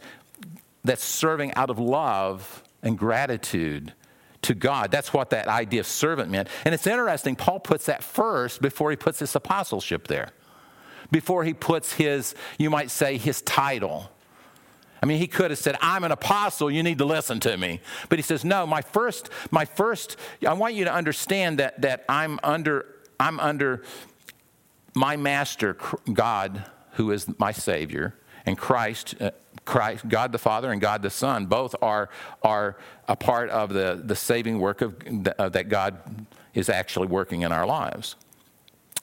that's 0.83 1.03
serving 1.03 1.53
out 1.53 1.69
of 1.69 1.77
love 1.77 2.63
and 2.81 2.97
gratitude 2.97 3.93
to 4.41 4.55
God. 4.55 4.89
That's 4.89 5.13
what 5.13 5.29
that 5.31 5.47
idea 5.47 5.81
of 5.81 5.87
servant 5.87 6.31
meant. 6.31 6.47
And 6.65 6.73
it's 6.73 6.87
interesting, 6.87 7.35
Paul 7.35 7.59
puts 7.59 7.85
that 7.87 8.01
first 8.03 8.61
before 8.61 8.89
he 8.89 8.95
puts 8.95 9.19
his 9.19 9.35
apostleship 9.35 10.07
there, 10.07 10.29
before 11.11 11.43
he 11.43 11.53
puts 11.53 11.93
his, 11.93 12.33
you 12.57 12.69
might 12.69 12.89
say, 12.89 13.17
his 13.17 13.41
title. 13.41 14.09
I 15.01 15.05
mean, 15.05 15.19
he 15.19 15.27
could 15.27 15.51
have 15.51 15.59
said, 15.59 15.75
I'm 15.81 16.03
an 16.03 16.11
apostle, 16.11 16.71
you 16.71 16.83
need 16.83 16.97
to 16.97 17.05
listen 17.05 17.39
to 17.41 17.57
me. 17.57 17.79
But 18.09 18.19
he 18.19 18.23
says, 18.23 18.43
No, 18.43 18.65
my 18.65 18.81
first, 18.81 19.29
my 19.51 19.65
first, 19.65 20.17
I 20.45 20.53
want 20.53 20.73
you 20.73 20.85
to 20.85 20.93
understand 20.93 21.59
that, 21.59 21.81
that 21.81 22.05
I'm 22.09 22.39
under, 22.43 22.85
I'm 23.19 23.39
under 23.39 23.83
my 24.95 25.15
master, 25.15 25.77
God, 26.11 26.65
who 26.93 27.11
is 27.11 27.27
my 27.37 27.51
Savior, 27.51 28.15
and 28.45 28.57
Christ, 28.57 29.15
uh, 29.21 29.31
Christ, 29.65 30.07
God 30.07 30.31
the 30.31 30.39
Father 30.39 30.71
and 30.71 30.81
God 30.81 31.01
the 31.01 31.09
Son, 31.09 31.45
both 31.45 31.75
are, 31.81 32.09
are 32.41 32.77
a 33.07 33.15
part 33.15 33.49
of 33.49 33.73
the, 33.73 34.01
the 34.03 34.15
saving 34.15 34.59
work 34.59 34.81
of, 34.81 34.95
that 35.03 35.69
God 35.69 36.25
is 36.53 36.69
actually 36.69 37.07
working 37.07 37.41
in 37.41 37.51
our 37.51 37.67
lives. 37.67 38.15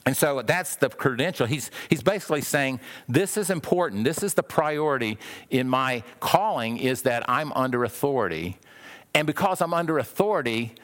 And 0.06 0.16
so 0.16 0.42
that's 0.42 0.76
the 0.76 0.90
credential. 0.90 1.46
He's, 1.46 1.70
he's 1.88 2.02
basically 2.02 2.42
saying, 2.42 2.80
this 3.08 3.36
is 3.36 3.48
important. 3.48 4.04
This 4.04 4.22
is 4.22 4.34
the 4.34 4.42
priority 4.42 5.18
in 5.48 5.68
my 5.68 6.02
calling 6.20 6.76
is 6.76 7.02
that 7.02 7.28
I'm 7.28 7.52
under 7.54 7.84
authority. 7.84 8.58
And 9.14 9.26
because 9.26 9.62
I'm 9.62 9.72
under 9.72 9.98
authority, 9.98 10.74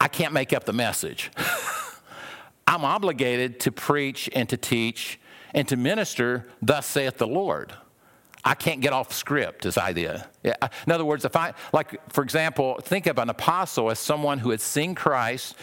I 0.00 0.08
can't 0.08 0.32
make 0.32 0.52
up 0.52 0.64
the 0.64 0.72
message. 0.72 1.30
I'm 2.66 2.84
obligated 2.84 3.60
to 3.60 3.72
preach 3.72 4.30
and 4.34 4.48
to 4.48 4.56
teach 4.56 5.20
and 5.54 5.66
to 5.68 5.76
minister, 5.76 6.46
thus 6.62 6.86
saith 6.86 7.18
the 7.18 7.26
Lord. 7.26 7.72
I 8.44 8.54
can't 8.54 8.80
get 8.80 8.92
off 8.92 9.12
script, 9.12 9.62
this 9.62 9.76
idea. 9.76 10.28
Uh, 10.44 10.68
in 10.86 10.92
other 10.92 11.04
words, 11.04 11.24
if 11.24 11.34
I, 11.34 11.54
like, 11.72 12.00
for 12.12 12.22
example, 12.22 12.78
think 12.82 13.06
of 13.06 13.18
an 13.18 13.30
apostle 13.30 13.90
as 13.90 13.98
someone 13.98 14.38
who 14.38 14.50
had 14.50 14.60
seen 14.60 14.94
Christ 14.94 15.56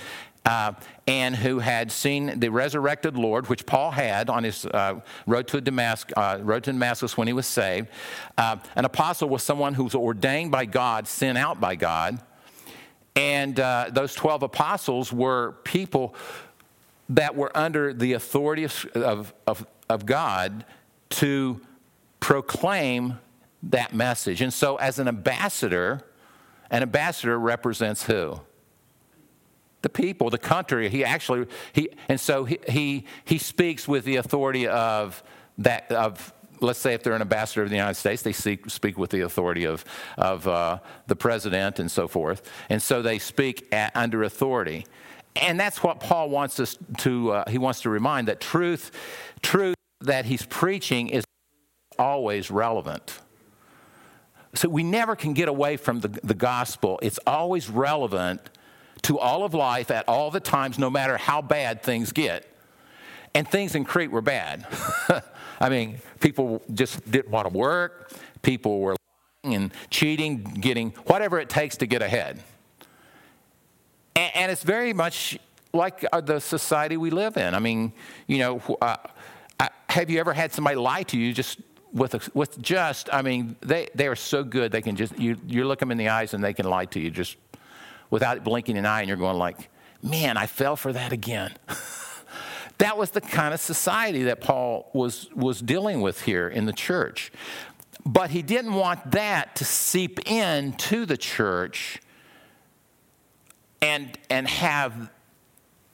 uh, 0.45 0.73
and 1.08 1.36
who 1.36 1.60
had 1.60 1.91
seen 1.91 2.39
the 2.39 2.49
resurrected 2.49 3.17
Lord, 3.17 3.47
which 3.47 3.65
Paul 3.65 3.91
had 3.91 4.29
on 4.29 4.43
his 4.43 4.65
uh, 4.65 5.01
road 5.25 5.47
to 5.49 5.62
Damascus, 5.62 6.13
uh, 6.15 6.39
road 6.41 6.63
to 6.65 6.71
Damascus 6.71 7.17
when 7.17 7.27
he 7.27 7.34
was 7.34 7.47
saved. 7.47 7.89
Uh, 8.38 8.58
an 8.75 8.86
apostle 8.86 9.27
was 9.27 9.43
someone 9.43 9.73
who 9.73 9.84
was 9.84 9.95
ordained 9.95 10.51
by 10.51 10.65
God, 10.65 11.08
sent 11.08 11.38
out 11.38 11.60
by 11.60 11.75
God. 11.75 12.19
And 13.15 13.60
uh, 13.60 13.89
those 13.91 14.13
12 14.13 14.43
apostles 14.43 15.12
were 15.12 15.53
people 15.63 16.15
that 17.10 17.36
were 17.36 17.55
under 17.55 17.93
the 17.93 18.13
authority 18.13 18.63
of, 18.63 19.34
of, 19.47 19.65
of 19.89 20.05
God 20.05 20.65
to 21.12 21.62
proclaim 22.19 23.19
that 23.63 23.93
message. 23.93 24.41
And 24.41 24.53
so, 24.53 24.75
as 24.77 24.99
an 24.99 25.08
ambassador, 25.08 26.01
an 26.69 26.81
ambassador 26.81 27.39
represents 27.39 28.03
who? 28.03 28.39
The 29.86 29.89
people, 29.89 30.32
the 30.32 30.39
country. 30.39 30.89
He 30.89 31.06
actually, 31.06 31.45
he, 31.71 31.89
and 32.10 32.19
so 32.19 32.43
he, 32.43 32.58
he, 32.67 33.06
he 33.24 33.38
speaks 33.38 33.88
with 33.88 34.04
the 34.04 34.15
authority 34.15 34.67
of 34.67 35.24
that, 35.60 35.91
of, 35.91 36.34
let's 36.60 36.80
say 36.80 36.95
if 36.95 37.04
they're 37.04 37.13
an 37.13 37.21
ambassador 37.21 37.62
of 37.62 37.69
the 37.69 37.76
United 37.76 37.93
States, 37.93 38.24
they 38.24 38.32
speak, 38.34 38.67
speak 38.67 38.98
with 38.98 39.12
the 39.12 39.21
authority 39.21 39.63
of, 39.63 39.86
of 40.17 40.48
uh, 40.48 40.80
the 41.06 41.15
president 41.15 41.78
and 41.78 41.91
so 41.91 42.08
forth. 42.08 42.41
And 42.67 42.82
so 42.82 43.04
they 43.04 43.19
speak 43.19 43.71
at, 43.71 43.95
under 43.95 44.24
authority. 44.24 44.88
And 45.36 45.60
that's 45.60 45.84
what 45.84 46.00
Paul 46.00 46.32
wants 46.32 46.60
us 46.60 46.80
to, 47.02 47.34
uh, 47.34 47.50
he 47.52 47.60
wants 47.60 47.82
to 47.82 47.91
remind 47.91 48.28
that 48.28 48.41
truth, 48.41 48.89
truth 49.43 49.76
that 50.02 50.26
he's 50.26 50.48
preaching 50.48 51.10
is 51.10 51.24
always 52.00 52.50
relevant. 52.50 53.19
So 54.56 54.67
we 54.67 54.82
never 54.82 55.15
can 55.15 55.34
get 55.34 55.48
away 55.48 55.78
from 55.78 56.00
the, 56.00 56.08
the 56.08 56.34
gospel. 56.34 56.98
It's 57.04 57.19
always 57.28 57.69
relevant 57.69 58.50
to 59.05 59.19
all 59.19 59.43
of 59.43 59.53
life 59.53 59.91
at 59.91 60.09
all 60.09 60.31
the 60.31 60.39
times, 60.39 60.79
no 60.79 60.89
matter 60.89 61.15
how 61.15 61.39
bad 61.39 61.83
things 61.83 62.11
get. 62.11 62.43
And 63.35 63.47
things 63.47 63.75
in 63.75 63.85
Crete 63.85 64.09
were 64.09 64.21
bad. 64.21 64.65
I 65.59 65.69
mean, 65.69 65.99
people 66.19 66.63
just 66.73 67.09
didn't 67.09 67.29
want 67.29 67.47
to 67.47 67.55
work, 67.55 68.11
people 68.41 68.79
were 68.79 68.95
lying 69.43 69.55
and 69.55 69.71
cheating, 69.91 70.39
getting 70.39 70.89
whatever 71.05 71.39
it 71.39 71.49
takes 71.49 71.77
to 71.77 71.85
get 71.85 72.01
ahead. 72.01 72.41
And, 74.15 74.31
and 74.35 74.51
it's 74.51 74.63
very 74.63 74.91
much 74.91 75.37
like 75.71 76.03
uh, 76.11 76.21
the 76.21 76.39
society 76.39 76.97
we 76.97 77.11
live 77.11 77.37
in. 77.37 77.53
I 77.53 77.59
mean, 77.59 77.93
you 78.25 78.39
know, 78.39 78.77
uh, 78.81 78.97
have 79.87 80.09
you 80.09 80.19
ever 80.19 80.33
had 80.33 80.51
somebody 80.51 80.77
lie 80.77 81.03
to 81.03 81.17
you 81.17 81.31
just 81.31 81.61
with, 81.93 82.15
a, 82.15 82.21
with 82.33 82.59
just, 82.59 83.07
I 83.13 83.21
mean, 83.21 83.55
they, 83.61 83.87
they 83.93 84.07
are 84.07 84.15
so 84.15 84.43
good, 84.43 84.71
they 84.71 84.81
can 84.81 84.95
just, 84.95 85.17
you, 85.19 85.37
you 85.45 85.65
look 85.65 85.79
them 85.79 85.91
in 85.91 85.97
the 85.97 86.09
eyes 86.09 86.33
and 86.33 86.43
they 86.43 86.53
can 86.53 86.65
lie 86.65 86.85
to 86.85 86.99
you 86.99 87.11
just 87.11 87.37
without 88.15 88.45
blinking 88.45 88.78
an 88.78 88.86
eye, 88.86 89.01
and 89.01 89.10
you're 89.10 89.17
going 89.17 89.36
like, 89.36 89.67
man, 90.01 90.38
I 90.38 90.47
fell 90.47 90.78
for 90.78 90.93
that 90.93 91.12
again. 91.12 91.54
that 92.78 92.97
was 92.97 93.12
the 93.12 93.19
kind 93.19 93.54
of 93.54 93.60
society 93.60 94.23
that 94.23 94.39
Paul 94.39 94.89
was, 94.93 95.30
was 95.36 95.60
dealing 95.60 95.99
with 95.99 96.21
here 96.21 96.47
in 96.47 96.65
the 96.65 96.71
church. 96.71 97.30
But 98.06 98.30
he 98.30 98.41
didn't 98.41 98.73
want 98.73 99.12
that 99.12 99.58
to 99.58 99.65
seep 99.65 100.32
into 100.32 101.06
the 101.06 101.17
church 101.17 101.99
and, 103.82 104.17
and 104.30 104.47
have 104.47 105.12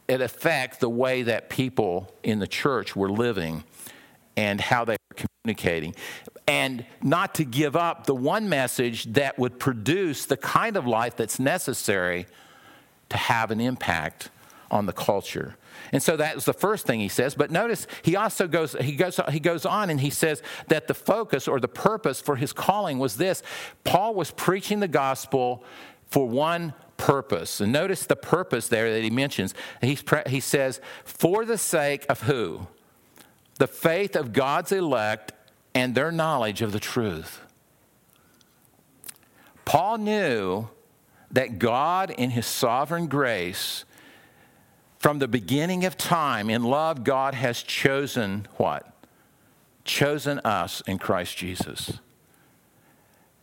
it 0.07 0.21
affect 0.21 0.79
the 0.79 0.89
way 0.89 1.23
that 1.23 1.49
people 1.49 2.13
in 2.21 2.37
the 2.37 2.47
church 2.47 2.95
were 2.95 3.09
living 3.09 3.63
and 4.37 4.61
how 4.61 4.85
they 4.85 4.95
were 5.09 5.25
communicating. 5.43 5.95
And 6.47 6.85
not 7.01 7.35
to 7.35 7.45
give 7.45 7.75
up 7.75 8.05
the 8.05 8.15
one 8.15 8.49
message 8.49 9.05
that 9.13 9.37
would 9.39 9.59
produce 9.59 10.25
the 10.25 10.37
kind 10.37 10.75
of 10.75 10.85
life 10.87 11.15
that's 11.15 11.39
necessary 11.39 12.25
to 13.09 13.17
have 13.17 13.51
an 13.51 13.61
impact 13.61 14.29
on 14.69 14.85
the 14.85 14.93
culture. 14.93 15.55
And 15.91 16.01
so 16.01 16.17
that 16.17 16.35
was 16.35 16.45
the 16.45 16.53
first 16.53 16.87
thing 16.87 16.99
he 16.99 17.09
says. 17.09 17.35
But 17.35 17.51
notice 17.51 17.87
he 18.01 18.15
also 18.15 18.47
goes, 18.47 18.75
he 18.79 18.95
goes, 18.95 19.19
he 19.29 19.39
goes 19.39 19.65
on 19.65 19.89
and 19.89 19.99
he 19.99 20.09
says 20.09 20.41
that 20.67 20.87
the 20.87 20.93
focus 20.93 21.47
or 21.47 21.59
the 21.59 21.67
purpose 21.67 22.21
for 22.21 22.35
his 22.35 22.53
calling 22.53 22.97
was 22.97 23.17
this. 23.17 23.43
Paul 23.83 24.15
was 24.15 24.31
preaching 24.31 24.79
the 24.79 24.87
gospel 24.87 25.63
for 26.07 26.27
one 26.27 26.73
purpose. 26.97 27.61
And 27.61 27.71
notice 27.71 28.05
the 28.05 28.15
purpose 28.15 28.67
there 28.67 28.93
that 28.93 29.03
he 29.03 29.09
mentions. 29.09 29.53
He's, 29.81 30.03
he 30.27 30.39
says, 30.39 30.79
for 31.03 31.45
the 31.45 31.57
sake 31.57 32.05
of 32.09 32.21
who? 32.21 32.67
the 33.61 33.67
faith 33.67 34.15
of 34.15 34.33
God's 34.33 34.71
elect 34.71 35.33
and 35.73 35.95
their 35.95 36.11
knowledge 36.11 36.61
of 36.61 36.71
the 36.71 36.79
truth. 36.79 37.41
Paul 39.65 39.99
knew 39.99 40.67
that 41.31 41.59
God, 41.59 42.09
in 42.11 42.31
his 42.31 42.45
sovereign 42.45 43.07
grace, 43.07 43.85
from 44.99 45.19
the 45.19 45.27
beginning 45.27 45.85
of 45.85 45.97
time, 45.97 46.49
in 46.49 46.63
love, 46.63 47.03
God 47.03 47.33
has 47.33 47.63
chosen 47.63 48.47
what? 48.57 48.91
Chosen 49.83 50.39
us 50.39 50.81
in 50.81 50.99
Christ 50.99 51.37
Jesus. 51.37 51.99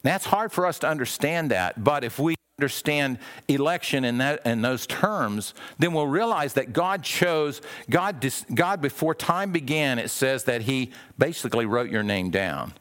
It's 0.04 0.26
hard 0.26 0.52
for 0.52 0.66
us 0.66 0.78
to 0.80 0.88
understand 0.88 1.50
that, 1.50 1.82
but 1.82 2.04
if 2.04 2.18
we 2.18 2.37
understand 2.58 3.18
election 3.46 4.04
in, 4.04 4.18
that, 4.18 4.44
in 4.44 4.62
those 4.62 4.84
terms, 4.84 5.54
then 5.78 5.92
we'll 5.92 6.08
realize 6.08 6.54
that 6.54 6.72
God 6.72 7.04
chose, 7.04 7.62
God, 7.88 8.26
God, 8.52 8.82
before 8.82 9.14
time 9.14 9.52
began, 9.52 10.00
it 10.00 10.08
says 10.08 10.42
that 10.44 10.62
He 10.62 10.90
basically 11.16 11.66
wrote 11.66 11.88
your 11.88 12.02
name 12.02 12.30
down 12.30 12.72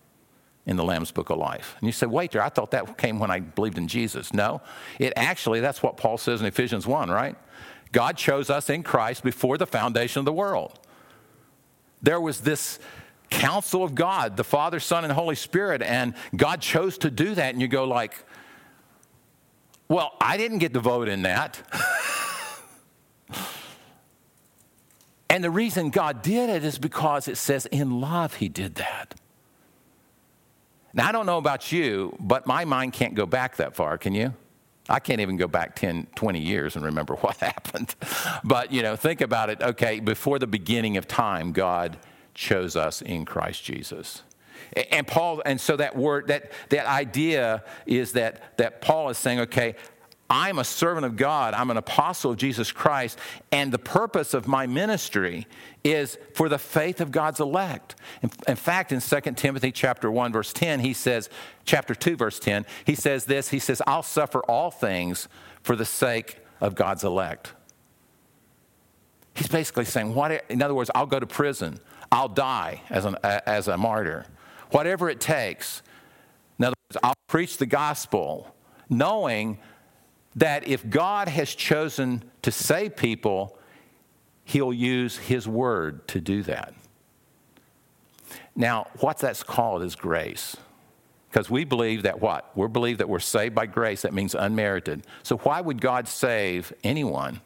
in 0.66 0.78
the 0.78 0.84
Lamb's 0.84 1.12
Book 1.12 1.30
of 1.30 1.38
Life. 1.38 1.76
And 1.80 1.86
you 1.86 1.92
say, 1.92 2.08
wait 2.08 2.32
there, 2.32 2.42
I 2.42 2.50
thought 2.50 2.72
that 2.72 2.98
came 2.98 3.20
when 3.20 3.30
I 3.30 3.40
believed 3.40 3.78
in 3.78 3.88
Jesus. 3.88 4.34
No, 4.34 4.62
it 4.98 5.13
actually, 5.16 5.60
that's 5.60 5.84
what 5.84 5.96
Paul 5.96 6.18
says 6.18 6.42
in 6.42 6.48
Ephesians 6.48 6.88
1, 6.88 7.12
right? 7.12 7.36
God 7.92 8.18
chose 8.18 8.50
us 8.50 8.72
in 8.72 8.82
Christ 8.82 9.24
before 9.24 9.60
the 9.60 9.68
foundation 9.68 10.18
of 10.18 10.26
the 10.26 10.34
world. 10.34 10.80
There 12.02 12.20
was 12.20 12.42
this 12.42 12.80
counsel 13.30 13.84
of 13.84 13.94
God, 13.94 14.38
the 14.38 14.44
Father, 14.44 14.80
Son, 14.80 15.04
and 15.04 15.13
Holy 15.13 15.36
Spirit, 15.36 15.84
and 15.84 16.16
God 16.36 16.62
chose 16.62 16.98
to 17.00 17.12
do 17.12 17.36
that. 17.36 17.54
And 17.54 17.62
you 17.62 17.68
go 17.68 17.84
like, 17.84 18.16
well, 19.89 20.13
I 20.19 20.38
didn't 20.38 20.60
get 20.60 20.73
to 20.73 20.80
vote 20.80 21.08
in 21.08 21.21
that. 21.23 21.62
and 25.30 25.43
the 25.43 25.50
reason 25.50 25.89
God 25.89 26.21
did 26.21 26.50
it 26.50 26.63
is 26.63 26.78
because 26.78 27.28
it 27.28 27.38
says 27.38 27.65
in 27.67 28.02
love 28.02 28.36
he 28.36 28.50
did 28.50 28.76
that. 28.76 29.15
Now, 30.93 31.08
I 31.08 31.12
don't 31.12 31.26
know 31.26 31.38
about 31.38 31.71
you, 31.71 32.15
but 32.19 32.47
my 32.47 32.65
mind 32.65 32.93
can't 32.93 33.13
go 33.13 33.26
back 33.26 33.58
that 33.58 33.76
far, 33.76 33.97
can 33.97 34.13
you? 34.13 34.34
I 34.89 35.00
can't 35.00 35.21
even 35.21 35.38
go 35.38 35.47
back 35.47 35.76
10, 35.76 36.08
20 36.15 36.39
years 36.39 36.76
and 36.76 36.84
remember 36.84 37.15
what 37.17 37.38
happened. 37.38 37.95
But, 38.43 38.71
you 38.71 38.82
know, 38.82 38.95
think 38.95 39.21
about 39.21 39.50
it. 39.50 39.62
Okay, 39.62 40.00
before 40.00 40.39
the 40.39 40.47
beginning 40.47 40.97
of 40.97 41.08
time, 41.08 41.52
God 41.52 41.97
chose 42.34 42.76
us 42.76 43.02
in 43.02 43.26
Christ 43.26 43.63
Jesus. 43.63 44.23
And 44.92 45.08
Paul, 45.08 45.42
and 45.46 45.60
so 45.60 45.78
that 45.78 45.96
word, 45.96 46.28
that, 46.28 46.52
that 46.70 46.86
idea 46.86 47.64
is 47.86 48.14
that, 48.14 48.58
that 48.58 48.82
Paul 48.82 49.10
is 49.10 49.18
saying, 49.18 49.40
okay, 49.42 49.76
I'm 50.30 50.60
a 50.60 50.64
servant 50.64 51.06
of 51.06 51.16
God. 51.16 51.54
I'm 51.54 51.72
an 51.72 51.78
apostle 51.78 52.32
of 52.32 52.38
Jesus 52.38 52.72
Christ. 52.72 53.18
And 53.52 53.72
the 53.72 53.80
purpose 53.80 54.34
of 54.34 54.48
my 54.48 54.68
ministry 54.68 55.48
is 55.84 56.18
for 56.34 56.50
the 56.50 56.58
faith 56.58 57.00
of 57.00 57.12
God's 57.12 57.40
elect. 57.40 57.96
In, 58.22 58.30
in, 58.48 58.56
fact, 58.58 58.92
in 58.92 59.00
2 59.00 59.22
Timothy 59.36 59.72
chapter 59.72 60.12
1, 60.12 60.34
verse 60.34 60.52
10, 60.52 60.82
he 60.82 60.94
says, 60.94 61.30
chapter 61.64 61.96
2, 61.96 62.18
verse 62.18 62.40
10, 62.40 62.66
he 62.86 62.94
says 62.94 63.26
this, 63.26 63.50
he 63.50 63.60
says, 63.60 63.82
I'll 63.88 64.04
suffer 64.04 64.42
all 64.42 64.70
things 64.70 65.30
for 65.64 65.78
the 65.78 65.86
sake 65.86 66.40
of 66.60 66.76
God's 66.76 67.06
elect. 67.06 67.54
He's 69.34 69.48
basically 69.48 69.86
saying, 69.86 70.14
what, 70.14 70.44
in 70.50 70.62
other 70.62 70.74
words, 70.74 70.92
I'll 70.94 71.06
go 71.06 71.20
to 71.20 71.28
prison. 71.28 71.80
I'll 72.12 72.28
die 72.28 72.82
as, 72.90 73.06
an, 73.06 73.16
as 73.24 73.68
a 73.68 73.78
martyr. 73.78 74.26
Whatever 74.72 75.10
it 75.10 75.20
takes. 75.20 75.82
In 76.60 76.66
other 76.66 76.76
words, 76.90 76.98
I'll 77.04 77.14
preach 77.28 77.58
the 77.58 77.66
gospel 77.66 78.54
knowing 78.90 79.60
that 80.36 80.68
if 80.68 80.88
God 80.90 81.28
has 81.28 81.54
chosen 81.54 82.24
to 82.44 82.52
save 82.52 82.96
people, 82.96 83.58
he'll 84.46 84.74
use 84.74 85.18
his 85.18 85.48
word 85.48 86.08
to 86.10 86.22
do 86.22 86.44
that. 86.44 86.74
Now, 88.56 88.88
what 89.00 89.18
that's 89.18 89.44
called 89.44 89.84
is 89.84 89.96
grace. 89.96 90.56
Because 91.30 91.50
we 91.50 91.66
believe 91.66 92.04
that 92.04 92.22
what? 92.22 92.50
We 92.56 92.68
believe 92.68 93.00
that 93.00 93.10
we're 93.10 93.20
saved 93.20 93.54
by 93.54 93.66
grace. 93.66 94.02
That 94.04 94.14
means 94.14 94.34
unmerited. 94.34 95.06
So 95.24 95.38
why 95.38 95.62
would 95.62 95.82
God 95.82 96.08
save 96.08 96.74
anyone 96.84 97.42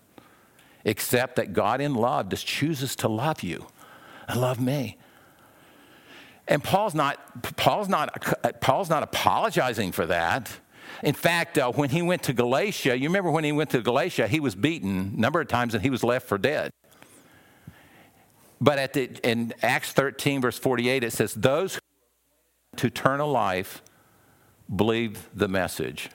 except 0.86 1.36
that 1.36 1.54
God 1.54 1.82
in 1.82 1.96
love 1.96 2.30
just 2.30 2.46
chooses 2.46 2.96
to 2.98 3.08
love 3.08 3.44
you 3.44 3.68
and 4.28 4.40
love 4.40 4.60
me? 4.60 4.98
And 6.52 6.62
Paul's 6.62 6.94
not, 6.94 7.56
Paul's 7.56 7.88
not, 7.88 8.60
Paul's 8.60 8.90
not 8.90 9.04
apologizing 9.04 9.94
for 9.94 10.06
that. 10.08 10.52
In 11.02 11.14
fact, 11.14 11.58
uh, 11.58 11.72
when 11.72 11.90
he 11.90 12.02
went 12.02 12.24
to 12.24 12.34
Galatia, 12.34 12.98
you 12.98 13.08
remember 13.08 13.32
when 13.32 13.46
he 13.46 13.54
went 13.54 13.70
to 13.70 13.80
Galatia, 13.80 14.28
he 14.28 14.42
was 14.42 14.54
beaten 14.54 15.14
a 15.16 15.20
number 15.20 15.40
of 15.40 15.48
times 15.48 15.74
and 15.74 15.82
he 15.82 15.90
was 15.90 16.04
left 16.04 16.28
for 16.28 16.38
dead. 16.38 16.72
But 18.60 18.80
at 18.80 18.92
the, 18.92 19.10
in 19.24 19.54
Acts 19.62 19.94
13, 19.94 20.42
verse 20.42 20.60
48, 20.60 21.06
it 21.06 21.14
says, 21.14 21.34
Those 21.36 21.76
who 21.76 21.82
to 22.76 22.88
eternal 22.88 23.32
life 23.32 23.82
believe 24.76 25.30
the 25.34 25.48
message. 25.48 26.10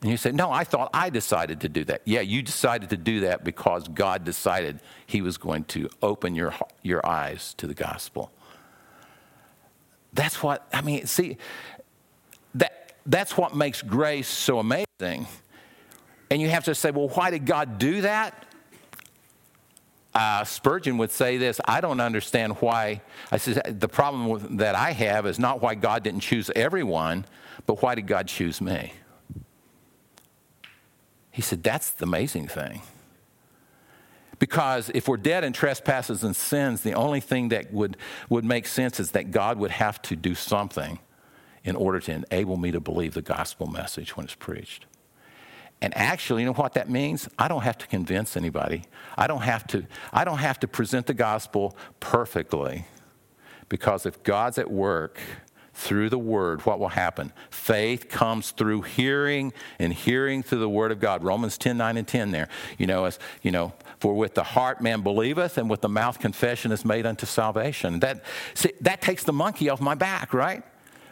And 0.00 0.10
you 0.10 0.16
say, 0.16 0.32
No, 0.32 0.50
I 0.50 0.64
thought 0.64 0.88
I 0.94 1.10
decided 1.10 1.60
to 1.60 1.68
do 1.68 1.84
that. 1.84 2.00
Yeah, 2.06 2.22
you 2.22 2.40
decided 2.40 2.88
to 2.88 2.96
do 2.96 3.20
that 3.20 3.44
because 3.44 3.86
God 3.86 4.24
decided 4.24 4.80
He 5.06 5.20
was 5.20 5.36
going 5.36 5.64
to 5.64 5.90
open 6.00 6.34
your, 6.34 6.54
your 6.82 7.04
eyes 7.04 7.52
to 7.58 7.66
the 7.66 7.74
gospel. 7.74 8.32
That's 10.18 10.42
what, 10.42 10.66
I 10.72 10.80
mean, 10.80 11.06
see, 11.06 11.36
that, 12.54 12.94
that's 13.06 13.36
what 13.36 13.54
makes 13.54 13.82
grace 13.82 14.26
so 14.26 14.58
amazing. 14.58 15.28
And 16.28 16.42
you 16.42 16.48
have 16.48 16.64
to 16.64 16.74
say, 16.74 16.90
well, 16.90 17.06
why 17.10 17.30
did 17.30 17.46
God 17.46 17.78
do 17.78 18.00
that? 18.00 18.44
Uh, 20.12 20.42
Spurgeon 20.42 20.98
would 20.98 21.12
say 21.12 21.36
this 21.36 21.60
I 21.64 21.80
don't 21.80 22.00
understand 22.00 22.54
why. 22.54 23.00
I 23.30 23.36
said, 23.36 23.78
the 23.78 23.86
problem 23.86 24.56
that 24.56 24.74
I 24.74 24.90
have 24.90 25.24
is 25.24 25.38
not 25.38 25.62
why 25.62 25.76
God 25.76 26.02
didn't 26.02 26.22
choose 26.22 26.50
everyone, 26.56 27.24
but 27.64 27.80
why 27.80 27.94
did 27.94 28.08
God 28.08 28.26
choose 28.26 28.60
me? 28.60 28.94
He 31.30 31.42
said, 31.42 31.62
that's 31.62 31.92
the 31.92 32.06
amazing 32.06 32.48
thing. 32.48 32.82
Because 34.38 34.90
if 34.94 35.08
we're 35.08 35.16
dead 35.16 35.44
in 35.44 35.52
trespasses 35.52 36.22
and 36.22 36.34
sins, 36.34 36.82
the 36.82 36.94
only 36.94 37.20
thing 37.20 37.48
that 37.48 37.72
would, 37.72 37.96
would 38.28 38.44
make 38.44 38.66
sense 38.66 39.00
is 39.00 39.10
that 39.12 39.30
God 39.30 39.58
would 39.58 39.72
have 39.72 40.00
to 40.02 40.16
do 40.16 40.34
something 40.34 41.00
in 41.64 41.76
order 41.76 42.00
to 42.00 42.12
enable 42.12 42.56
me 42.56 42.70
to 42.70 42.80
believe 42.80 43.14
the 43.14 43.22
gospel 43.22 43.66
message 43.66 44.16
when 44.16 44.24
it's 44.24 44.34
preached. 44.34 44.86
And 45.80 45.96
actually, 45.96 46.42
you 46.42 46.46
know 46.46 46.54
what 46.54 46.74
that 46.74 46.90
means? 46.90 47.28
I 47.38 47.46
don't 47.46 47.62
have 47.62 47.78
to 47.78 47.86
convince 47.86 48.36
anybody. 48.36 48.84
I 49.16 49.26
don't 49.26 49.42
have 49.42 49.66
to, 49.68 49.86
I 50.12 50.24
don't 50.24 50.38
have 50.38 50.58
to 50.60 50.68
present 50.68 51.06
the 51.06 51.14
gospel 51.14 51.76
perfectly. 52.00 52.86
Because 53.68 54.06
if 54.06 54.22
God's 54.22 54.58
at 54.58 54.70
work 54.70 55.20
through 55.74 56.10
the 56.10 56.18
word, 56.18 56.66
what 56.66 56.80
will 56.80 56.88
happen? 56.88 57.32
Faith 57.50 58.08
comes 58.08 58.50
through 58.50 58.82
hearing 58.82 59.52
and 59.78 59.92
hearing 59.92 60.42
through 60.42 60.58
the 60.58 60.68
word 60.68 60.90
of 60.90 60.98
God. 60.98 61.22
Romans 61.22 61.56
10, 61.56 61.76
9 61.76 61.96
and 61.96 62.08
10 62.08 62.32
there. 62.32 62.48
You 62.78 62.86
know, 62.86 63.04
as 63.04 63.18
you 63.42 63.52
know, 63.52 63.72
for 64.00 64.14
with 64.14 64.34
the 64.34 64.44
heart 64.44 64.80
man 64.80 65.02
believeth, 65.02 65.58
and 65.58 65.68
with 65.68 65.80
the 65.80 65.88
mouth 65.88 66.18
confession 66.18 66.72
is 66.72 66.84
made 66.84 67.06
unto 67.06 67.26
salvation. 67.26 68.00
That 68.00 68.24
see, 68.54 68.72
that 68.80 69.00
takes 69.00 69.24
the 69.24 69.32
monkey 69.32 69.68
off 69.68 69.80
my 69.80 69.94
back, 69.94 70.32
right? 70.32 70.62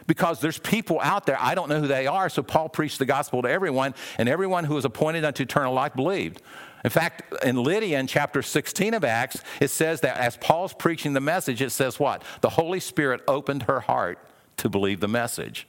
because 0.07 0.39
there's 0.39 0.57
people 0.57 0.99
out 1.01 1.25
there, 1.25 1.37
I 1.39 1.53
don't 1.53 1.69
know 1.69 1.81
who 1.81 1.87
they 1.87 2.07
are. 2.07 2.29
So 2.29 2.41
Paul 2.41 2.69
preached 2.69 2.97
the 2.97 3.05
gospel 3.05 3.41
to 3.43 3.49
everyone, 3.49 3.93
and 4.17 4.27
everyone 4.27 4.63
who 4.63 4.75
was 4.75 4.85
appointed 4.85 5.23
unto 5.23 5.43
eternal 5.43 5.73
life 5.73 5.93
believed. 5.93 6.41
In 6.83 6.89
fact, 6.89 7.43
in 7.43 7.61
Lydia, 7.61 7.99
in 7.99 8.07
chapter 8.07 8.41
16 8.41 8.93
of 8.93 9.03
Acts, 9.03 9.41
it 9.59 9.69
says 9.69 10.01
that 10.01 10.17
as 10.17 10.37
Paul's 10.37 10.73
preaching 10.73 11.13
the 11.13 11.19
message, 11.19 11.61
it 11.61 11.71
says 11.71 11.99
what? 11.99 12.23
The 12.41 12.51
Holy 12.51 12.79
Spirit 12.79 13.21
opened 13.27 13.63
her 13.63 13.81
heart 13.81 14.19
to 14.57 14.69
believe 14.69 15.01
the 15.01 15.07
message. 15.07 15.67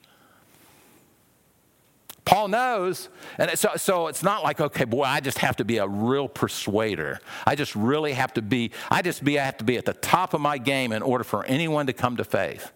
Paul 2.28 2.48
knows, 2.48 3.08
and 3.38 3.58
so, 3.58 3.70
so 3.76 4.08
it's 4.08 4.22
not 4.22 4.44
like, 4.44 4.60
okay, 4.60 4.84
boy, 4.84 5.04
I 5.04 5.20
just 5.20 5.38
have 5.38 5.56
to 5.56 5.64
be 5.64 5.78
a 5.78 5.88
real 5.88 6.28
persuader. 6.28 7.20
I 7.46 7.54
just 7.54 7.74
really 7.74 8.12
have 8.12 8.34
to 8.34 8.42
be, 8.42 8.72
I 8.90 9.00
just 9.00 9.24
be, 9.24 9.40
I 9.40 9.46
have 9.46 9.56
to 9.56 9.64
be 9.64 9.78
at 9.78 9.86
the 9.86 9.94
top 9.94 10.34
of 10.34 10.40
my 10.42 10.58
game 10.58 10.92
in 10.92 11.00
order 11.00 11.24
for 11.24 11.42
anyone 11.46 11.86
to 11.86 11.94
come 11.94 12.18
to 12.18 12.24
faith. 12.24 12.70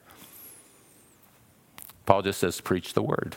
Paul 2.06 2.22
just 2.22 2.40
says, 2.40 2.62
preach 2.62 2.94
the 2.94 3.02
word. 3.02 3.36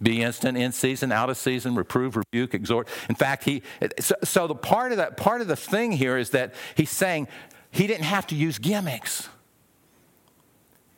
Be 0.00 0.22
instant, 0.22 0.56
in 0.56 0.70
season, 0.70 1.10
out 1.10 1.28
of 1.28 1.38
season, 1.38 1.74
reprove, 1.74 2.16
rebuke, 2.16 2.54
exhort. 2.54 2.86
In 3.08 3.16
fact, 3.16 3.42
he 3.42 3.62
so, 3.98 4.14
so 4.22 4.46
the 4.46 4.54
part 4.54 4.92
of 4.92 4.98
that 4.98 5.16
part 5.16 5.40
of 5.40 5.48
the 5.48 5.56
thing 5.56 5.90
here 5.90 6.16
is 6.16 6.30
that 6.30 6.54
he's 6.76 6.90
saying 6.90 7.26
he 7.72 7.88
didn't 7.88 8.04
have 8.04 8.28
to 8.28 8.36
use 8.36 8.60
gimmicks. 8.60 9.28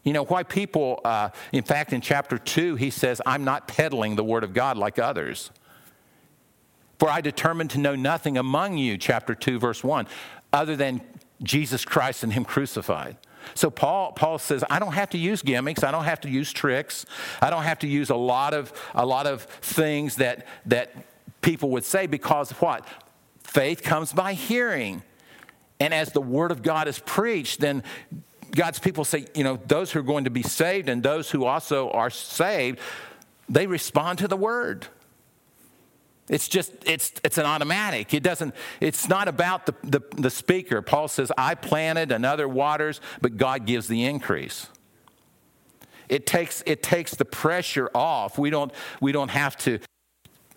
You 0.07 0.12
know, 0.12 0.25
why 0.25 0.45
people, 0.45 1.01
uh, 1.05 1.31
in 1.51 1.64
fact, 1.64 1.92
in 1.92 2.01
chapter 2.01 2.38
2, 2.38 2.77
he 2.77 2.90
says, 2.90 3.21
I'm 3.27 3.42
not 3.42 3.66
peddling 3.66 4.14
the 4.14 4.23
word 4.23 4.45
of 4.45 4.55
God 4.55 4.79
like 4.79 5.01
others. 5.01 5.51
For 7.01 7.11
I 7.11 7.21
determined 7.21 7.71
to 7.71 7.79
know 7.79 7.97
nothing 7.97 8.38
among 8.38 8.79
you, 8.79 8.99
chapter 8.99 9.35
2, 9.35 9.59
verse 9.59 9.83
1, 9.83 10.07
other 10.53 10.77
than 10.77 11.01
Jesus 11.42 11.85
Christ 11.85 12.23
and 12.23 12.33
Him 12.33 12.45
crucified. 12.45 13.16
So 13.57 13.69
Paul, 13.69 14.12
Paul 14.12 14.38
says, 14.38 14.62
I 14.71 14.79
don't 14.79 14.92
have 14.92 15.11
to 15.11 15.19
use 15.19 15.42
gimmicks. 15.42 15.83
I 15.83 15.90
don't 15.90 16.05
have 16.05 16.21
to 16.21 16.31
use 16.31 16.53
tricks. 16.53 17.05
I 17.42 17.51
don't 17.51 17.64
have 17.64 17.81
to 17.81 17.88
use 17.88 18.09
a 18.09 18.16
lot 18.16 18.55
of, 18.55 18.73
a 18.95 19.05
lot 19.05 19.27
of 19.27 19.42
things 19.42 20.16
that, 20.16 20.47
that 20.66 20.95
people 21.42 21.71
would 21.71 21.85
say 21.85 22.07
because 22.07 22.53
what? 22.53 22.87
Faith 23.42 23.83
comes 23.83 24.12
by 24.12 24.35
hearing. 24.35 25.03
And 25.81 25.92
as 25.92 26.12
the 26.12 26.23
word 26.23 26.53
of 26.53 26.62
God 26.62 26.87
is 26.87 27.01
preached, 27.01 27.59
then 27.59 27.83
God's 28.57 28.79
people 28.79 29.05
say, 29.05 29.27
you 29.35 29.45
know, 29.45 29.59
those 29.66 29.92
who 29.92 30.01
are 30.01 30.05
going 30.05 30.25
to 30.25 30.31
be 30.31 30.42
saved 30.42 30.88
and 30.88 31.03
those 31.03 31.31
who 31.31 31.45
also 31.45 31.90
are 31.90 32.11
saved, 32.11 32.81
they 33.49 33.66
respond 33.66 34.19
to 34.19 34.29
the 34.29 34.37
word. 34.37 34.88
It's 36.29 36.49
just, 36.49 36.73
it's, 36.85 37.12
it's 37.23 37.38
an 37.38 37.47
automatic. 37.47 38.12
It 38.12 38.23
doesn't, 38.23 38.55
it's 38.81 39.09
not 39.09 39.29
about 39.29 39.66
the, 39.66 39.75
the, 39.85 40.01
the 40.16 40.31
speaker. 40.31 40.83
Paul 40.83 41.07
says, 41.07 41.31
I 41.38 41.55
planted 41.55 42.11
another 42.11 42.49
waters, 42.49 43.01
but 43.21 43.37
God 43.37 43.64
gives 43.64 43.87
the 43.87 44.05
increase. 44.05 44.69
It 46.09 46.27
takes, 46.27 46.62
it 46.66 46.83
takes 46.83 47.12
the 47.12 47.25
pressure 47.25 47.90
off. 47.95 48.38
We 48.38 48.51
don't, 48.51 48.73
we 49.01 49.12
don't 49.12 49.31
have 49.31 49.57
to, 49.59 49.73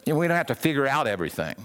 you 0.06 0.14
know, 0.14 0.20
we 0.20 0.28
don't 0.28 0.38
have 0.38 0.48
to 0.48 0.56
figure 0.56 0.88
out 0.88 1.06
everything. 1.06 1.56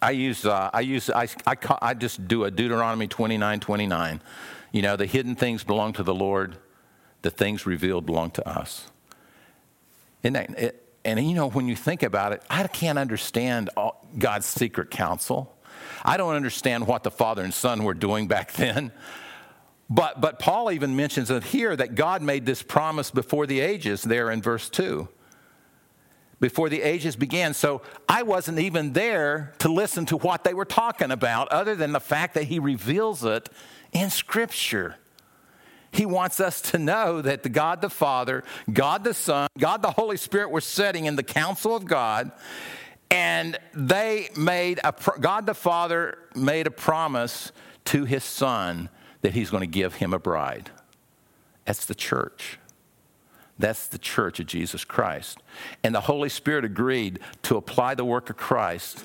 I 0.00 0.12
use, 0.12 0.46
uh, 0.46 0.70
I 0.72 0.80
use, 0.80 1.10
I, 1.10 1.28
I, 1.46 1.56
I 1.82 1.94
just 1.94 2.26
do 2.26 2.44
a 2.44 2.50
Deuteronomy 2.50 3.06
29, 3.06 3.60
29. 3.60 4.22
You 4.72 4.82
know, 4.82 4.96
the 4.96 5.06
hidden 5.06 5.34
things 5.34 5.64
belong 5.64 5.92
to 5.94 6.02
the 6.02 6.14
Lord, 6.14 6.56
the 7.22 7.30
things 7.30 7.66
revealed 7.66 8.06
belong 8.06 8.30
to 8.32 8.48
us. 8.48 8.86
That, 10.22 10.50
it, 10.58 10.90
and 11.04 11.18
you 11.26 11.34
know, 11.34 11.48
when 11.48 11.66
you 11.66 11.76
think 11.76 12.02
about 12.02 12.32
it, 12.32 12.42
I 12.50 12.66
can't 12.66 12.98
understand 12.98 13.70
all, 13.76 14.06
God's 14.18 14.46
secret 14.46 14.90
counsel. 14.90 15.56
I 16.04 16.16
don't 16.16 16.34
understand 16.34 16.86
what 16.86 17.02
the 17.02 17.10
father 17.10 17.42
and 17.42 17.52
son 17.52 17.84
were 17.84 17.94
doing 17.94 18.28
back 18.28 18.52
then. 18.54 18.92
But, 19.88 20.20
but 20.20 20.38
Paul 20.38 20.70
even 20.70 20.94
mentions 20.94 21.30
it 21.30 21.42
here 21.42 21.74
that 21.74 21.96
God 21.96 22.22
made 22.22 22.46
this 22.46 22.62
promise 22.62 23.10
before 23.10 23.46
the 23.46 23.58
ages, 23.58 24.02
there 24.02 24.30
in 24.30 24.40
verse 24.40 24.70
2. 24.70 25.08
Before 26.38 26.68
the 26.68 26.80
ages 26.80 27.16
began. 27.16 27.54
So 27.54 27.82
I 28.08 28.22
wasn't 28.22 28.60
even 28.60 28.92
there 28.92 29.52
to 29.58 29.70
listen 29.70 30.06
to 30.06 30.16
what 30.16 30.44
they 30.44 30.54
were 30.54 30.64
talking 30.64 31.10
about, 31.10 31.48
other 31.48 31.74
than 31.74 31.92
the 31.92 32.00
fact 32.00 32.34
that 32.34 32.44
he 32.44 32.58
reveals 32.58 33.24
it 33.24 33.48
in 33.92 34.10
Scripture. 34.10 34.96
He 35.92 36.06
wants 36.06 36.38
us 36.38 36.60
to 36.70 36.78
know 36.78 37.20
that 37.20 37.42
the 37.42 37.48
God 37.48 37.80
the 37.80 37.90
Father, 37.90 38.44
God 38.72 39.02
the 39.02 39.14
Son, 39.14 39.48
God 39.58 39.82
the 39.82 39.90
Holy 39.90 40.16
Spirit 40.16 40.50
were 40.50 40.60
sitting 40.60 41.06
in 41.06 41.16
the 41.16 41.22
council 41.22 41.74
of 41.74 41.84
God, 41.84 42.30
and 43.10 43.58
they 43.74 44.28
made 44.36 44.78
a 44.84 44.94
God 45.18 45.46
the 45.46 45.54
Father 45.54 46.18
made 46.34 46.66
a 46.66 46.70
promise 46.70 47.50
to 47.86 48.04
his 48.04 48.22
Son 48.22 48.88
that 49.22 49.34
he's 49.34 49.50
going 49.50 49.62
to 49.62 49.66
give 49.66 49.94
him 49.94 50.12
a 50.12 50.18
bride. 50.18 50.70
That's 51.64 51.86
the 51.86 51.94
church. 51.94 52.58
That's 53.58 53.88
the 53.88 53.98
church 53.98 54.40
of 54.40 54.46
Jesus 54.46 54.84
Christ. 54.84 55.38
And 55.84 55.94
the 55.94 56.00
Holy 56.00 56.30
Spirit 56.30 56.64
agreed 56.64 57.18
to 57.42 57.56
apply 57.56 57.94
the 57.94 58.04
work 58.04 58.30
of 58.30 58.36
Christ 58.36 59.04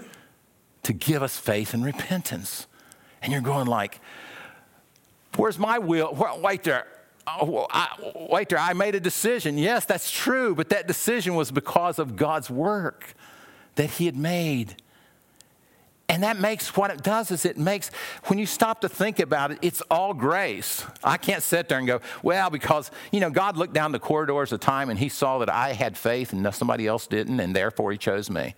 to 0.84 0.93
give 0.93 1.21
us 1.21 1.38
faith 1.38 1.74
and 1.74 1.84
repentance. 1.84 2.67
And 3.21 3.34
you're 3.34 3.41
going 3.41 3.67
like, 3.67 4.00
Where's 5.38 5.60
my 5.60 5.80
will? 5.80 6.15
Wait 6.41 6.63
there. 6.63 6.88
Oh, 7.28 7.65
I, 7.71 7.89
wait 8.30 8.50
there. 8.50 8.60
I 8.60 8.74
made 8.74 8.95
a 8.95 9.00
decision. 9.00 9.58
Yes, 9.58 9.86
that's 9.86 10.12
true, 10.12 10.54
but 10.54 10.69
that 10.69 10.88
decision 10.88 11.36
was 11.36 11.52
because 11.52 11.98
of 11.98 12.15
God's 12.15 12.50
work 12.50 13.15
that 13.76 13.89
He 13.91 14.06
had 14.06 14.15
made. 14.15 14.76
And 16.08 16.21
that 16.21 16.38
makes 16.38 16.78
what 16.78 16.91
it 16.91 17.02
does 17.02 17.32
is 17.32 17.45
it 17.45 17.58
makes, 17.58 17.89
when 18.26 18.38
you 18.38 18.45
stop 18.45 18.82
to 18.82 18.89
think 18.89 19.19
about 19.19 19.52
it, 19.52 19.58
it's 19.63 19.82
all 19.89 20.13
grace. 20.13 20.86
I 21.04 21.17
can't 21.17 21.41
sit 21.41 21.67
there 21.67 21.80
and 21.80 21.88
go, 21.88 22.00
well, 22.21 22.52
because, 22.52 22.91
you 23.12 23.19
know, 23.19 23.32
God 23.32 23.58
looked 23.58 23.74
down 23.74 23.91
the 23.91 24.00
corridors 24.00 24.52
of 24.52 24.60
time 24.60 24.91
and 24.91 25.00
he 25.00 25.10
saw 25.10 25.39
that 25.39 25.50
I 25.50 25.74
had 25.74 25.98
faith 25.98 26.32
and 26.32 26.54
somebody 26.54 26.86
else 26.86 27.08
didn't, 27.08 27.39
and 27.39 27.56
therefore 27.56 27.91
he 27.91 27.98
chose 27.98 28.30
me. 28.30 28.54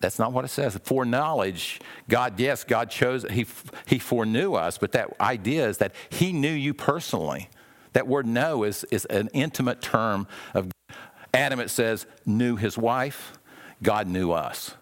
That's 0.00 0.18
not 0.18 0.32
what 0.32 0.44
it 0.44 0.48
says. 0.48 0.78
Foreknowledge, 0.84 1.80
God, 2.08 2.38
yes, 2.38 2.64
God 2.64 2.90
chose, 2.90 3.24
he, 3.30 3.46
he 3.86 3.98
foreknew 3.98 4.54
us, 4.54 4.76
but 4.76 4.92
that 4.92 5.18
idea 5.20 5.66
is 5.68 5.78
that 5.78 5.94
He 6.10 6.32
knew 6.32 6.52
you 6.52 6.74
personally. 6.74 7.48
That 7.94 8.06
word 8.06 8.26
know 8.26 8.64
is, 8.64 8.84
is 8.90 9.04
an 9.06 9.30
intimate 9.32 9.80
term 9.80 10.26
of 10.52 10.70
Adam, 11.34 11.58
it 11.58 11.68
says, 11.68 12.06
knew 12.24 12.54
his 12.54 12.78
wife, 12.78 13.38
God 13.82 14.06
knew 14.06 14.30
us. 14.30 14.74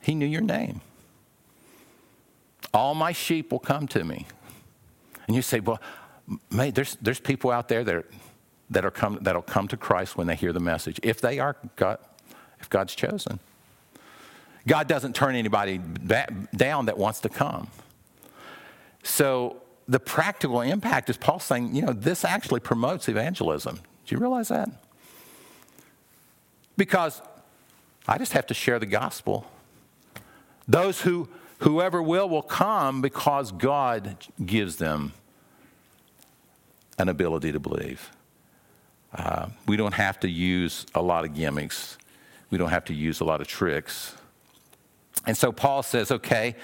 He 0.00 0.14
knew 0.14 0.26
your 0.26 0.40
name. 0.40 0.80
All 2.72 2.94
my 2.94 3.12
sheep 3.12 3.50
will 3.50 3.58
come 3.58 3.88
to 3.88 4.04
me. 4.04 4.26
And 5.26 5.34
you 5.34 5.42
say, 5.42 5.60
well, 5.60 5.80
mate, 6.50 6.74
there's, 6.76 6.96
there's 7.02 7.20
people 7.20 7.50
out 7.50 7.68
there 7.68 7.82
that, 7.84 8.04
that 8.70 8.84
are 8.84 8.90
come, 8.90 9.18
that'll 9.20 9.42
come 9.42 9.66
to 9.68 9.76
Christ 9.76 10.16
when 10.16 10.28
they 10.28 10.36
hear 10.36 10.52
the 10.52 10.60
message. 10.60 10.98
If 11.02 11.20
they 11.20 11.38
are, 11.40 11.56
God, 11.76 11.98
if 12.62 12.70
God's 12.70 12.94
chosen. 12.94 13.38
God 14.66 14.86
doesn't 14.88 15.14
turn 15.14 15.34
anybody 15.34 15.80
down 16.56 16.86
that 16.86 16.96
wants 16.96 17.20
to 17.20 17.28
come. 17.28 17.68
So 19.02 19.56
the 19.88 19.98
practical 19.98 20.60
impact 20.60 21.10
is 21.10 21.16
Paul 21.16 21.40
saying, 21.40 21.74
you 21.74 21.82
know, 21.82 21.92
this 21.92 22.24
actually 22.24 22.60
promotes 22.60 23.08
evangelism. 23.08 23.76
Do 24.06 24.14
you 24.14 24.20
realize 24.20 24.48
that? 24.48 24.70
Because 26.76 27.20
I 28.06 28.18
just 28.18 28.32
have 28.32 28.46
to 28.46 28.54
share 28.54 28.78
the 28.78 28.86
gospel. 28.86 29.46
Those 30.68 31.02
who 31.02 31.28
whoever 31.58 32.02
will 32.02 32.28
will 32.28 32.42
come 32.42 33.02
because 33.02 33.52
God 33.52 34.16
gives 34.44 34.76
them 34.76 35.12
an 36.98 37.08
ability 37.08 37.52
to 37.52 37.60
believe. 37.60 38.10
Uh, 39.14 39.48
we 39.66 39.76
don't 39.76 39.94
have 39.94 40.18
to 40.20 40.28
use 40.28 40.86
a 40.94 41.02
lot 41.02 41.24
of 41.24 41.34
gimmicks. 41.34 41.98
We 42.52 42.58
don't 42.58 42.68
have 42.68 42.84
to 42.84 42.94
use 42.94 43.20
a 43.20 43.24
lot 43.24 43.40
of 43.40 43.46
tricks. 43.46 44.14
And 45.26 45.34
so 45.34 45.52
Paul 45.52 45.82
says, 45.82 46.10
okay, 46.10 46.54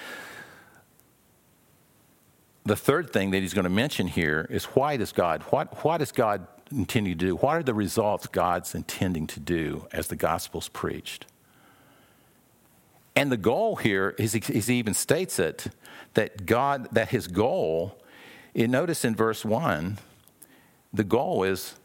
the 2.66 2.76
third 2.76 3.10
thing 3.10 3.30
that 3.30 3.40
he's 3.40 3.54
going 3.54 3.64
to 3.64 3.70
mention 3.70 4.06
here 4.06 4.46
is 4.50 4.66
why 4.66 4.98
does 4.98 5.12
God, 5.12 5.42
what, 5.44 5.82
what 5.82 5.98
does 5.98 6.12
God 6.12 6.46
intending 6.70 7.14
to 7.14 7.26
do? 7.26 7.36
What 7.36 7.56
are 7.56 7.62
the 7.62 7.72
results 7.72 8.26
God's 8.26 8.74
intending 8.74 9.26
to 9.28 9.40
do 9.40 9.88
as 9.90 10.08
the 10.08 10.16
gospel's 10.16 10.68
preached? 10.68 11.24
And 13.16 13.32
the 13.32 13.38
goal 13.38 13.76
here 13.76 14.14
is, 14.18 14.34
he 14.34 14.74
even 14.74 14.92
states 14.92 15.38
it, 15.38 15.68
that 16.12 16.44
God, 16.44 16.88
that 16.92 17.08
his 17.08 17.28
goal, 17.28 17.98
notice 18.54 19.06
in 19.06 19.16
verse 19.16 19.42
1, 19.42 19.96
the 20.92 21.04
goal 21.04 21.44
is 21.44 21.76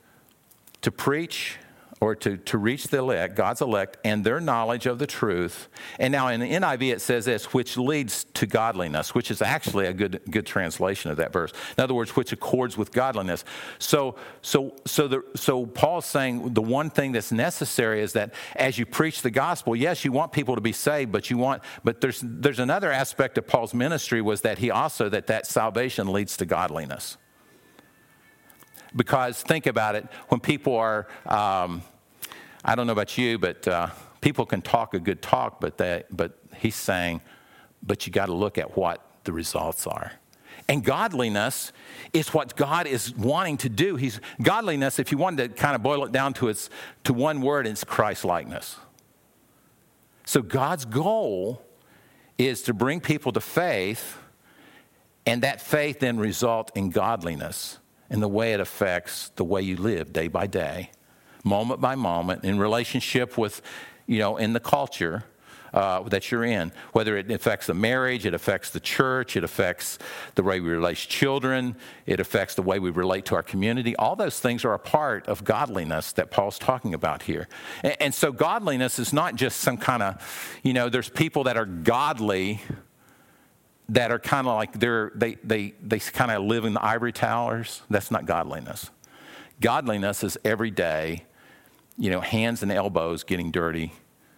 to 0.82 0.92
preach 0.92 1.58
or 2.04 2.16
to, 2.16 2.36
to 2.36 2.58
reach 2.58 2.90
the 2.90 2.98
elect, 2.98 3.34
God's 3.34 3.62
elect, 3.62 3.96
and 4.04 4.26
their 4.26 4.42
knowledge 4.42 4.88
of 4.88 5.00
the 5.00 5.08
truth. 5.08 5.70
And 5.98 6.12
now 6.12 6.28
in 6.28 6.42
the 6.42 6.52
NIV 6.52 6.96
it 6.96 7.00
says 7.00 7.24
this, 7.24 7.54
which 7.54 7.78
leads 7.78 8.26
to 8.34 8.46
godliness, 8.46 9.16
which 9.16 9.32
is 9.32 9.42
actually 9.42 9.86
a 9.86 9.94
good, 9.94 10.20
good 10.30 10.46
translation 10.46 11.12
of 11.12 11.18
that 11.18 11.32
verse. 11.32 11.54
In 11.78 11.82
other 11.82 11.94
words, 11.94 12.14
which 12.14 12.34
accords 12.34 12.78
with 12.78 12.92
godliness. 12.92 13.46
So, 13.80 14.18
so, 14.42 14.76
so, 14.86 15.08
the, 15.08 15.24
so 15.36 15.66
Paul's 15.66 16.06
saying 16.06 16.54
the 16.54 16.62
one 16.62 16.90
thing 16.90 17.14
that's 17.14 17.32
necessary 17.32 18.02
is 18.02 18.12
that 18.14 18.34
as 18.58 18.78
you 18.78 18.86
preach 18.86 19.22
the 19.22 19.32
gospel, 19.32 19.74
yes, 19.74 20.04
you 20.04 20.12
want 20.12 20.34
people 20.34 20.56
to 20.56 20.62
be 20.62 20.74
saved, 20.74 21.10
but 21.10 21.30
you 21.30 21.38
want, 21.38 21.64
but 21.86 22.02
there's, 22.02 22.22
there's 22.22 22.60
another 22.60 22.92
aspect 22.92 23.38
of 23.38 23.48
Paul's 23.48 23.74
ministry 23.74 24.22
was 24.22 24.42
that 24.42 24.58
he 24.58 24.70
also, 24.70 25.08
that 25.08 25.28
that 25.28 25.48
salvation 25.48 26.12
leads 26.12 26.36
to 26.36 26.46
godliness 26.46 27.16
because 28.96 29.42
think 29.42 29.66
about 29.66 29.96
it 29.96 30.06
when 30.30 30.40
people 30.40 30.76
are 30.76 31.08
um, 31.26 31.82
I 32.66 32.76
don't 32.76 32.88
know 32.88 32.94
about 32.94 33.18
you, 33.18 33.38
but 33.38 33.68
uh, 33.68 33.88
people 34.22 34.46
can 34.46 34.62
talk 34.62 34.94
a 34.94 35.00
good 35.00 35.22
talk, 35.22 35.60
but, 35.60 35.78
they, 35.78 36.04
but 36.10 36.38
he's 36.56 36.76
saying, 36.76 37.22
but 37.82 38.08
you 38.08 38.14
got 38.14 38.28
to 38.28 38.34
look 38.34 38.58
at 38.58 38.78
what 38.78 39.06
the 39.26 39.34
results 39.34 39.86
are. 39.86 40.14
And 40.70 40.82
godliness 40.82 41.74
is 42.14 42.34
what 42.34 42.56
God 42.56 42.88
is 42.88 43.14
wanting 43.16 43.58
to 43.58 43.70
do. 43.70 43.98
He's 43.98 44.22
godliness, 44.42 44.98
if 44.98 45.12
you 45.12 45.18
wanted 45.18 45.50
to 45.50 45.62
kind 45.62 45.76
of 45.76 45.84
boil 45.84 46.06
it 46.06 46.14
down 46.14 46.34
to 46.36 46.48
its 46.48 46.70
to 47.04 47.14
one 47.14 47.42
word, 47.42 47.68
it's 47.68 47.84
Christ 47.84 48.24
likeness. 48.24 48.78
So 50.26 50.42
God's 50.42 50.86
goal 50.86 51.62
is 52.38 52.62
to 52.64 52.74
bring 52.74 53.02
people 53.02 53.34
to 53.34 53.42
faith, 53.42 54.18
and 55.26 55.44
that 55.44 55.60
faith 55.60 56.00
then 56.00 56.18
result 56.18 56.72
in 56.76 56.92
godliness 56.92 57.80
in 58.10 58.22
the 58.22 58.30
way 58.30 58.54
it 58.54 58.62
affects 58.62 59.30
the 59.36 59.44
way 59.44 59.62
you 59.62 59.76
live 59.76 60.14
day 60.14 60.30
by 60.30 60.48
day 60.48 60.92
moment 61.44 61.82
by 61.82 61.96
moment 61.96 62.44
in 62.44 62.58
relationship 62.58 63.38
with, 63.38 63.62
you 64.08 64.20
know, 64.20 64.38
in 64.38 64.54
the 64.54 64.60
culture. 64.60 65.24
Uh, 65.74 66.04
that 66.04 66.30
you're 66.30 66.44
in, 66.44 66.72
whether 66.92 67.18
it 67.18 67.32
affects 67.32 67.66
the 67.66 67.74
marriage, 67.74 68.28
it 68.28 68.36
affects 68.36 68.70
the 68.70 68.80
church, 68.80 69.36
it 69.36 69.44
affects 69.44 69.98
the 70.36 70.44
way 70.44 70.60
we 70.60 70.70
relate 70.70 70.98
to 70.98 71.08
children, 71.08 71.76
it 72.06 72.20
affects 72.20 72.54
the 72.54 72.62
way 72.62 72.78
we 72.78 72.92
relate 72.92 73.26
to 73.26 73.34
our 73.34 73.42
community. 73.42 73.96
All 73.96 74.16
those 74.16 74.40
things 74.40 74.64
are 74.66 74.76
a 74.76 74.78
part 74.78 75.28
of 75.28 75.44
godliness 75.44 76.14
that 76.14 76.30
Paul's 76.30 76.60
talking 76.60 76.94
about 76.94 77.24
here. 77.24 77.48
And, 77.82 77.98
and 78.00 78.14
so, 78.14 78.32
godliness 78.32 79.00
is 79.00 79.12
not 79.14 79.36
just 79.36 79.62
some 79.62 79.78
kind 79.78 80.04
of, 80.04 80.60
you 80.62 80.74
know, 80.74 80.90
there's 80.90 81.10
people 81.10 81.46
that 81.46 81.58
are 81.58 81.66
godly 81.66 82.62
that 83.90 84.12
are 84.12 84.20
kind 84.20 84.48
of 84.48 84.56
like 84.56 84.80
they're, 84.80 85.12
they, 85.16 85.36
they, 85.44 85.74
they 85.82 86.00
kind 86.00 86.32
of 86.32 86.44
live 86.44 86.66
in 86.66 86.74
the 86.74 86.84
ivory 86.86 87.12
towers. 87.12 87.82
That's 87.90 88.12
not 88.12 88.26
godliness. 88.26 88.90
Godliness 89.60 90.24
is 90.24 90.38
every 90.44 90.72
day 90.72 91.26
you 91.98 92.10
know, 92.10 92.22
hands 92.22 92.64
and 92.64 92.72
elbows 92.72 93.24
getting 93.24 93.52
dirty, 93.52 93.94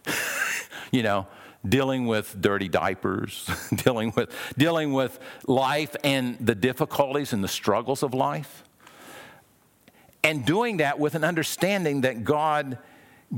you 0.92 1.04
know, 1.04 1.28
dealing 1.68 2.06
with 2.06 2.40
dirty 2.42 2.68
diapers, 2.68 3.50
dealing 3.76 4.14
with 4.16 4.30
dealing 4.58 4.94
with 4.94 5.20
life 5.48 5.96
and 6.04 6.38
the 6.40 6.56
difficulties 6.56 7.34
and 7.34 7.44
the 7.44 7.48
struggles 7.48 8.04
of 8.04 8.14
life. 8.14 8.64
and 10.24 10.46
doing 10.46 10.78
that 10.78 11.00
with 11.00 11.14
an 11.14 11.24
understanding 11.24 12.02
that 12.02 12.24
God, 12.24 12.80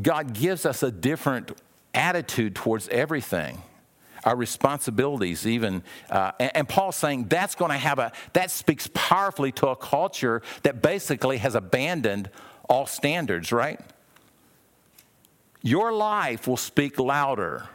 God 0.01 0.33
gives 0.33 0.65
us 0.65 0.83
a 0.83 0.91
different 0.91 1.51
attitude 1.93 2.55
towards 2.55 2.87
everything 2.89 3.61
our 4.23 4.35
responsibilities 4.35 5.47
even 5.47 5.83
uh, 6.09 6.31
and, 6.39 6.51
and, 6.55 6.69
paul's 6.69 6.95
saying 6.95 7.25
that's 7.27 7.55
going 7.55 7.71
to 7.71 7.77
have 7.77 7.97
a 7.97 8.11
that 8.33 8.51
speaks 8.51 8.89
powerfully 8.93 9.51
to 9.51 9.67
a 9.67 9.75
culture 9.75 10.41
that 10.63 10.81
basically 10.81 11.37
has 11.37 11.55
abandoned 11.55 12.29
all 12.69 12.85
standards 12.85 13.51
right 13.51 13.79
your 15.67 15.91
life 15.91 16.47
will 16.47 16.57
speak 16.57 16.97
louder 16.97 17.67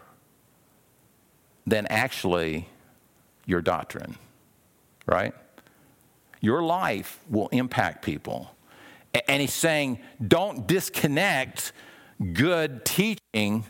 than 1.67 1.87
actually 1.89 2.67
your 3.45 3.61
doctrine 3.61 4.17
right 5.07 5.35
your 6.41 6.63
life 6.63 7.21
will 7.29 7.49
impact 7.49 8.03
people 8.03 8.51
and 9.29 9.41
he's 9.43 9.53
saying 9.53 9.99
don't 10.27 10.67
disconnect 10.67 11.73
good 12.33 12.85
teaching 12.85 13.65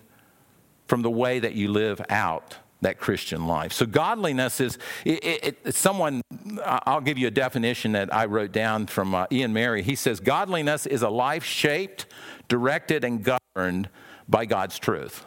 from 0.86 1.02
the 1.02 1.10
way 1.10 1.40
that 1.40 1.54
you 1.54 1.68
live 1.68 2.00
out 2.08 2.56
that 2.82 2.98
Christian 2.98 3.46
life. 3.46 3.72
So, 3.72 3.86
godliness 3.86 4.60
is 4.60 4.76
it, 5.04 5.56
it, 5.64 5.74
someone, 5.74 6.20
I'll 6.64 7.00
give 7.00 7.16
you 7.16 7.28
a 7.28 7.30
definition 7.30 7.92
that 7.92 8.12
I 8.12 8.26
wrote 8.26 8.50
down 8.50 8.88
from 8.88 9.14
uh, 9.14 9.26
Iain 9.32 9.52
Murray. 9.52 9.82
He 9.82 9.94
says, 9.94 10.18
Godliness 10.18 10.84
is 10.84 11.02
a 11.02 11.08
life 11.08 11.44
shaped, 11.44 12.06
directed, 12.48 13.04
and 13.04 13.22
governed 13.22 13.88
by 14.28 14.44
God's 14.44 14.78
truth. 14.78 15.24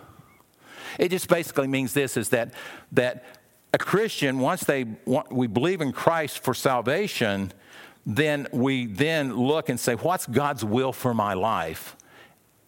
It 1.00 1.10
just 1.10 1.28
basically 1.28 1.68
means 1.68 1.94
this 1.94 2.18
is 2.18 2.30
that, 2.30 2.54
that 2.94 3.26
a 3.74 3.78
Christian, 3.78 4.40
once 4.40 4.64
they 4.64 4.86
we 5.30 5.48
believe 5.48 5.82
in 5.82 5.92
Christ 5.92 6.40
for 6.40 6.54
salvation, 6.54 7.52
then 8.06 8.48
we 8.52 8.86
then 8.86 9.36
look 9.36 9.68
and 9.70 9.80
say, 9.80 9.96
What's 9.96 10.26
God's 10.26 10.64
will 10.64 10.94
for 10.94 11.14
my 11.14 11.34
life? 11.34 11.98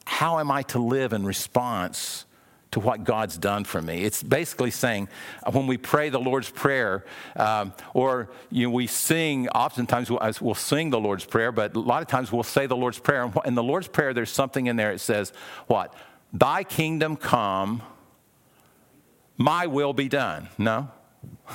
How 0.05 0.39
am 0.39 0.51
I 0.51 0.63
to 0.63 0.79
live 0.79 1.13
in 1.13 1.25
response 1.25 2.25
to 2.71 2.79
what 2.79 3.03
God's 3.03 3.37
done 3.37 3.63
for 3.63 3.81
me. 3.81 4.03
It's 4.03 4.21
basically 4.21 4.71
saying 4.71 5.07
uh, 5.43 5.51
when 5.51 5.67
we 5.67 5.77
pray 5.77 6.09
the 6.09 6.19
Lord's 6.19 6.49
Prayer, 6.49 7.05
um, 7.35 7.73
or 7.93 8.29
you 8.51 8.67
know, 8.67 8.73
we 8.73 8.87
sing, 8.87 9.47
oftentimes 9.49 10.09
we'll, 10.09 10.19
we'll, 10.41 10.55
sing 10.55 10.89
the 10.89 10.99
Lord's 10.99 11.25
Prayer, 11.25 11.51
but 11.51 11.75
a 11.75 11.79
lot 11.79 12.01
of 12.01 12.07
times 12.07 12.31
we'll 12.31 12.43
say 12.43 12.67
the 12.67 12.75
Lord's 12.75 12.99
Prayer. 12.99 13.23
And 13.23 13.33
in 13.45 13.55
the 13.55 13.63
Lord's 13.63 13.87
Prayer, 13.87 14.13
there's 14.13 14.31
something 14.31 14.67
in 14.67 14.75
there 14.75 14.91
that 14.91 14.99
says, 14.99 15.31
What? 15.67 15.93
Thy 16.37 16.63
kingdom 16.63 17.15
come, 17.15 17.81
my 19.37 19.65
will 19.65 19.93
be 19.93 20.07
done. 20.07 20.49
No? 20.57 20.89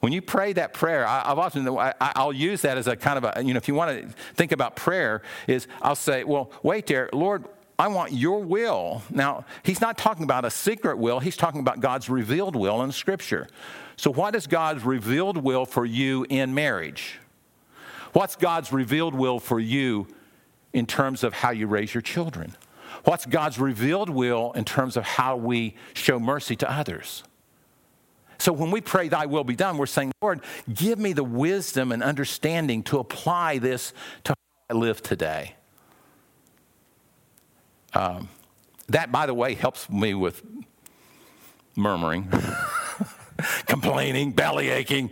When 0.00 0.10
you 0.10 0.20
pray 0.20 0.52
that 0.54 0.74
prayer, 0.74 1.06
I, 1.06 1.28
have 1.28 1.38
often, 1.38 1.68
I, 1.68 2.24
will 2.24 2.32
use 2.32 2.62
that 2.62 2.76
as 2.76 2.88
a 2.88 2.96
kind 2.96 3.18
of 3.18 3.36
a, 3.36 3.40
you 3.40 3.54
know, 3.54 3.58
if 3.58 3.68
you 3.68 3.74
want 3.76 4.02
to 4.02 4.08
think 4.34 4.50
about 4.50 4.74
prayer, 4.74 5.22
is 5.46 5.68
I'll 5.80 5.94
say, 5.94 6.24
well, 6.24 6.50
wait 6.64 6.88
there, 6.88 7.08
Lord, 7.12 7.44
I 7.78 7.86
want 7.86 8.10
your 8.12 8.40
will. 8.40 9.04
Now, 9.10 9.44
he's 9.62 9.80
not 9.80 9.96
talking 9.96 10.24
about 10.24 10.44
a 10.44 10.50
secret 10.50 10.98
will, 10.98 11.20
he's 11.20 11.36
talking 11.36 11.60
about 11.60 11.78
God's 11.78 12.08
revealed 12.08 12.56
will 12.56 12.82
in 12.82 12.90
Scripture. 12.90 13.46
So, 13.96 14.10
what 14.12 14.34
is 14.34 14.48
God's 14.48 14.84
revealed 14.84 15.36
will 15.36 15.66
for 15.66 15.86
you 15.86 16.26
in 16.28 16.52
marriage? 16.52 17.20
What's 18.12 18.34
God's 18.34 18.72
revealed 18.72 19.14
will 19.14 19.38
for 19.38 19.60
you 19.60 20.08
in 20.72 20.84
terms 20.84 21.22
of 21.22 21.32
how 21.32 21.52
you 21.52 21.68
raise 21.68 21.94
your 21.94 22.02
children? 22.02 22.56
What's 23.04 23.26
God's 23.26 23.58
revealed 23.58 24.08
will 24.08 24.52
in 24.52 24.64
terms 24.64 24.96
of 24.96 25.04
how 25.04 25.36
we 25.36 25.76
show 25.94 26.20
mercy 26.20 26.56
to 26.56 26.70
others? 26.70 27.24
So 28.38 28.52
when 28.52 28.70
we 28.70 28.80
pray, 28.80 29.08
Thy 29.08 29.26
will 29.26 29.44
be 29.44 29.54
done, 29.54 29.78
we're 29.78 29.86
saying, 29.86 30.12
Lord, 30.20 30.40
give 30.72 30.98
me 30.98 31.12
the 31.12 31.24
wisdom 31.24 31.92
and 31.92 32.02
understanding 32.02 32.82
to 32.84 32.98
apply 32.98 33.58
this 33.58 33.92
to 34.24 34.32
how 34.32 34.74
I 34.74 34.78
live 34.78 35.02
today. 35.02 35.54
Um, 37.94 38.28
that, 38.88 39.12
by 39.12 39.26
the 39.26 39.34
way, 39.34 39.54
helps 39.54 39.88
me 39.88 40.14
with 40.14 40.42
murmuring, 41.76 42.28
complaining, 43.66 44.32
belly 44.32 44.70
aching. 44.70 45.10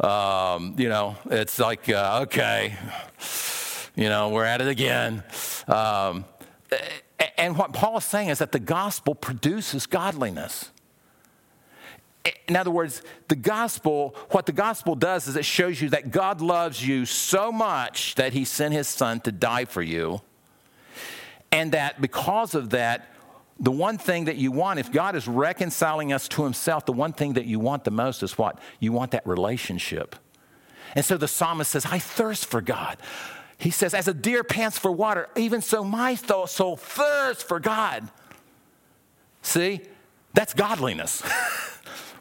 Um, 0.00 0.74
you 0.78 0.88
know, 0.88 1.16
it's 1.26 1.58
like, 1.58 1.88
uh, 1.88 2.20
okay, 2.22 2.76
you 3.96 4.08
know, 4.08 4.28
we're 4.28 4.44
at 4.44 4.60
it 4.60 4.68
again. 4.68 5.24
Um, 5.66 6.24
Uh, 6.70 6.76
and 7.36 7.56
what 7.56 7.72
Paul 7.72 7.98
is 7.98 8.04
saying 8.04 8.28
is 8.28 8.38
that 8.38 8.52
the 8.52 8.58
gospel 8.58 9.14
produces 9.14 9.86
godliness. 9.86 10.70
In 12.46 12.56
other 12.56 12.70
words, 12.70 13.02
the 13.28 13.36
gospel, 13.36 14.14
what 14.30 14.46
the 14.46 14.52
gospel 14.52 14.94
does 14.94 15.28
is 15.28 15.36
it 15.36 15.44
shows 15.44 15.80
you 15.80 15.88
that 15.90 16.10
God 16.10 16.40
loves 16.40 16.86
you 16.86 17.06
so 17.06 17.50
much 17.50 18.16
that 18.16 18.32
he 18.32 18.44
sent 18.44 18.74
his 18.74 18.86
son 18.88 19.20
to 19.20 19.32
die 19.32 19.64
for 19.64 19.82
you 19.82 20.20
and 21.50 21.72
that 21.72 22.00
because 22.00 22.54
of 22.54 22.70
that, 22.70 23.12
the 23.60 23.70
one 23.70 23.98
thing 23.98 24.26
that 24.26 24.36
you 24.36 24.52
want, 24.52 24.78
if 24.78 24.92
God 24.92 25.16
is 25.16 25.26
reconciling 25.26 26.12
us 26.12 26.28
to 26.28 26.44
Himself, 26.44 26.86
the 26.86 26.92
one 26.92 27.12
thing 27.12 27.32
that 27.34 27.46
you 27.46 27.58
want 27.58 27.84
the 27.84 27.90
most 27.90 28.22
is 28.22 28.38
what? 28.38 28.58
You 28.78 28.92
want 28.92 29.12
that 29.12 29.26
relationship. 29.26 30.14
And 30.94 31.04
so 31.04 31.16
the 31.16 31.28
psalmist 31.28 31.70
says, 31.70 31.86
I 31.86 31.98
thirst 31.98 32.46
for 32.46 32.60
God. 32.60 32.98
He 33.58 33.70
says, 33.70 33.92
as 33.92 34.06
a 34.06 34.14
deer 34.14 34.44
pants 34.44 34.78
for 34.78 34.90
water, 34.90 35.28
even 35.36 35.60
so 35.60 35.82
my 35.82 36.14
soul 36.14 36.76
thirsts 36.76 37.42
for 37.42 37.58
God. 37.58 38.08
See, 39.42 39.80
that's 40.32 40.54
godliness. 40.54 41.22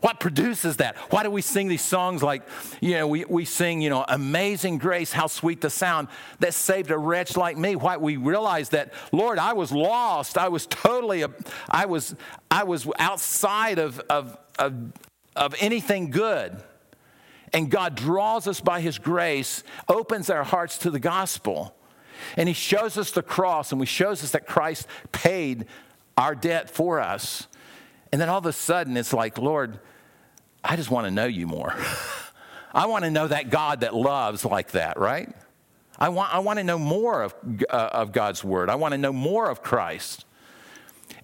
What 0.02 0.20
produces 0.20 0.78
that? 0.78 0.96
Why 1.10 1.24
do 1.24 1.32
we 1.32 1.42
sing 1.42 1.68
these 1.68 1.82
songs 1.82 2.22
like, 2.22 2.44
you 2.82 2.94
know, 2.94 3.08
we, 3.08 3.26
we 3.26 3.46
sing, 3.46 3.82
you 3.82 3.90
know, 3.90 4.06
Amazing 4.08 4.78
Grace, 4.78 5.12
how 5.12 5.28
sweet 5.28 5.62
the 5.62 5.70
sound 5.70 6.08
that 6.40 6.54
saved 6.54 6.92
a 6.92 6.98
wretch 6.98 7.36
like 7.36 7.58
me? 7.58 7.76
Why 7.76 7.98
we 7.98 8.18
realize 8.18 8.70
that, 8.70 8.94
Lord, 9.12 9.40
I 9.40 9.54
was 9.54 9.72
lost. 9.72 10.38
I 10.38 10.50
was 10.50 10.68
totally, 10.68 11.26
I 11.70 11.86
was, 11.86 12.16
I 12.52 12.64
was 12.64 12.88
outside 13.00 13.80
of, 13.80 14.00
of, 14.02 14.38
of, 14.60 14.94
of 15.36 15.56
anything 15.60 16.12
good. 16.12 16.62
And 17.54 17.72
God 17.72 17.96
draws 17.96 18.48
us 18.48 18.60
by 18.60 18.82
His 18.82 18.98
grace, 18.98 19.64
opens 19.88 20.30
our 20.30 20.44
hearts 20.44 20.78
to 20.80 20.92
the 20.92 21.00
gospel. 21.00 21.76
And 22.36 22.48
He 22.48 22.54
shows 22.54 22.98
us 22.98 23.12
the 23.12 23.24
cross, 23.24 23.72
and 23.72 23.82
He 23.82 23.86
shows 23.86 24.24
us 24.24 24.32
that 24.32 24.48
Christ 24.48 24.88
paid 25.12 25.66
our 26.18 26.36
debt 26.36 26.70
for 26.70 27.00
us. 27.00 27.48
And 28.12 28.20
then 28.20 28.30
all 28.30 28.40
of 28.40 28.46
a 28.46 28.54
sudden, 28.54 28.98
it's 28.98 29.14
like, 29.14 29.38
Lord, 29.38 29.80
I 30.64 30.76
just 30.76 30.92
want 30.92 31.06
to 31.06 31.12
know 31.12 31.26
you 31.26 31.48
more. 31.48 31.76
I 32.74 32.86
want 32.86 33.06
to 33.06 33.12
know 33.12 33.28
that 33.28 33.50
God 33.50 33.82
that 33.82 33.96
loves 33.96 34.46
like 34.46 34.72
that, 34.72 35.00
right? 35.00 35.34
I 35.98 36.10
want, 36.10 36.34
I 36.34 36.40
want 36.40 36.58
to 36.60 36.64
know 36.64 36.78
more 36.78 37.24
of, 37.24 37.36
uh, 37.70 37.90
of 37.92 38.12
God's 38.12 38.44
word. 38.44 38.70
I 38.70 38.76
want 38.76 38.92
to 38.92 38.98
know 38.98 39.14
more 39.14 39.50
of 39.50 39.64
Christ. 39.64 40.26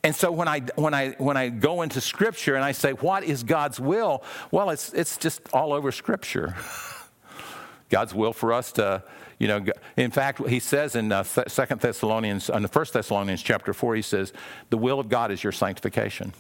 And 0.04 0.14
so 0.14 0.32
when 0.32 0.50
I, 0.50 0.60
when, 0.76 0.94
I, 0.94 1.12
when 1.12 1.38
I 1.38 1.48
go 1.50 1.82
into 1.82 2.02
Scripture 2.02 2.56
and 2.56 2.64
I 2.64 2.74
say, 2.74 2.92
What 2.92 3.24
is 3.24 3.44
God's 3.44 3.80
will? 3.80 4.24
Well, 4.52 4.70
it's, 4.70 4.94
it's 4.94 5.18
just 5.18 5.42
all 5.54 5.72
over 5.72 5.92
Scripture. 5.92 6.56
God's 7.90 8.14
will 8.14 8.34
for 8.34 8.52
us 8.54 8.72
to, 8.74 9.04
you 9.38 9.48
know, 9.48 9.64
in 9.96 10.10
fact, 10.12 10.46
he 10.48 10.60
says 10.60 10.96
in 10.96 11.12
uh, 11.12 11.24
Second 11.24 11.80
Thessalonians, 11.80 12.50
in 12.50 12.64
the 12.64 12.68
First 12.68 12.94
Thessalonians 12.94 13.44
chapter 13.44 13.72
4, 13.72 13.96
he 13.96 14.02
says, 14.02 14.34
The 14.72 14.78
will 14.78 15.00
of 15.00 15.10
God 15.10 15.32
is 15.32 15.44
your 15.44 15.52
sanctification. 15.52 16.34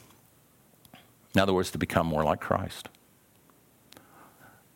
In 1.35 1.41
other 1.41 1.53
words, 1.53 1.71
to 1.71 1.77
become 1.77 2.07
more 2.07 2.23
like 2.23 2.41
Christ. 2.41 2.89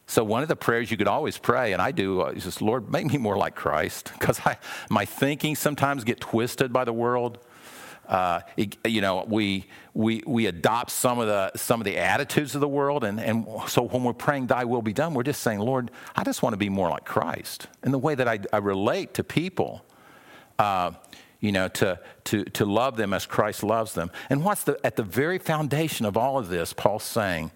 So 0.05 0.23
one 0.23 0.41
of 0.41 0.47
the 0.47 0.55
prayers 0.55 0.89
you 0.89 0.97
could 0.97 1.07
always 1.07 1.37
pray, 1.37 1.73
and 1.73 1.81
I 1.81 1.91
do, 1.91 2.21
uh, 2.21 2.27
is 2.27 2.45
just, 2.45 2.61
Lord, 2.61 2.91
make 2.91 3.07
me 3.07 3.17
more 3.17 3.37
like 3.37 3.55
Christ, 3.55 4.11
because 4.19 4.39
my 4.89 5.03
thinking 5.03 5.55
sometimes 5.55 6.03
get 6.03 6.19
twisted 6.19 6.71
by 6.71 6.85
the 6.85 6.93
world. 6.93 7.39
Uh, 8.07 8.41
it, 8.55 8.77
you 8.85 9.01
know, 9.01 9.25
we, 9.27 9.65
we, 9.93 10.23
we 10.25 10.45
adopt 10.45 10.91
some 10.91 11.19
of, 11.19 11.27
the, 11.27 11.51
some 11.55 11.81
of 11.81 11.85
the 11.85 11.97
attitudes 11.97 12.55
of 12.55 12.61
the 12.61 12.67
world. 12.67 13.03
And, 13.03 13.19
and 13.19 13.45
so 13.67 13.83
when 13.83 14.03
we're 14.03 14.13
praying, 14.13 14.47
Thy 14.47 14.63
will 14.63 14.81
be 14.81 14.93
done, 14.93 15.13
we're 15.13 15.23
just 15.23 15.41
saying, 15.41 15.59
Lord, 15.59 15.91
I 16.15 16.23
just 16.23 16.41
want 16.41 16.53
to 16.53 16.57
be 16.57 16.69
more 16.69 16.89
like 16.89 17.05
Christ 17.05 17.67
in 17.83 17.91
the 17.91 17.99
way 17.99 18.15
that 18.15 18.27
I, 18.27 18.39
I 18.53 18.57
relate 18.57 19.13
to 19.15 19.23
people. 19.23 19.83
Uh, 20.57 20.91
you 21.39 21.51
know, 21.51 21.67
to, 21.67 21.99
to, 22.23 22.43
to 22.45 22.65
love 22.65 22.97
them 22.97 23.13
as 23.13 23.27
Christ 23.27 23.61
loves 23.61 23.93
them. 23.93 24.09
And 24.27 24.43
what's 24.43 24.63
the, 24.63 24.83
at 24.83 24.95
the 24.95 25.03
very 25.03 25.37
foundation 25.37 26.05
of 26.07 26.17
all 26.17 26.39
of 26.39 26.49
this, 26.49 26.73
Paul's 26.73 27.03
saying, 27.03 27.51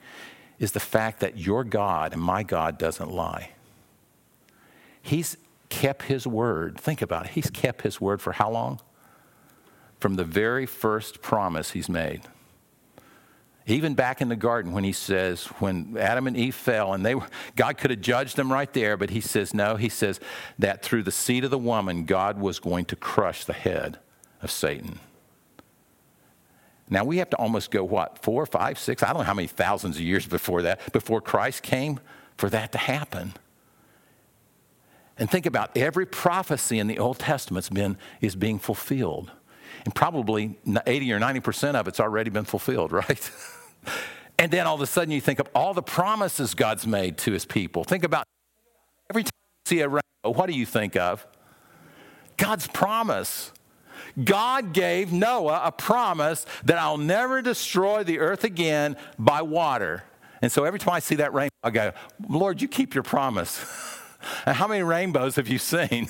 is 0.60 0.74
the 0.74 0.80
fact 0.80 1.22
that 1.22 1.38
your 1.38 1.64
God 1.64 2.14
and 2.14 2.22
my 2.22 2.44
God 2.44 2.78
doesn't 2.78 3.10
lie. 3.10 3.52
He's 5.02 5.36
kept 5.70 6.04
his 6.04 6.28
word. 6.28 6.80
Think 6.80 7.02
about 7.02 7.26
it. 7.26 7.32
He's 7.32 7.50
kept 7.50 7.82
his 7.82 8.00
word 8.00 8.22
for 8.22 8.34
how 8.34 8.52
long? 8.52 8.80
From 10.02 10.16
the 10.16 10.24
very 10.24 10.66
first 10.66 11.22
promise 11.22 11.72
he's 11.72 11.88
made. 11.88 12.22
Even 13.68 13.94
back 13.94 14.20
in 14.20 14.30
the 14.30 14.36
garden 14.36 14.74
when 14.74 14.84
he 14.84 14.92
says, 14.92 15.46
when 15.60 15.96
Adam 15.96 16.26
and 16.26 16.36
Eve 16.36 16.56
fell, 16.56 16.94
and 16.94 17.06
they 17.06 17.14
were, 17.14 17.28
God 17.56 17.78
could 17.78 17.92
have 17.92 18.02
judged 18.02 18.36
them 18.36 18.52
right 18.52 18.74
there, 18.74 18.98
but 18.98 19.12
he 19.12 19.22
says, 19.22 19.54
no, 19.54 19.76
he 19.76 19.90
says 19.90 20.20
that 20.58 20.82
through 20.82 21.04
the 21.04 21.12
seed 21.12 21.44
of 21.44 21.52
the 21.52 21.58
woman, 21.60 22.06
God 22.06 22.40
was 22.40 22.58
going 22.58 22.86
to 22.86 22.96
crush 22.96 23.46
the 23.46 23.54
head 23.54 24.00
of 24.42 24.50
Satan. 24.50 24.98
Now 26.90 27.04
we 27.04 27.20
have 27.20 27.30
to 27.30 27.38
almost 27.38 27.70
go, 27.70 27.84
what, 27.84 28.24
four, 28.24 28.48
five, 28.48 28.80
six, 28.80 29.04
I 29.04 29.10
don't 29.10 29.20
know 29.20 29.24
how 29.24 29.36
many 29.36 29.48
thousands 29.48 29.98
of 29.98 30.02
years 30.02 30.26
before 30.26 30.64
that, 30.64 30.92
before 30.92 31.22
Christ 31.22 31.62
came 31.62 32.00
for 32.38 32.50
that 32.50 32.72
to 32.72 32.80
happen. 32.80 33.34
And 35.20 35.30
think 35.30 35.46
about 35.46 35.78
every 35.78 36.08
prophecy 36.08 36.80
in 36.80 36.88
the 36.88 36.98
Old 36.98 37.20
Testament's 37.20 37.70
been 37.70 38.00
is 38.20 38.36
being 38.36 38.58
fulfilled. 38.58 39.32
And 39.86 39.96
probably 39.96 40.58
80 40.86 41.14
or 41.14 41.20
90% 41.20 41.76
of 41.76 41.88
it's 41.88 42.00
already 42.00 42.30
been 42.30 42.46
fulfilled, 42.46 42.92
right? 42.92 43.32
and 44.38 44.52
then 44.52 44.68
all 44.68 44.76
of 44.76 44.82
a 44.82 44.88
sudden 44.88 45.12
you 45.12 45.22
think 45.22 45.40
of 45.40 45.48
all 45.56 45.74
the 45.74 45.82
promises 45.84 46.54
God's 46.54 46.86
made 46.86 47.18
to 47.20 47.32
his 47.32 47.46
people. 47.46 47.84
Think 47.84 48.04
about 48.04 48.26
every 49.10 49.24
time 49.24 49.32
you 49.66 49.70
see 49.70 49.80
a 49.82 49.88
rainbow, 49.88 50.02
what 50.24 50.48
do 50.48 50.54
you 50.54 50.66
think 50.66 50.96
of? 50.96 51.26
God's 52.38 52.68
promise. 52.68 53.52
God 54.22 54.74
gave 54.74 55.14
Noah 55.14 55.62
a 55.64 55.72
promise 55.72 56.46
that 56.66 56.78
I'll 56.78 56.98
never 56.98 57.42
destroy 57.42 58.04
the 58.04 58.20
earth 58.20 58.44
again 58.44 58.98
by 59.18 59.42
water. 59.42 60.04
And 60.42 60.52
so 60.52 60.64
every 60.64 60.80
time 60.80 60.94
I 60.94 61.00
see 61.00 61.16
that 61.16 61.34
rainbow, 61.34 61.54
I 61.64 61.70
go, 61.70 61.92
Lord, 62.28 62.62
you 62.62 62.68
keep 62.68 62.96
your 62.96 63.04
promise. 63.04 63.64
and 64.46 64.56
how 64.56 64.68
many 64.68 64.84
rainbows 64.84 65.36
have 65.36 65.48
you 65.48 65.60
seen? 65.60 66.10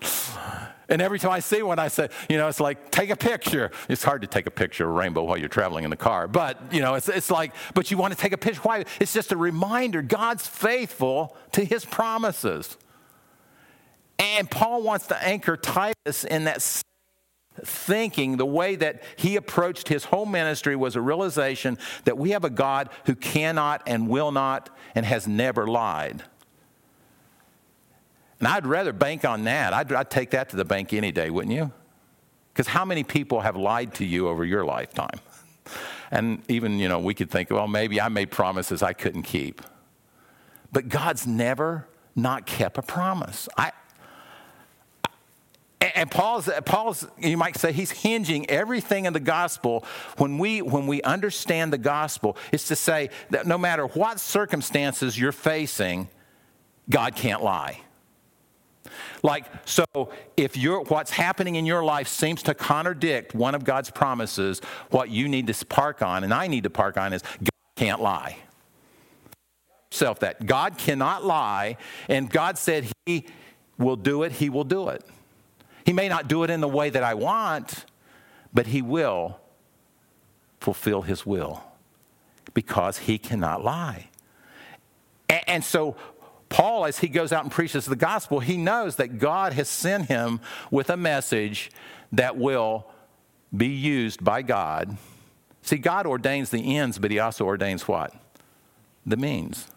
And 0.88 1.02
every 1.02 1.18
time 1.18 1.32
I 1.32 1.40
see 1.40 1.62
one, 1.62 1.78
I 1.78 1.88
say, 1.88 2.08
you 2.30 2.38
know, 2.38 2.48
it's 2.48 2.60
like, 2.60 2.90
take 2.90 3.10
a 3.10 3.16
picture. 3.16 3.70
It's 3.88 4.02
hard 4.02 4.22
to 4.22 4.26
take 4.26 4.46
a 4.46 4.50
picture 4.50 4.84
of 4.84 4.90
a 4.90 4.92
rainbow 4.94 5.22
while 5.24 5.36
you're 5.36 5.48
traveling 5.48 5.84
in 5.84 5.90
the 5.90 5.96
car. 5.96 6.26
But, 6.26 6.72
you 6.72 6.80
know, 6.80 6.94
it's, 6.94 7.08
it's 7.08 7.30
like, 7.30 7.52
but 7.74 7.90
you 7.90 7.98
want 7.98 8.14
to 8.14 8.18
take 8.18 8.32
a 8.32 8.38
picture. 8.38 8.60
Why? 8.62 8.84
It's 8.98 9.12
just 9.12 9.32
a 9.32 9.36
reminder 9.36 10.00
God's 10.00 10.46
faithful 10.46 11.36
to 11.52 11.64
his 11.64 11.84
promises. 11.84 12.78
And 14.18 14.50
Paul 14.50 14.82
wants 14.82 15.06
to 15.08 15.22
anchor 15.22 15.56
Titus 15.56 16.24
in 16.24 16.44
that 16.44 16.62
thinking, 17.64 18.36
the 18.36 18.46
way 18.46 18.76
that 18.76 19.02
he 19.16 19.36
approached 19.36 19.88
his 19.88 20.04
whole 20.04 20.26
ministry 20.26 20.76
was 20.76 20.96
a 20.96 21.00
realization 21.00 21.78
that 22.04 22.16
we 22.16 22.30
have 22.30 22.44
a 22.44 22.50
God 22.50 22.88
who 23.06 23.14
cannot 23.14 23.82
and 23.86 24.08
will 24.08 24.32
not 24.32 24.70
and 24.94 25.04
has 25.04 25.26
never 25.26 25.66
lied. 25.66 26.22
And 28.38 28.48
I'd 28.48 28.66
rather 28.66 28.92
bank 28.92 29.24
on 29.24 29.44
that. 29.44 29.72
I'd, 29.72 29.92
I'd 29.92 30.10
take 30.10 30.30
that 30.30 30.50
to 30.50 30.56
the 30.56 30.64
bank 30.64 30.92
any 30.92 31.12
day, 31.12 31.30
wouldn't 31.30 31.54
you? 31.54 31.72
Because 32.52 32.68
how 32.68 32.84
many 32.84 33.04
people 33.04 33.40
have 33.40 33.56
lied 33.56 33.94
to 33.94 34.04
you 34.04 34.28
over 34.28 34.44
your 34.44 34.64
lifetime? 34.64 35.20
And 36.10 36.42
even, 36.48 36.78
you 36.78 36.88
know, 36.88 36.98
we 36.98 37.14
could 37.14 37.30
think, 37.30 37.50
well, 37.50 37.68
maybe 37.68 38.00
I 38.00 38.08
made 38.08 38.30
promises 38.30 38.82
I 38.82 38.92
couldn't 38.92 39.22
keep. 39.22 39.62
But 40.72 40.88
God's 40.88 41.26
never 41.26 41.86
not 42.16 42.46
kept 42.46 42.78
a 42.78 42.82
promise. 42.82 43.48
I, 43.56 43.72
and 45.80 46.10
Paul's, 46.10 46.48
Paul's, 46.64 47.06
you 47.18 47.36
might 47.36 47.56
say, 47.56 47.72
he's 47.72 47.90
hinging 47.90 48.48
everything 48.50 49.04
in 49.04 49.12
the 49.12 49.20
gospel. 49.20 49.84
When 50.16 50.38
we, 50.38 50.62
when 50.62 50.86
we 50.86 51.02
understand 51.02 51.72
the 51.72 51.78
gospel, 51.78 52.36
is 52.52 52.66
to 52.68 52.76
say 52.76 53.10
that 53.30 53.46
no 53.46 53.58
matter 53.58 53.86
what 53.86 54.18
circumstances 54.18 55.18
you're 55.18 55.32
facing, 55.32 56.08
God 56.90 57.14
can't 57.14 57.42
lie. 57.42 57.80
Like, 59.22 59.46
so 59.66 59.84
if 60.36 60.56
you're, 60.56 60.82
what's 60.82 61.10
happening 61.10 61.56
in 61.56 61.66
your 61.66 61.84
life 61.84 62.08
seems 62.08 62.42
to 62.44 62.54
contradict 62.54 63.34
one 63.34 63.54
of 63.54 63.64
God's 63.64 63.90
promises, 63.90 64.60
what 64.90 65.10
you 65.10 65.28
need 65.28 65.46
to 65.46 65.66
park 65.66 66.02
on, 66.02 66.24
and 66.24 66.32
I 66.32 66.46
need 66.46 66.64
to 66.64 66.70
park 66.70 66.96
on, 66.96 67.12
is 67.12 67.22
God 67.22 67.50
can't 67.76 68.00
lie. 68.00 68.38
Self 69.90 70.20
that 70.20 70.44
God 70.46 70.76
cannot 70.76 71.24
lie, 71.24 71.76
and 72.08 72.28
God 72.30 72.58
said 72.58 72.90
He 73.06 73.26
will 73.78 73.96
do 73.96 74.22
it, 74.22 74.32
He 74.32 74.50
will 74.50 74.64
do 74.64 74.88
it. 74.88 75.04
He 75.84 75.92
may 75.92 76.08
not 76.08 76.28
do 76.28 76.42
it 76.42 76.50
in 76.50 76.60
the 76.60 76.68
way 76.68 76.90
that 76.90 77.02
I 77.02 77.14
want, 77.14 77.86
but 78.52 78.66
He 78.66 78.82
will 78.82 79.40
fulfill 80.60 81.02
His 81.02 81.24
will 81.24 81.62
because 82.52 82.98
He 82.98 83.16
cannot 83.16 83.64
lie. 83.64 84.08
And 85.28 85.64
so 85.64 85.96
Paul, 86.48 86.86
as 86.86 86.98
he 86.98 87.08
goes 87.08 87.32
out 87.32 87.44
and 87.44 87.52
preaches 87.52 87.86
the 87.86 87.96
gospel, 87.96 88.40
he 88.40 88.56
knows 88.56 88.96
that 88.96 89.18
God 89.18 89.52
has 89.52 89.68
sent 89.68 90.06
him 90.06 90.40
with 90.70 90.90
a 90.90 90.96
message 90.96 91.70
that 92.12 92.36
will 92.36 92.86
be 93.54 93.68
used 93.68 94.24
by 94.24 94.42
God. 94.42 94.96
See, 95.62 95.76
God 95.76 96.06
ordains 96.06 96.50
the 96.50 96.76
ends, 96.76 96.98
but 96.98 97.10
he 97.10 97.18
also 97.18 97.44
ordains 97.44 97.86
what? 97.86 98.14
The 99.04 99.16
means. 99.16 99.68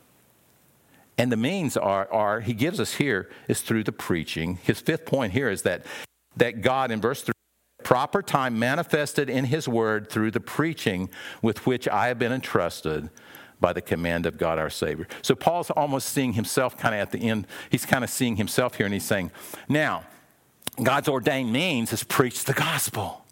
And 1.18 1.32
the 1.32 1.38
means 1.38 1.76
are, 1.76 2.12
are 2.12 2.40
he 2.40 2.54
gives 2.54 2.80
us 2.80 2.96
here 2.96 3.30
is 3.48 3.62
through 3.62 3.84
the 3.84 3.92
preaching. 3.92 4.58
His 4.64 4.80
fifth 4.80 5.06
point 5.06 5.34
here 5.34 5.50
is 5.50 5.64
that, 5.64 5.86
that 6.38 6.62
God, 6.62 6.92
in 6.92 7.02
verse 7.02 7.22
3, 7.22 7.34
proper 7.84 8.22
time 8.22 8.58
manifested 8.58 9.30
in 9.30 9.46
his 9.46 9.68
word 9.68 10.10
through 10.10 10.32
the 10.32 10.40
preaching 10.40 11.10
with 11.42 11.66
which 11.66 11.88
I 11.88 12.08
have 12.08 12.18
been 12.18 12.32
entrusted 12.32 13.10
by 13.62 13.72
the 13.72 13.82
command 13.82 14.26
of 14.26 14.38
God 14.38 14.60
our 14.60 14.70
Savior. 14.70 15.08
So 15.22 15.36
Paul's 15.36 15.70
almost 15.70 16.10
seeing 16.10 16.34
himself 16.34 16.78
kind 16.78 16.94
of 16.94 17.00
at 17.00 17.12
the 17.12 17.20
end. 17.20 17.48
He's 17.70 17.86
kind 17.86 18.04
of 18.04 18.10
seeing 18.10 18.36
himself 18.36 18.76
here 18.76 18.86
and 18.86 18.94
he's 18.94 19.06
saying, 19.06 19.32
now, 19.70 20.04
God's 20.82 21.08
ordained 21.08 21.54
means 21.54 21.94
is 21.94 22.04
preach 22.04 22.44
the 22.44 22.54
gospel. 22.54 23.24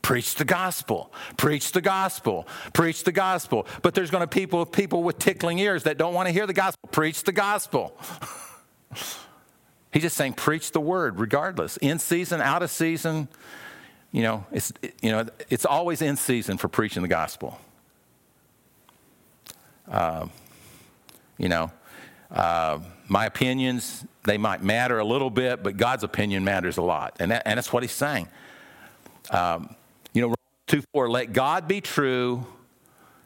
Preach 0.00 0.36
the 0.36 0.44
gospel. 0.44 1.12
Preach 1.36 1.72
the 1.72 1.82
gospel. 1.82 2.48
Preach 2.72 3.04
the 3.04 3.12
gospel. 3.12 3.66
But 3.82 3.94
there's 3.94 4.10
going 4.10 4.22
to 4.22 4.26
be 4.26 4.40
people, 4.40 4.64
people 4.64 5.02
with 5.02 5.18
tickling 5.18 5.58
ears 5.58 5.82
that 5.82 5.98
don't 5.98 6.14
want 6.14 6.28
to 6.28 6.32
hear 6.32 6.46
the 6.46 6.54
gospel. 6.54 6.88
Preach 6.90 7.24
the 7.24 7.32
gospel. 7.32 7.96
He's 9.92 10.02
just 10.02 10.16
saying, 10.16 10.34
preach 10.34 10.72
the 10.72 10.80
word 10.80 11.18
regardless. 11.18 11.76
In 11.78 11.98
season, 11.98 12.40
out 12.40 12.62
of 12.62 12.70
season. 12.70 13.28
You 14.12 14.22
know, 14.22 14.46
it's, 14.50 14.72
you 15.02 15.10
know, 15.10 15.26
it's 15.50 15.66
always 15.66 16.00
in 16.00 16.16
season 16.16 16.56
for 16.56 16.68
preaching 16.68 17.02
the 17.02 17.08
gospel. 17.08 17.58
Uh, 19.90 20.26
you 21.38 21.48
know, 21.48 21.70
uh, 22.30 22.78
my 23.06 23.26
opinions, 23.26 24.04
they 24.24 24.36
might 24.36 24.62
matter 24.62 24.98
a 24.98 25.04
little 25.04 25.30
bit, 25.30 25.62
but 25.62 25.76
God's 25.76 26.04
opinion 26.04 26.44
matters 26.44 26.76
a 26.76 26.82
lot. 26.82 27.16
And, 27.20 27.30
that, 27.30 27.42
and 27.46 27.56
that's 27.56 27.72
what 27.72 27.82
he's 27.82 27.92
saying. 27.92 28.28
Um, 29.30 29.74
you 30.12 30.22
know, 30.22 30.34
2 30.66 30.82
4, 30.92 31.10
let 31.10 31.32
God 31.32 31.66
be 31.66 31.80
true 31.80 32.46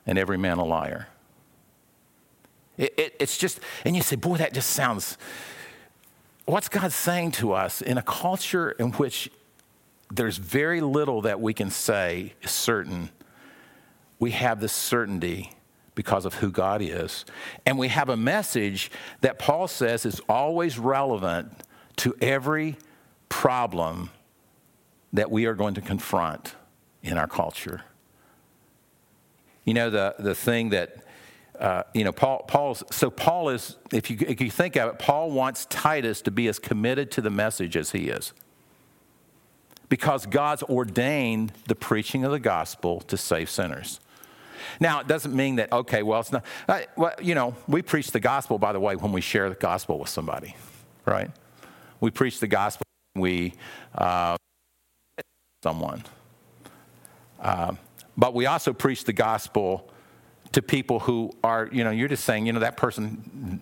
and 0.07 0.19
every 0.19 0.39
man 0.39 0.59
a 0.59 0.65
liar. 0.65 1.09
It, 2.77 2.95
it, 2.97 3.17
it's 3.21 3.37
just, 3.37 3.61
and 3.85 3.95
you 3.95 4.03
say, 4.03 4.17
boy, 4.17 4.37
that 4.39 4.55
just 4.55 4.71
sounds, 4.71 5.19
what's 6.45 6.69
God 6.69 6.93
saying 6.93 7.33
to 7.33 7.53
us 7.53 7.83
in 7.83 7.99
a 7.99 8.03
culture 8.03 8.71
in 8.73 8.93
which 8.93 9.31
there's 10.11 10.37
very 10.37 10.81
little 10.81 11.23
that 11.23 11.41
we 11.41 11.55
can 11.55 11.71
say 11.71 12.35
is 12.43 12.51
certain? 12.51 13.11
We 14.19 14.31
have 14.33 14.61
this 14.61 14.73
certainty 14.73 15.53
because 15.95 16.25
of 16.25 16.35
who 16.35 16.51
God 16.51 16.81
is. 16.83 17.25
And 17.67 17.79
we 17.79 17.89
have 17.89 18.09
a 18.09 18.17
message 18.17 18.91
that 19.21 19.39
Paul 19.39 19.69
says 19.69 20.07
is 20.07 20.21
always 20.29 20.79
relevant 20.79 21.53
to 21.97 22.15
every 22.21 22.77
problem 23.29 24.11
that 25.13 25.31
we 25.31 25.47
are 25.47 25.55
going 25.55 25.75
to 25.75 25.81
confront 25.81 26.55
in 27.03 27.19
our 27.19 27.27
culture. 27.27 27.83
You 29.65 29.75
know, 29.75 29.91
the, 29.91 30.15
the 30.19 30.35
thing 30.35 30.71
that, 30.71 31.05
uh, 31.59 31.83
you 31.93 32.05
know, 32.05 32.13
Paul, 32.13 32.45
Paul's, 32.49 32.83
so 32.91 33.11
Paul 33.11 33.51
is, 33.51 33.77
if 33.93 34.11
you, 34.11 34.17
if 34.27 34.41
you 34.41 34.51
think 34.51 34.77
of 34.77 34.89
it, 34.89 34.99
Paul 34.99 35.31
wants 35.31 35.67
Titus 35.67 36.23
to 36.23 36.31
be 36.31 36.49
as 36.49 36.59
committed 36.59 37.11
to 37.13 37.21
the 37.21 37.31
message 37.31 37.77
as 37.77 37.93
he 37.93 38.09
is. 38.09 38.33
Because 39.89 40.25
God's 40.25 40.63
ordained 40.63 41.53
the 41.67 41.75
preaching 41.75 42.25
of 42.25 42.33
the 42.33 42.41
gospel 42.41 43.03
to 43.03 43.17
save 43.19 43.51
sinners. 43.51 44.01
Now, 44.81 45.01
it 45.01 45.09
doesn't 45.09 45.35
mean 45.35 45.57
that, 45.57 45.73
okay, 45.73 46.03
well, 46.03 46.21
it's 46.21 46.33
not, 46.33 46.45
uh, 46.69 46.81
well, 46.97 47.13
you 47.21 47.35
know, 47.35 47.55
we 47.69 47.83
preach 47.83 48.11
the 48.11 48.21
gospel, 48.21 48.59
by 48.59 48.73
the 48.73 48.81
way, 48.81 48.97
when 48.97 49.13
we 49.13 49.21
share 49.21 49.49
the 49.49 49.55
gospel 49.55 49.99
with 49.99 50.09
somebody, 50.09 50.57
right? 51.07 51.31
We 52.01 52.11
preach 52.11 52.41
the 52.41 52.49
gospel 52.49 52.83
we 53.15 53.53
uh, 53.95 54.37
someone. 55.63 56.03
Uh, 57.41 57.75
but 58.17 58.35
we 58.35 58.47
also 58.47 58.73
preach 58.73 59.05
the 59.05 59.13
gospel 59.13 59.91
to 60.53 60.63
people 60.63 61.01
who 61.01 61.33
are, 61.43 61.69
you 61.73 61.85
know, 61.85 61.91
you're 61.91 62.09
just 62.09 62.25
saying, 62.25 62.47
you 62.47 62.53
know, 62.53 62.61
that 62.61 62.77
person 62.77 63.61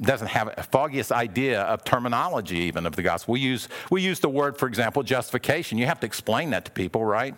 doesn't 0.00 0.28
have 0.28 0.52
a 0.56 0.62
foggiest 0.62 1.12
idea 1.12 1.62
of 1.62 1.84
terminology 1.84 2.58
even 2.58 2.86
of 2.86 2.96
the 2.96 3.02
gospel. 3.02 3.32
We 3.32 3.40
use, 3.40 3.68
we 3.90 4.02
use 4.02 4.20
the 4.20 4.28
word, 4.28 4.56
for 4.56 4.66
example, 4.66 5.02
justification. 5.02 5.78
You 5.78 5.86
have 5.86 6.00
to 6.00 6.06
explain 6.06 6.50
that 6.50 6.64
to 6.64 6.70
people, 6.70 7.04
right? 7.04 7.34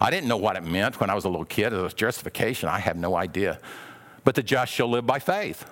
I 0.00 0.10
didn't 0.10 0.28
know 0.28 0.36
what 0.36 0.56
it 0.56 0.64
meant 0.64 1.00
when 1.00 1.10
I 1.10 1.14
was 1.14 1.24
a 1.24 1.28
little 1.28 1.44
kid. 1.44 1.72
It 1.72 1.80
was 1.80 1.94
justification. 1.94 2.68
I 2.68 2.78
have 2.78 2.96
no 2.96 3.14
idea. 3.16 3.58
But 4.24 4.34
the 4.34 4.42
just 4.42 4.72
shall 4.72 4.88
live 4.88 5.06
by 5.06 5.18
faith. 5.18 5.64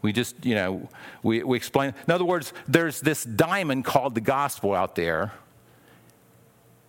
We 0.00 0.12
just, 0.12 0.44
you 0.44 0.54
know, 0.54 0.88
we, 1.22 1.42
we 1.44 1.56
explain. 1.56 1.94
In 2.06 2.12
other 2.12 2.24
words, 2.24 2.52
there's 2.66 3.00
this 3.00 3.24
diamond 3.24 3.84
called 3.84 4.14
the 4.14 4.20
gospel 4.20 4.74
out 4.74 4.96
there, 4.96 5.32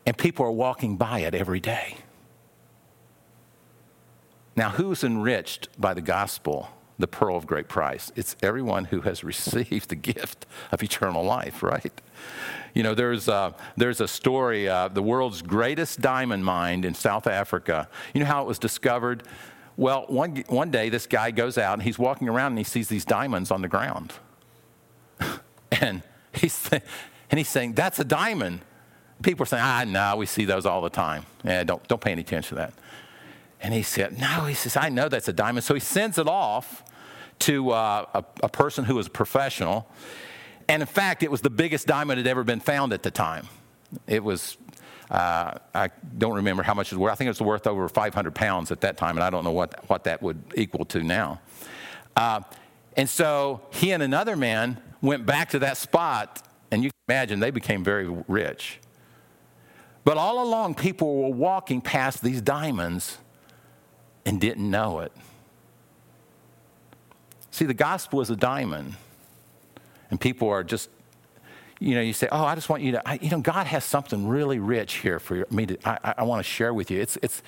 and 0.05 0.17
people 0.17 0.45
are 0.45 0.51
walking 0.51 0.97
by 0.97 1.19
it 1.19 1.36
every 1.36 1.59
day. 1.59 1.97
Now, 4.55 4.69
who's 4.69 5.03
enriched 5.03 5.69
by 5.80 5.93
the 5.93 6.01
gospel, 6.01 6.69
the 6.99 7.07
pearl 7.07 7.36
of 7.36 7.45
great 7.45 7.67
price? 7.67 8.11
It's 8.15 8.36
everyone 8.41 8.86
who 8.86 9.01
has 9.01 9.24
received 9.24 9.89
the 9.89 9.95
gift 9.95 10.45
of 10.71 10.82
eternal 10.82 11.24
life, 11.24 11.61
right? 11.61 12.01
You 12.74 12.84
know, 12.84 12.95
there's 12.95 13.28
a, 13.28 13.53
there's 13.78 14.01
a 14.01 14.07
story, 14.07 14.67
uh, 14.67 14.88
the 14.88 15.03
world's 15.03 15.41
greatest 15.41 16.01
diamond 16.01 16.43
mine 16.43 16.84
in 16.84 16.93
South 16.95 17.28
Africa. 17.28 17.88
You 18.13 18.21
know 18.21 18.26
how 18.26 18.41
it 18.41 18.47
was 18.47 18.57
discovered? 18.57 19.24
Well, 19.78 20.05
one, 20.07 20.43
one 20.47 20.71
day 20.71 20.89
this 20.89 21.07
guy 21.07 21.32
goes 21.32 21.57
out 21.57 21.74
and 21.74 21.84
he's 21.84 21.99
walking 21.99 22.30
around 22.30 22.53
and 22.53 22.57
he 22.57 22.63
sees 22.63 22.89
these 22.89 23.05
diamonds 23.05 23.51
on 23.51 23.61
the 23.61 23.67
ground. 23.67 24.13
And 25.82 26.03
he's, 26.34 26.69
and 26.71 27.39
he's 27.39 27.49
saying, 27.49 27.74
That's 27.74 27.97
a 27.97 28.03
diamond. 28.03 28.61
People 29.24 29.41
are 29.41 29.47
saying, 29.47 29.63
Ah, 29.65 29.84
no, 29.88 30.17
we 30.17 30.28
see 30.28 30.45
those 30.45 30.67
all 30.67 30.82
the 30.82 30.89
time. 30.91 31.26
Yeah, 31.43 31.63
don't, 31.63 31.86
don't 31.88 31.99
pay 31.99 32.11
any 32.11 32.21
attention 32.21 32.49
to 32.49 32.55
that. 32.55 32.74
And 33.59 33.74
he 33.74 33.82
said, 33.82 34.19
No, 34.19 34.45
he 34.45 34.53
says, 34.53 34.78
I 34.78 34.89
know 34.89 35.09
that's 35.09 35.28
a 35.28 35.34
diamond. 35.34 35.63
So 35.63 35.74
he 35.74 35.80
sends 35.80 36.19
it 36.19 36.28
off 36.28 36.84
to 37.39 37.71
uh, 37.71 38.05
a, 38.13 38.24
a 38.43 38.49
person 38.49 38.86
who 38.86 38.99
is 38.99 39.07
a 39.07 39.09
professional. 39.09 39.89
And 40.68 40.82
in 40.82 40.88
fact, 40.88 41.24
it 41.24 41.32
was 41.32 41.41
the 41.41 41.49
biggest 41.49 41.88
diamond 41.88 42.18
that 42.18 42.26
had 42.26 42.32
ever 42.32 42.43
been 42.43 42.59
found 42.59 42.93
at 42.93 43.03
the 43.03 43.11
time. 43.11 43.47
It 44.07 44.24
was, 44.24 44.57
uh, 45.11 45.55
I 45.74 45.89
don't 46.18 46.36
remember 46.36 46.64
how 46.64 46.74
much 46.74 46.91
it 46.91 46.95
was 46.95 46.99
worth. 46.99 47.11
I 47.11 47.16
think 47.16 47.28
it 47.28 47.32
was 47.32 47.41
worth 47.41 47.68
over 47.68 47.88
500 47.88 48.34
pounds 48.34 48.72
at 48.72 48.82
that 48.82 48.97
time, 48.97 49.18
and 49.18 49.24
I 49.24 49.30
don't 49.30 49.43
know 49.43 49.51
what, 49.51 49.88
what 49.89 50.05
that 50.05 50.22
would 50.22 50.41
equal 50.55 50.86
to 50.86 51.03
now. 51.03 51.41
Uh, 52.16 52.41
and 52.95 53.09
so 53.09 53.61
he 53.72 53.91
and 53.91 54.03
another 54.03 54.36
man 54.36 54.82
went 55.01 55.26
back 55.26 55.49
to 55.49 55.59
that 55.59 55.78
spot, 55.78 56.47
and 56.72 56.84
you 56.84 56.89
can 56.89 57.16
imagine 57.16 57.39
they 57.39 57.51
became 57.51 57.84
very 57.84 58.07
rich. 58.28 58.80
But 60.03 60.18
all 60.18 60.43
along, 60.43 60.76
people 60.76 61.24
were 61.24 61.36
walking 61.36 61.82
past 61.82 62.22
these 62.24 62.41
diamonds 62.41 63.18
and 64.26 64.39
didn't 64.39 64.70
know 64.70 64.99
it. 64.99 65.11
See, 67.51 67.66
the 67.66 67.74
gospel 67.74 68.20
is 68.22 68.30
a 68.30 68.36
diamond, 68.36 68.95
and 70.14 70.22
people 70.22 70.47
are 70.47 70.64
just, 70.64 70.91
you 71.80 71.95
know, 71.95 72.01
you 72.01 72.14
say, 72.14 72.28
"Oh, 72.32 72.45
I 72.45 72.53
just 72.53 72.70
want 72.70 72.84
you 72.84 72.91
to, 72.91 73.09
I, 73.09 73.18
you 73.20 73.32
know, 73.32 73.41
God 73.41 73.66
has 73.66 73.84
something 73.84 74.28
really 74.28 74.59
rich 74.59 74.97
here 74.97 75.20
for 75.20 75.47
me 75.49 75.66
to, 75.66 75.78
I, 75.84 76.14
I 76.20 76.24
want 76.24 76.38
to 76.38 76.43
share 76.43 76.72
with 76.72 76.91
you." 76.91 77.01
It's, 77.01 77.18
it's, 77.24 77.41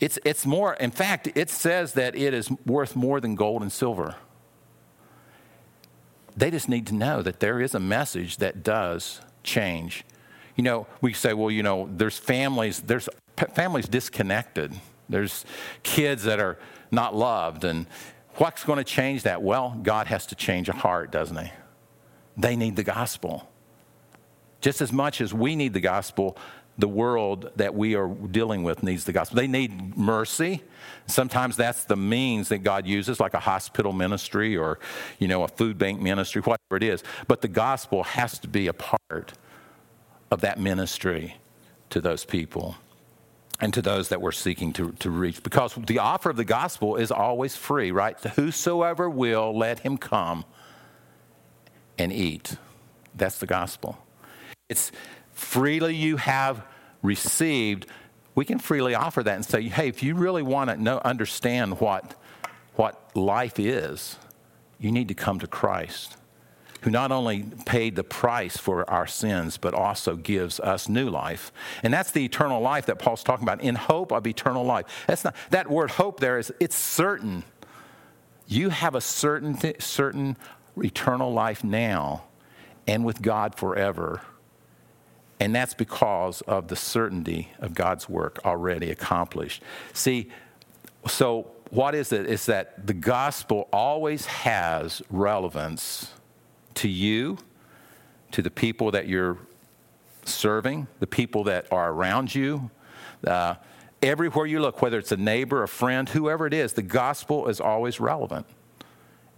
it's, 0.00 0.18
it's 0.24 0.46
more. 0.46 0.72
In 0.72 0.92
fact, 0.92 1.28
it 1.34 1.50
says 1.50 1.92
that 1.92 2.16
it 2.16 2.32
is 2.32 2.50
worth 2.64 2.96
more 2.96 3.20
than 3.20 3.34
gold 3.34 3.60
and 3.60 3.70
silver. 3.70 4.14
They 6.34 6.50
just 6.50 6.70
need 6.70 6.86
to 6.86 6.94
know 6.94 7.20
that 7.20 7.40
there 7.40 7.60
is 7.60 7.74
a 7.74 7.80
message 7.80 8.38
that 8.38 8.62
does 8.62 9.20
change. 9.42 10.06
You 10.56 10.64
know, 10.64 10.86
we 11.02 11.12
say, 11.12 11.34
well, 11.34 11.50
you 11.50 11.62
know, 11.62 11.86
there's 11.92 12.16
families, 12.16 12.80
there's 12.80 13.10
families 13.52 13.86
disconnected. 13.88 14.72
There's 15.10 15.44
kids 15.82 16.22
that 16.22 16.40
are 16.40 16.56
not 16.90 17.14
loved, 17.14 17.64
and 17.64 17.84
What's 18.40 18.64
going 18.64 18.78
to 18.78 18.84
change 18.84 19.24
that? 19.24 19.42
Well, 19.42 19.78
God 19.82 20.06
has 20.06 20.24
to 20.28 20.34
change 20.34 20.70
a 20.70 20.72
heart, 20.72 21.10
doesn't 21.10 21.36
He? 21.36 21.50
They 22.36 22.56
need 22.56 22.76
the 22.76 22.82
gospel. 22.82 23.48
Just 24.60 24.80
as 24.80 24.92
much 24.92 25.20
as 25.20 25.32
we 25.32 25.56
need 25.56 25.72
the 25.72 25.80
gospel, 25.80 26.36
the 26.78 26.88
world 26.88 27.50
that 27.56 27.74
we 27.74 27.94
are 27.94 28.08
dealing 28.08 28.62
with 28.62 28.82
needs 28.82 29.04
the 29.04 29.12
gospel. 29.12 29.36
They 29.36 29.46
need 29.46 29.96
mercy. 29.96 30.62
Sometimes 31.06 31.56
that's 31.56 31.84
the 31.84 31.96
means 31.96 32.48
that 32.48 32.58
God 32.58 32.86
uses, 32.86 33.20
like 33.20 33.34
a 33.34 33.40
hospital 33.40 33.92
ministry 33.92 34.56
or, 34.56 34.78
you 35.18 35.28
know, 35.28 35.42
a 35.42 35.48
food 35.48 35.78
bank 35.78 36.00
ministry, 36.00 36.40
whatever 36.40 36.76
it 36.76 36.82
is. 36.82 37.02
But 37.28 37.42
the 37.42 37.48
gospel 37.48 38.02
has 38.04 38.38
to 38.40 38.48
be 38.48 38.66
a 38.66 38.72
part 38.72 39.32
of 40.30 40.40
that 40.40 40.58
ministry 40.58 41.36
to 41.90 42.00
those 42.00 42.24
people 42.24 42.76
and 43.60 43.74
to 43.74 43.82
those 43.82 44.08
that 44.08 44.22
we're 44.22 44.32
seeking 44.32 44.72
to, 44.74 44.92
to 44.92 45.10
reach. 45.10 45.42
Because 45.42 45.74
the 45.74 45.98
offer 45.98 46.30
of 46.30 46.36
the 46.36 46.44
gospel 46.44 46.96
is 46.96 47.10
always 47.10 47.56
free, 47.56 47.90
right? 47.90 48.18
Whosoever 48.20 49.10
will, 49.10 49.56
let 49.56 49.80
him 49.80 49.98
come 49.98 50.44
and 52.00 52.12
eat. 52.12 52.56
That's 53.14 53.38
the 53.38 53.46
gospel. 53.46 53.98
It's 54.70 54.90
freely 55.32 55.94
you 55.94 56.16
have 56.16 56.64
received. 57.02 57.86
We 58.34 58.46
can 58.46 58.58
freely 58.58 58.94
offer 58.94 59.22
that 59.22 59.34
and 59.34 59.44
say, 59.44 59.62
hey, 59.68 59.88
if 59.88 60.02
you 60.02 60.14
really 60.14 60.42
want 60.42 60.70
to 60.70 60.82
know, 60.82 61.00
understand 61.04 61.78
what, 61.78 62.14
what 62.76 63.14
life 63.14 63.58
is, 63.58 64.16
you 64.78 64.90
need 64.90 65.08
to 65.08 65.14
come 65.14 65.38
to 65.40 65.46
Christ 65.46 66.16
who 66.82 66.90
not 66.90 67.12
only 67.12 67.42
paid 67.66 67.94
the 67.94 68.02
price 68.02 68.56
for 68.56 68.88
our 68.88 69.06
sins, 69.06 69.58
but 69.58 69.74
also 69.74 70.16
gives 70.16 70.58
us 70.60 70.88
new 70.88 71.10
life. 71.10 71.52
And 71.82 71.92
that's 71.92 72.10
the 72.10 72.24
eternal 72.24 72.62
life 72.62 72.86
that 72.86 72.98
Paul's 72.98 73.22
talking 73.22 73.42
about, 73.46 73.60
in 73.60 73.74
hope 73.74 74.12
of 74.12 74.26
eternal 74.26 74.64
life. 74.64 74.86
That's 75.06 75.22
not, 75.22 75.36
that 75.50 75.68
word 75.68 75.90
hope 75.90 76.20
there 76.20 76.38
is, 76.38 76.50
it's 76.58 76.76
certain. 76.76 77.44
You 78.46 78.70
have 78.70 78.94
a 78.94 79.00
certain, 79.02 79.58
certain 79.78 80.38
eternal 80.78 81.32
life 81.32 81.64
now 81.64 82.24
and 82.86 83.04
with 83.04 83.22
God 83.22 83.54
forever. 83.54 84.20
And 85.38 85.54
that's 85.54 85.74
because 85.74 86.42
of 86.42 86.68
the 86.68 86.76
certainty 86.76 87.50
of 87.58 87.74
God's 87.74 88.08
work 88.08 88.38
already 88.44 88.90
accomplished. 88.90 89.62
See, 89.92 90.30
so 91.06 91.50
what 91.70 91.94
is 91.94 92.12
it? 92.12 92.26
It's 92.26 92.46
that 92.46 92.86
the 92.86 92.94
gospel 92.94 93.68
always 93.72 94.26
has 94.26 95.02
relevance 95.08 96.12
to 96.74 96.88
you, 96.88 97.38
to 98.32 98.42
the 98.42 98.50
people 98.50 98.90
that 98.90 99.08
you're 99.08 99.38
serving, 100.24 100.88
the 100.98 101.06
people 101.06 101.44
that 101.44 101.72
are 101.72 101.92
around 101.92 102.34
you. 102.34 102.70
Uh, 103.26 103.54
everywhere 104.02 104.46
you 104.46 104.60
look, 104.60 104.82
whether 104.82 104.98
it's 104.98 105.12
a 105.12 105.16
neighbor, 105.16 105.62
a 105.62 105.68
friend, 105.68 106.08
whoever 106.08 106.46
it 106.46 106.54
is, 106.54 106.72
the 106.72 106.82
gospel 106.82 107.48
is 107.48 107.60
always 107.60 108.00
relevant. 108.00 108.46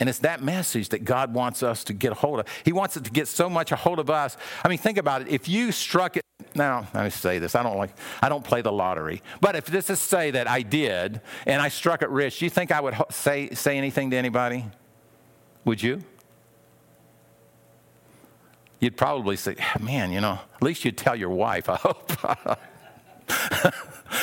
And 0.03 0.09
it's 0.09 0.19
that 0.19 0.43
message 0.43 0.89
that 0.89 1.05
God 1.05 1.33
wants 1.33 1.63
us 1.63 1.85
to 1.85 1.93
get 1.93 2.11
a 2.11 2.17
hold 2.17 2.41
of. 2.41 2.47
He 2.65 2.73
wants 2.73 2.97
it 2.97 3.05
to 3.05 3.11
get 3.13 3.29
so 3.29 3.49
much 3.49 3.71
a 3.71 3.77
hold 3.77 4.01
of 4.01 4.11
us. 4.11 4.37
I 4.65 4.69
mean, 4.69 4.79
think 4.79 4.99
about 4.99 5.23
it. 5.23 5.29
If 5.29 5.49
you 5.49 5.71
struck 5.71 6.17
it, 6.17 6.25
now 6.57 6.89
let 6.93 7.05
me 7.05 7.11
say 7.11 7.39
this. 7.39 7.55
I 7.55 7.63
don't 7.63 7.77
like, 7.77 7.93
I 8.21 8.29
don't 8.29 8.43
play 8.43 8.63
the 8.63 8.73
lottery. 8.73 9.23
But 9.41 9.55
if 9.55 9.67
this 9.67 9.91
is 9.91 10.01
say 10.01 10.33
that 10.33 10.49
I 10.49 10.63
did 10.63 11.21
and 11.47 11.63
I 11.63 11.69
struck 11.69 12.03
it 12.03 12.11
rich, 12.11 12.41
do 12.41 12.47
you 12.47 12.51
think 12.51 12.73
I 12.73 12.81
would 12.81 12.97
say, 13.11 13.51
say 13.51 13.79
anything 13.79 14.11
to 14.11 14.17
anybody? 14.17 14.65
Would 15.65 15.81
you? 15.81 16.03
you'd 18.81 18.97
probably 18.97 19.37
say, 19.37 19.55
man, 19.79 20.11
you 20.11 20.21
know, 20.21 20.41
at 20.57 20.63
least 20.63 20.85
you'd 20.85 20.99
tell 20.99 21.15
your 21.15 21.31
wife, 21.31 21.69
I 21.69 21.77
hope. 21.77 22.11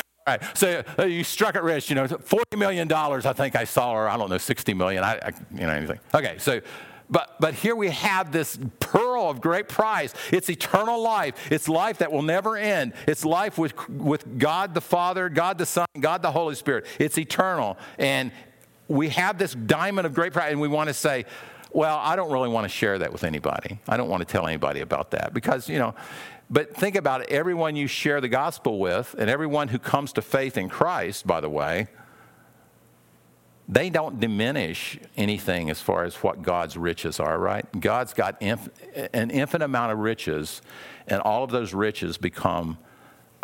Right, 0.30 0.43
so 0.55 0.84
uh, 0.99 1.05
you 1.05 1.23
struck 1.23 1.55
it 1.55 1.63
rich, 1.63 1.89
you 1.89 1.95
know, 1.95 2.05
$40 2.05 2.55
million, 2.55 2.91
I 2.91 3.34
think 3.34 3.55
I 3.55 3.63
saw, 3.63 3.93
or 3.93 4.07
I 4.07 4.15
don't 4.15 4.30
know, 4.30 4.38
60 4.38 4.75
million, 4.75 5.03
I, 5.03 5.13
I, 5.15 5.32
you 5.51 5.61
know, 5.61 5.69
anything. 5.69 5.99
Okay, 6.13 6.36
so, 6.38 6.61
but, 7.09 7.36
but 7.39 7.55
here 7.55 7.75
we 7.75 7.89
have 7.89 8.32
this 8.32 8.59
pearl 8.80 9.27
of 9.27 9.41
great 9.41 9.67
price. 9.67 10.13
It's 10.32 10.47
eternal 10.47 11.01
life. 11.01 11.51
It's 11.51 11.67
life 11.67 11.97
that 11.97 12.11
will 12.11 12.21
never 12.21 12.57
end. 12.57 12.93
It's 13.07 13.25
life 13.25 13.57
with, 13.57 13.89
with 13.89 14.38
God 14.38 14.75
the 14.75 14.82
Father, 14.82 15.30
God 15.30 15.57
the 15.57 15.65
Son, 15.65 15.88
God 15.99 16.21
the 16.21 16.32
Holy 16.32 16.53
Spirit. 16.53 16.86
It's 16.99 17.17
eternal. 17.17 17.80
And 17.97 18.32
we 18.88 19.09
have 19.09 19.39
this 19.39 19.55
diamond 19.55 20.05
of 20.05 20.13
great 20.13 20.32
price, 20.32 20.51
and 20.51 20.61
we 20.61 20.67
want 20.67 20.89
to 20.89 20.93
say, 20.93 21.25
well, 21.71 21.97
I 21.97 22.15
don't 22.15 22.32
really 22.32 22.49
want 22.49 22.65
to 22.65 22.69
share 22.69 22.99
that 22.99 23.11
with 23.11 23.23
anybody. 23.23 23.80
I 23.88 23.97
don't 23.97 24.09
want 24.09 24.21
to 24.21 24.32
tell 24.32 24.45
anybody 24.45 24.82
about 24.82 25.09
that 25.11 25.34
because, 25.34 25.67
you 25.67 25.80
know, 25.80 25.95
but 26.50 26.76
think 26.76 26.95
about 26.95 27.22
it 27.22 27.30
everyone 27.30 27.76
you 27.76 27.88
share 27.88 28.22
the 28.22 28.28
gospel 28.28 28.80
with, 28.80 29.16
and 29.18 29.30
everyone 29.30 29.68
who 29.68 29.80
comes 29.80 30.14
to 30.14 30.22
faith 30.22 30.58
in 30.58 30.70
Christ, 30.70 31.28
by 31.28 31.41
the 31.41 31.50
way, 31.50 31.88
they 33.68 33.91
don't 33.91 34.20
diminish 34.20 34.97
anything 35.16 35.70
as 35.70 35.80
far 35.80 36.04
as 36.04 36.16
what 36.16 36.41
God's 36.41 36.76
riches 36.76 37.20
are, 37.20 37.38
right? 37.38 37.66
God's 37.80 38.14
got 38.16 38.41
inf- 38.41 38.70
an 39.14 39.30
infinite 39.30 39.66
amount 39.66 39.91
of 39.91 40.00
riches, 40.00 40.64
and 41.08 41.22
all 41.22 41.43
of 41.43 41.52
those 41.52 41.74
riches 41.74 42.18
become 42.18 42.80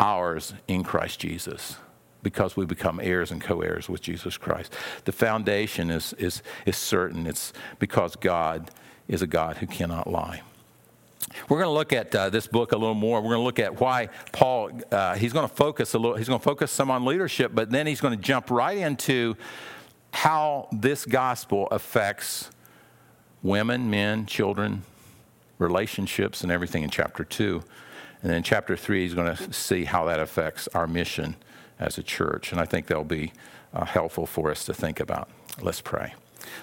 ours 0.00 0.52
in 0.66 0.82
Christ 0.82 1.20
Jesus 1.20 1.76
because 2.24 2.56
we 2.56 2.66
become 2.66 2.98
heirs 3.00 3.30
and 3.30 3.40
co 3.40 3.60
heirs 3.60 3.88
with 3.88 4.02
Jesus 4.02 4.36
Christ. 4.36 4.74
The 5.04 5.12
foundation 5.12 5.90
is, 5.90 6.12
is, 6.14 6.42
is 6.66 6.76
certain. 6.76 7.24
It's 7.28 7.52
because 7.78 8.16
God 8.16 8.72
is 9.06 9.22
a 9.22 9.28
God 9.28 9.58
who 9.58 9.68
cannot 9.68 10.10
lie. 10.10 10.42
We're 11.48 11.58
going 11.58 11.68
to 11.68 11.74
look 11.74 11.92
at 11.92 12.14
uh, 12.14 12.30
this 12.30 12.46
book 12.46 12.72
a 12.72 12.76
little 12.76 12.94
more. 12.94 13.20
We're 13.20 13.34
going 13.34 13.40
to 13.40 13.44
look 13.44 13.58
at 13.58 13.80
why 13.80 14.08
Paul, 14.32 14.70
uh, 14.90 15.14
he's 15.14 15.32
going 15.32 15.48
to 15.48 15.54
focus 15.54 15.94
a 15.94 15.98
little, 15.98 16.16
he's 16.16 16.28
going 16.28 16.40
to 16.40 16.44
focus 16.44 16.70
some 16.70 16.90
on 16.90 17.04
leadership, 17.04 17.52
but 17.54 17.70
then 17.70 17.86
he's 17.86 18.00
going 18.00 18.16
to 18.16 18.22
jump 18.22 18.50
right 18.50 18.78
into 18.78 19.36
how 20.12 20.68
this 20.72 21.04
gospel 21.04 21.68
affects 21.70 22.50
women, 23.42 23.90
men, 23.90 24.26
children, 24.26 24.82
relationships, 25.58 26.42
and 26.42 26.50
everything 26.50 26.82
in 26.82 26.90
chapter 26.90 27.24
2. 27.24 27.62
And 28.22 28.30
then 28.30 28.38
in 28.38 28.42
chapter 28.42 28.76
3, 28.76 29.02
he's 29.02 29.14
going 29.14 29.36
to 29.36 29.52
see 29.52 29.84
how 29.84 30.04
that 30.06 30.20
affects 30.20 30.68
our 30.68 30.86
mission 30.86 31.36
as 31.78 31.98
a 31.98 32.02
church. 32.02 32.52
And 32.52 32.60
I 32.60 32.64
think 32.64 32.86
that'll 32.86 33.04
be 33.04 33.32
uh, 33.72 33.84
helpful 33.84 34.26
for 34.26 34.50
us 34.50 34.64
to 34.64 34.74
think 34.74 35.00
about. 35.00 35.28
Let's 35.60 35.80
pray. 35.80 36.14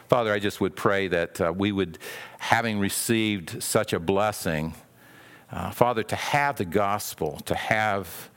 Father, 0.07 0.33
I 0.33 0.39
just 0.39 0.61
would 0.61 0.75
pray 0.75 1.07
that 1.07 1.41
uh, 1.41 1.53
we 1.55 1.71
would, 1.71 1.97
having 2.39 2.79
received 2.79 3.61
such 3.63 3.93
a 3.93 3.99
blessing, 3.99 4.73
uh, 5.51 5.71
Father, 5.71 6.03
to 6.03 6.15
have 6.15 6.57
the 6.57 6.65
gospel, 6.65 7.39
to 7.45 7.55
have 7.55 8.29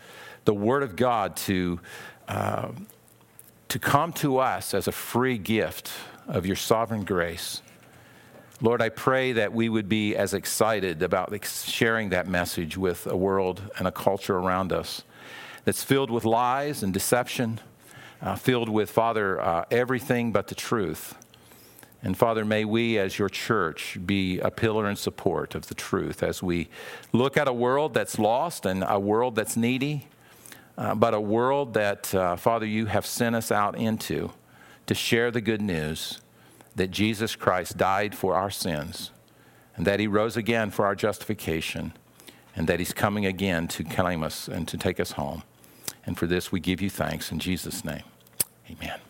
the 0.45 0.55
Word 0.55 0.83
of 0.83 0.97
God 0.97 1.37
to, 1.37 1.81
uh, 2.29 2.69
to 3.69 3.79
come 3.79 4.13
to 4.15 4.39
us 4.39 4.75
as 4.75 4.89
a 4.89 4.93
free 4.93 5.39
gift 5.39 5.91
of 6.29 6.47
your 6.47 6.57
sovereign 6.57 7.05
grace. 7.05 7.63
Lord, 8.63 8.81
I 8.81 8.89
pray 8.89 9.33
that 9.33 9.53
we 9.53 9.69
would 9.69 9.89
be 9.89 10.17
as 10.17 10.33
excited 10.33 11.03
about 11.03 11.33
sharing 11.45 12.09
that 12.09 12.27
message 12.27 12.79
with 12.79 13.07
a 13.07 13.17
world 13.17 13.61
and 13.79 13.87
a 13.87 13.93
culture 13.93 14.39
around 14.39 14.73
us 14.73 15.03
that's 15.65 15.85
filled 15.85 16.11
with 16.11 16.25
lies 16.25 16.83
and 16.83 16.95
deception, 16.95 17.61
uh, 18.23 18.35
filled 18.35 18.71
with, 18.71 18.91
Father, 18.91 19.39
uh, 19.41 19.65
everything 19.71 20.33
but 20.33 20.47
the 20.49 20.55
truth. 20.55 21.15
And 22.03 22.17
Father, 22.17 22.45
may 22.45 22.65
we 22.65 22.99
as 22.99 23.19
your 23.19 23.29
church 23.29 23.99
be 24.05 24.39
a 24.41 24.51
pillar 24.51 24.87
and 24.87 24.99
support 24.99 25.55
of 25.55 25.67
the 25.67 25.75
truth 25.75 26.23
as 26.23 26.43
we 26.43 26.69
look 27.13 27.37
at 27.37 27.49
a 27.49 27.53
world 27.53 27.95
that's 27.95 28.19
lost 28.19 28.67
and 28.67 28.85
a 28.87 28.99
world 28.99 29.35
that's 29.35 29.57
needy, 29.57 30.09
uh, 30.79 30.95
but 30.95 31.15
a 31.15 31.21
world 31.21 31.75
that, 31.75 32.15
uh, 32.15 32.37
Father, 32.37 32.67
you 32.67 32.87
have 32.87 33.07
sent 33.07 33.35
us 33.35 33.51
out 33.51 33.77
into 33.77 34.31
to 34.87 34.95
share 34.95 35.31
the 35.31 35.41
good 35.41 35.61
news 35.61 36.21
that 36.77 36.91
Jesus 36.91 37.35
Christ 37.35 37.77
died 37.77 38.15
for 38.15 38.35
our 38.35 38.51
sins 38.51 39.11
and 39.75 39.87
that 39.87 39.99
he 39.99 40.07
rose 40.07 40.37
again 40.37 40.71
for 40.71 40.87
our 40.87 40.95
justification 40.95 41.93
and 42.55 42.67
that 42.69 42.79
he's 42.79 42.93
coming 42.93 43.27
again 43.27 43.69
to 43.69 43.85
claim 43.85 44.23
us 44.23 44.49
and 44.49 44.69
to 44.69 44.77
take 44.79 45.01
us 45.01 45.13
home. 45.13 45.43
And 46.05 46.17
for 46.17 46.27
this, 46.27 46.53
we 46.53 46.61
give 46.61 46.81
you 46.81 46.89
thanks 46.89 47.33
in 47.33 47.39
Jesus' 47.39 47.85
name. 47.85 48.05
Amen. 48.71 49.06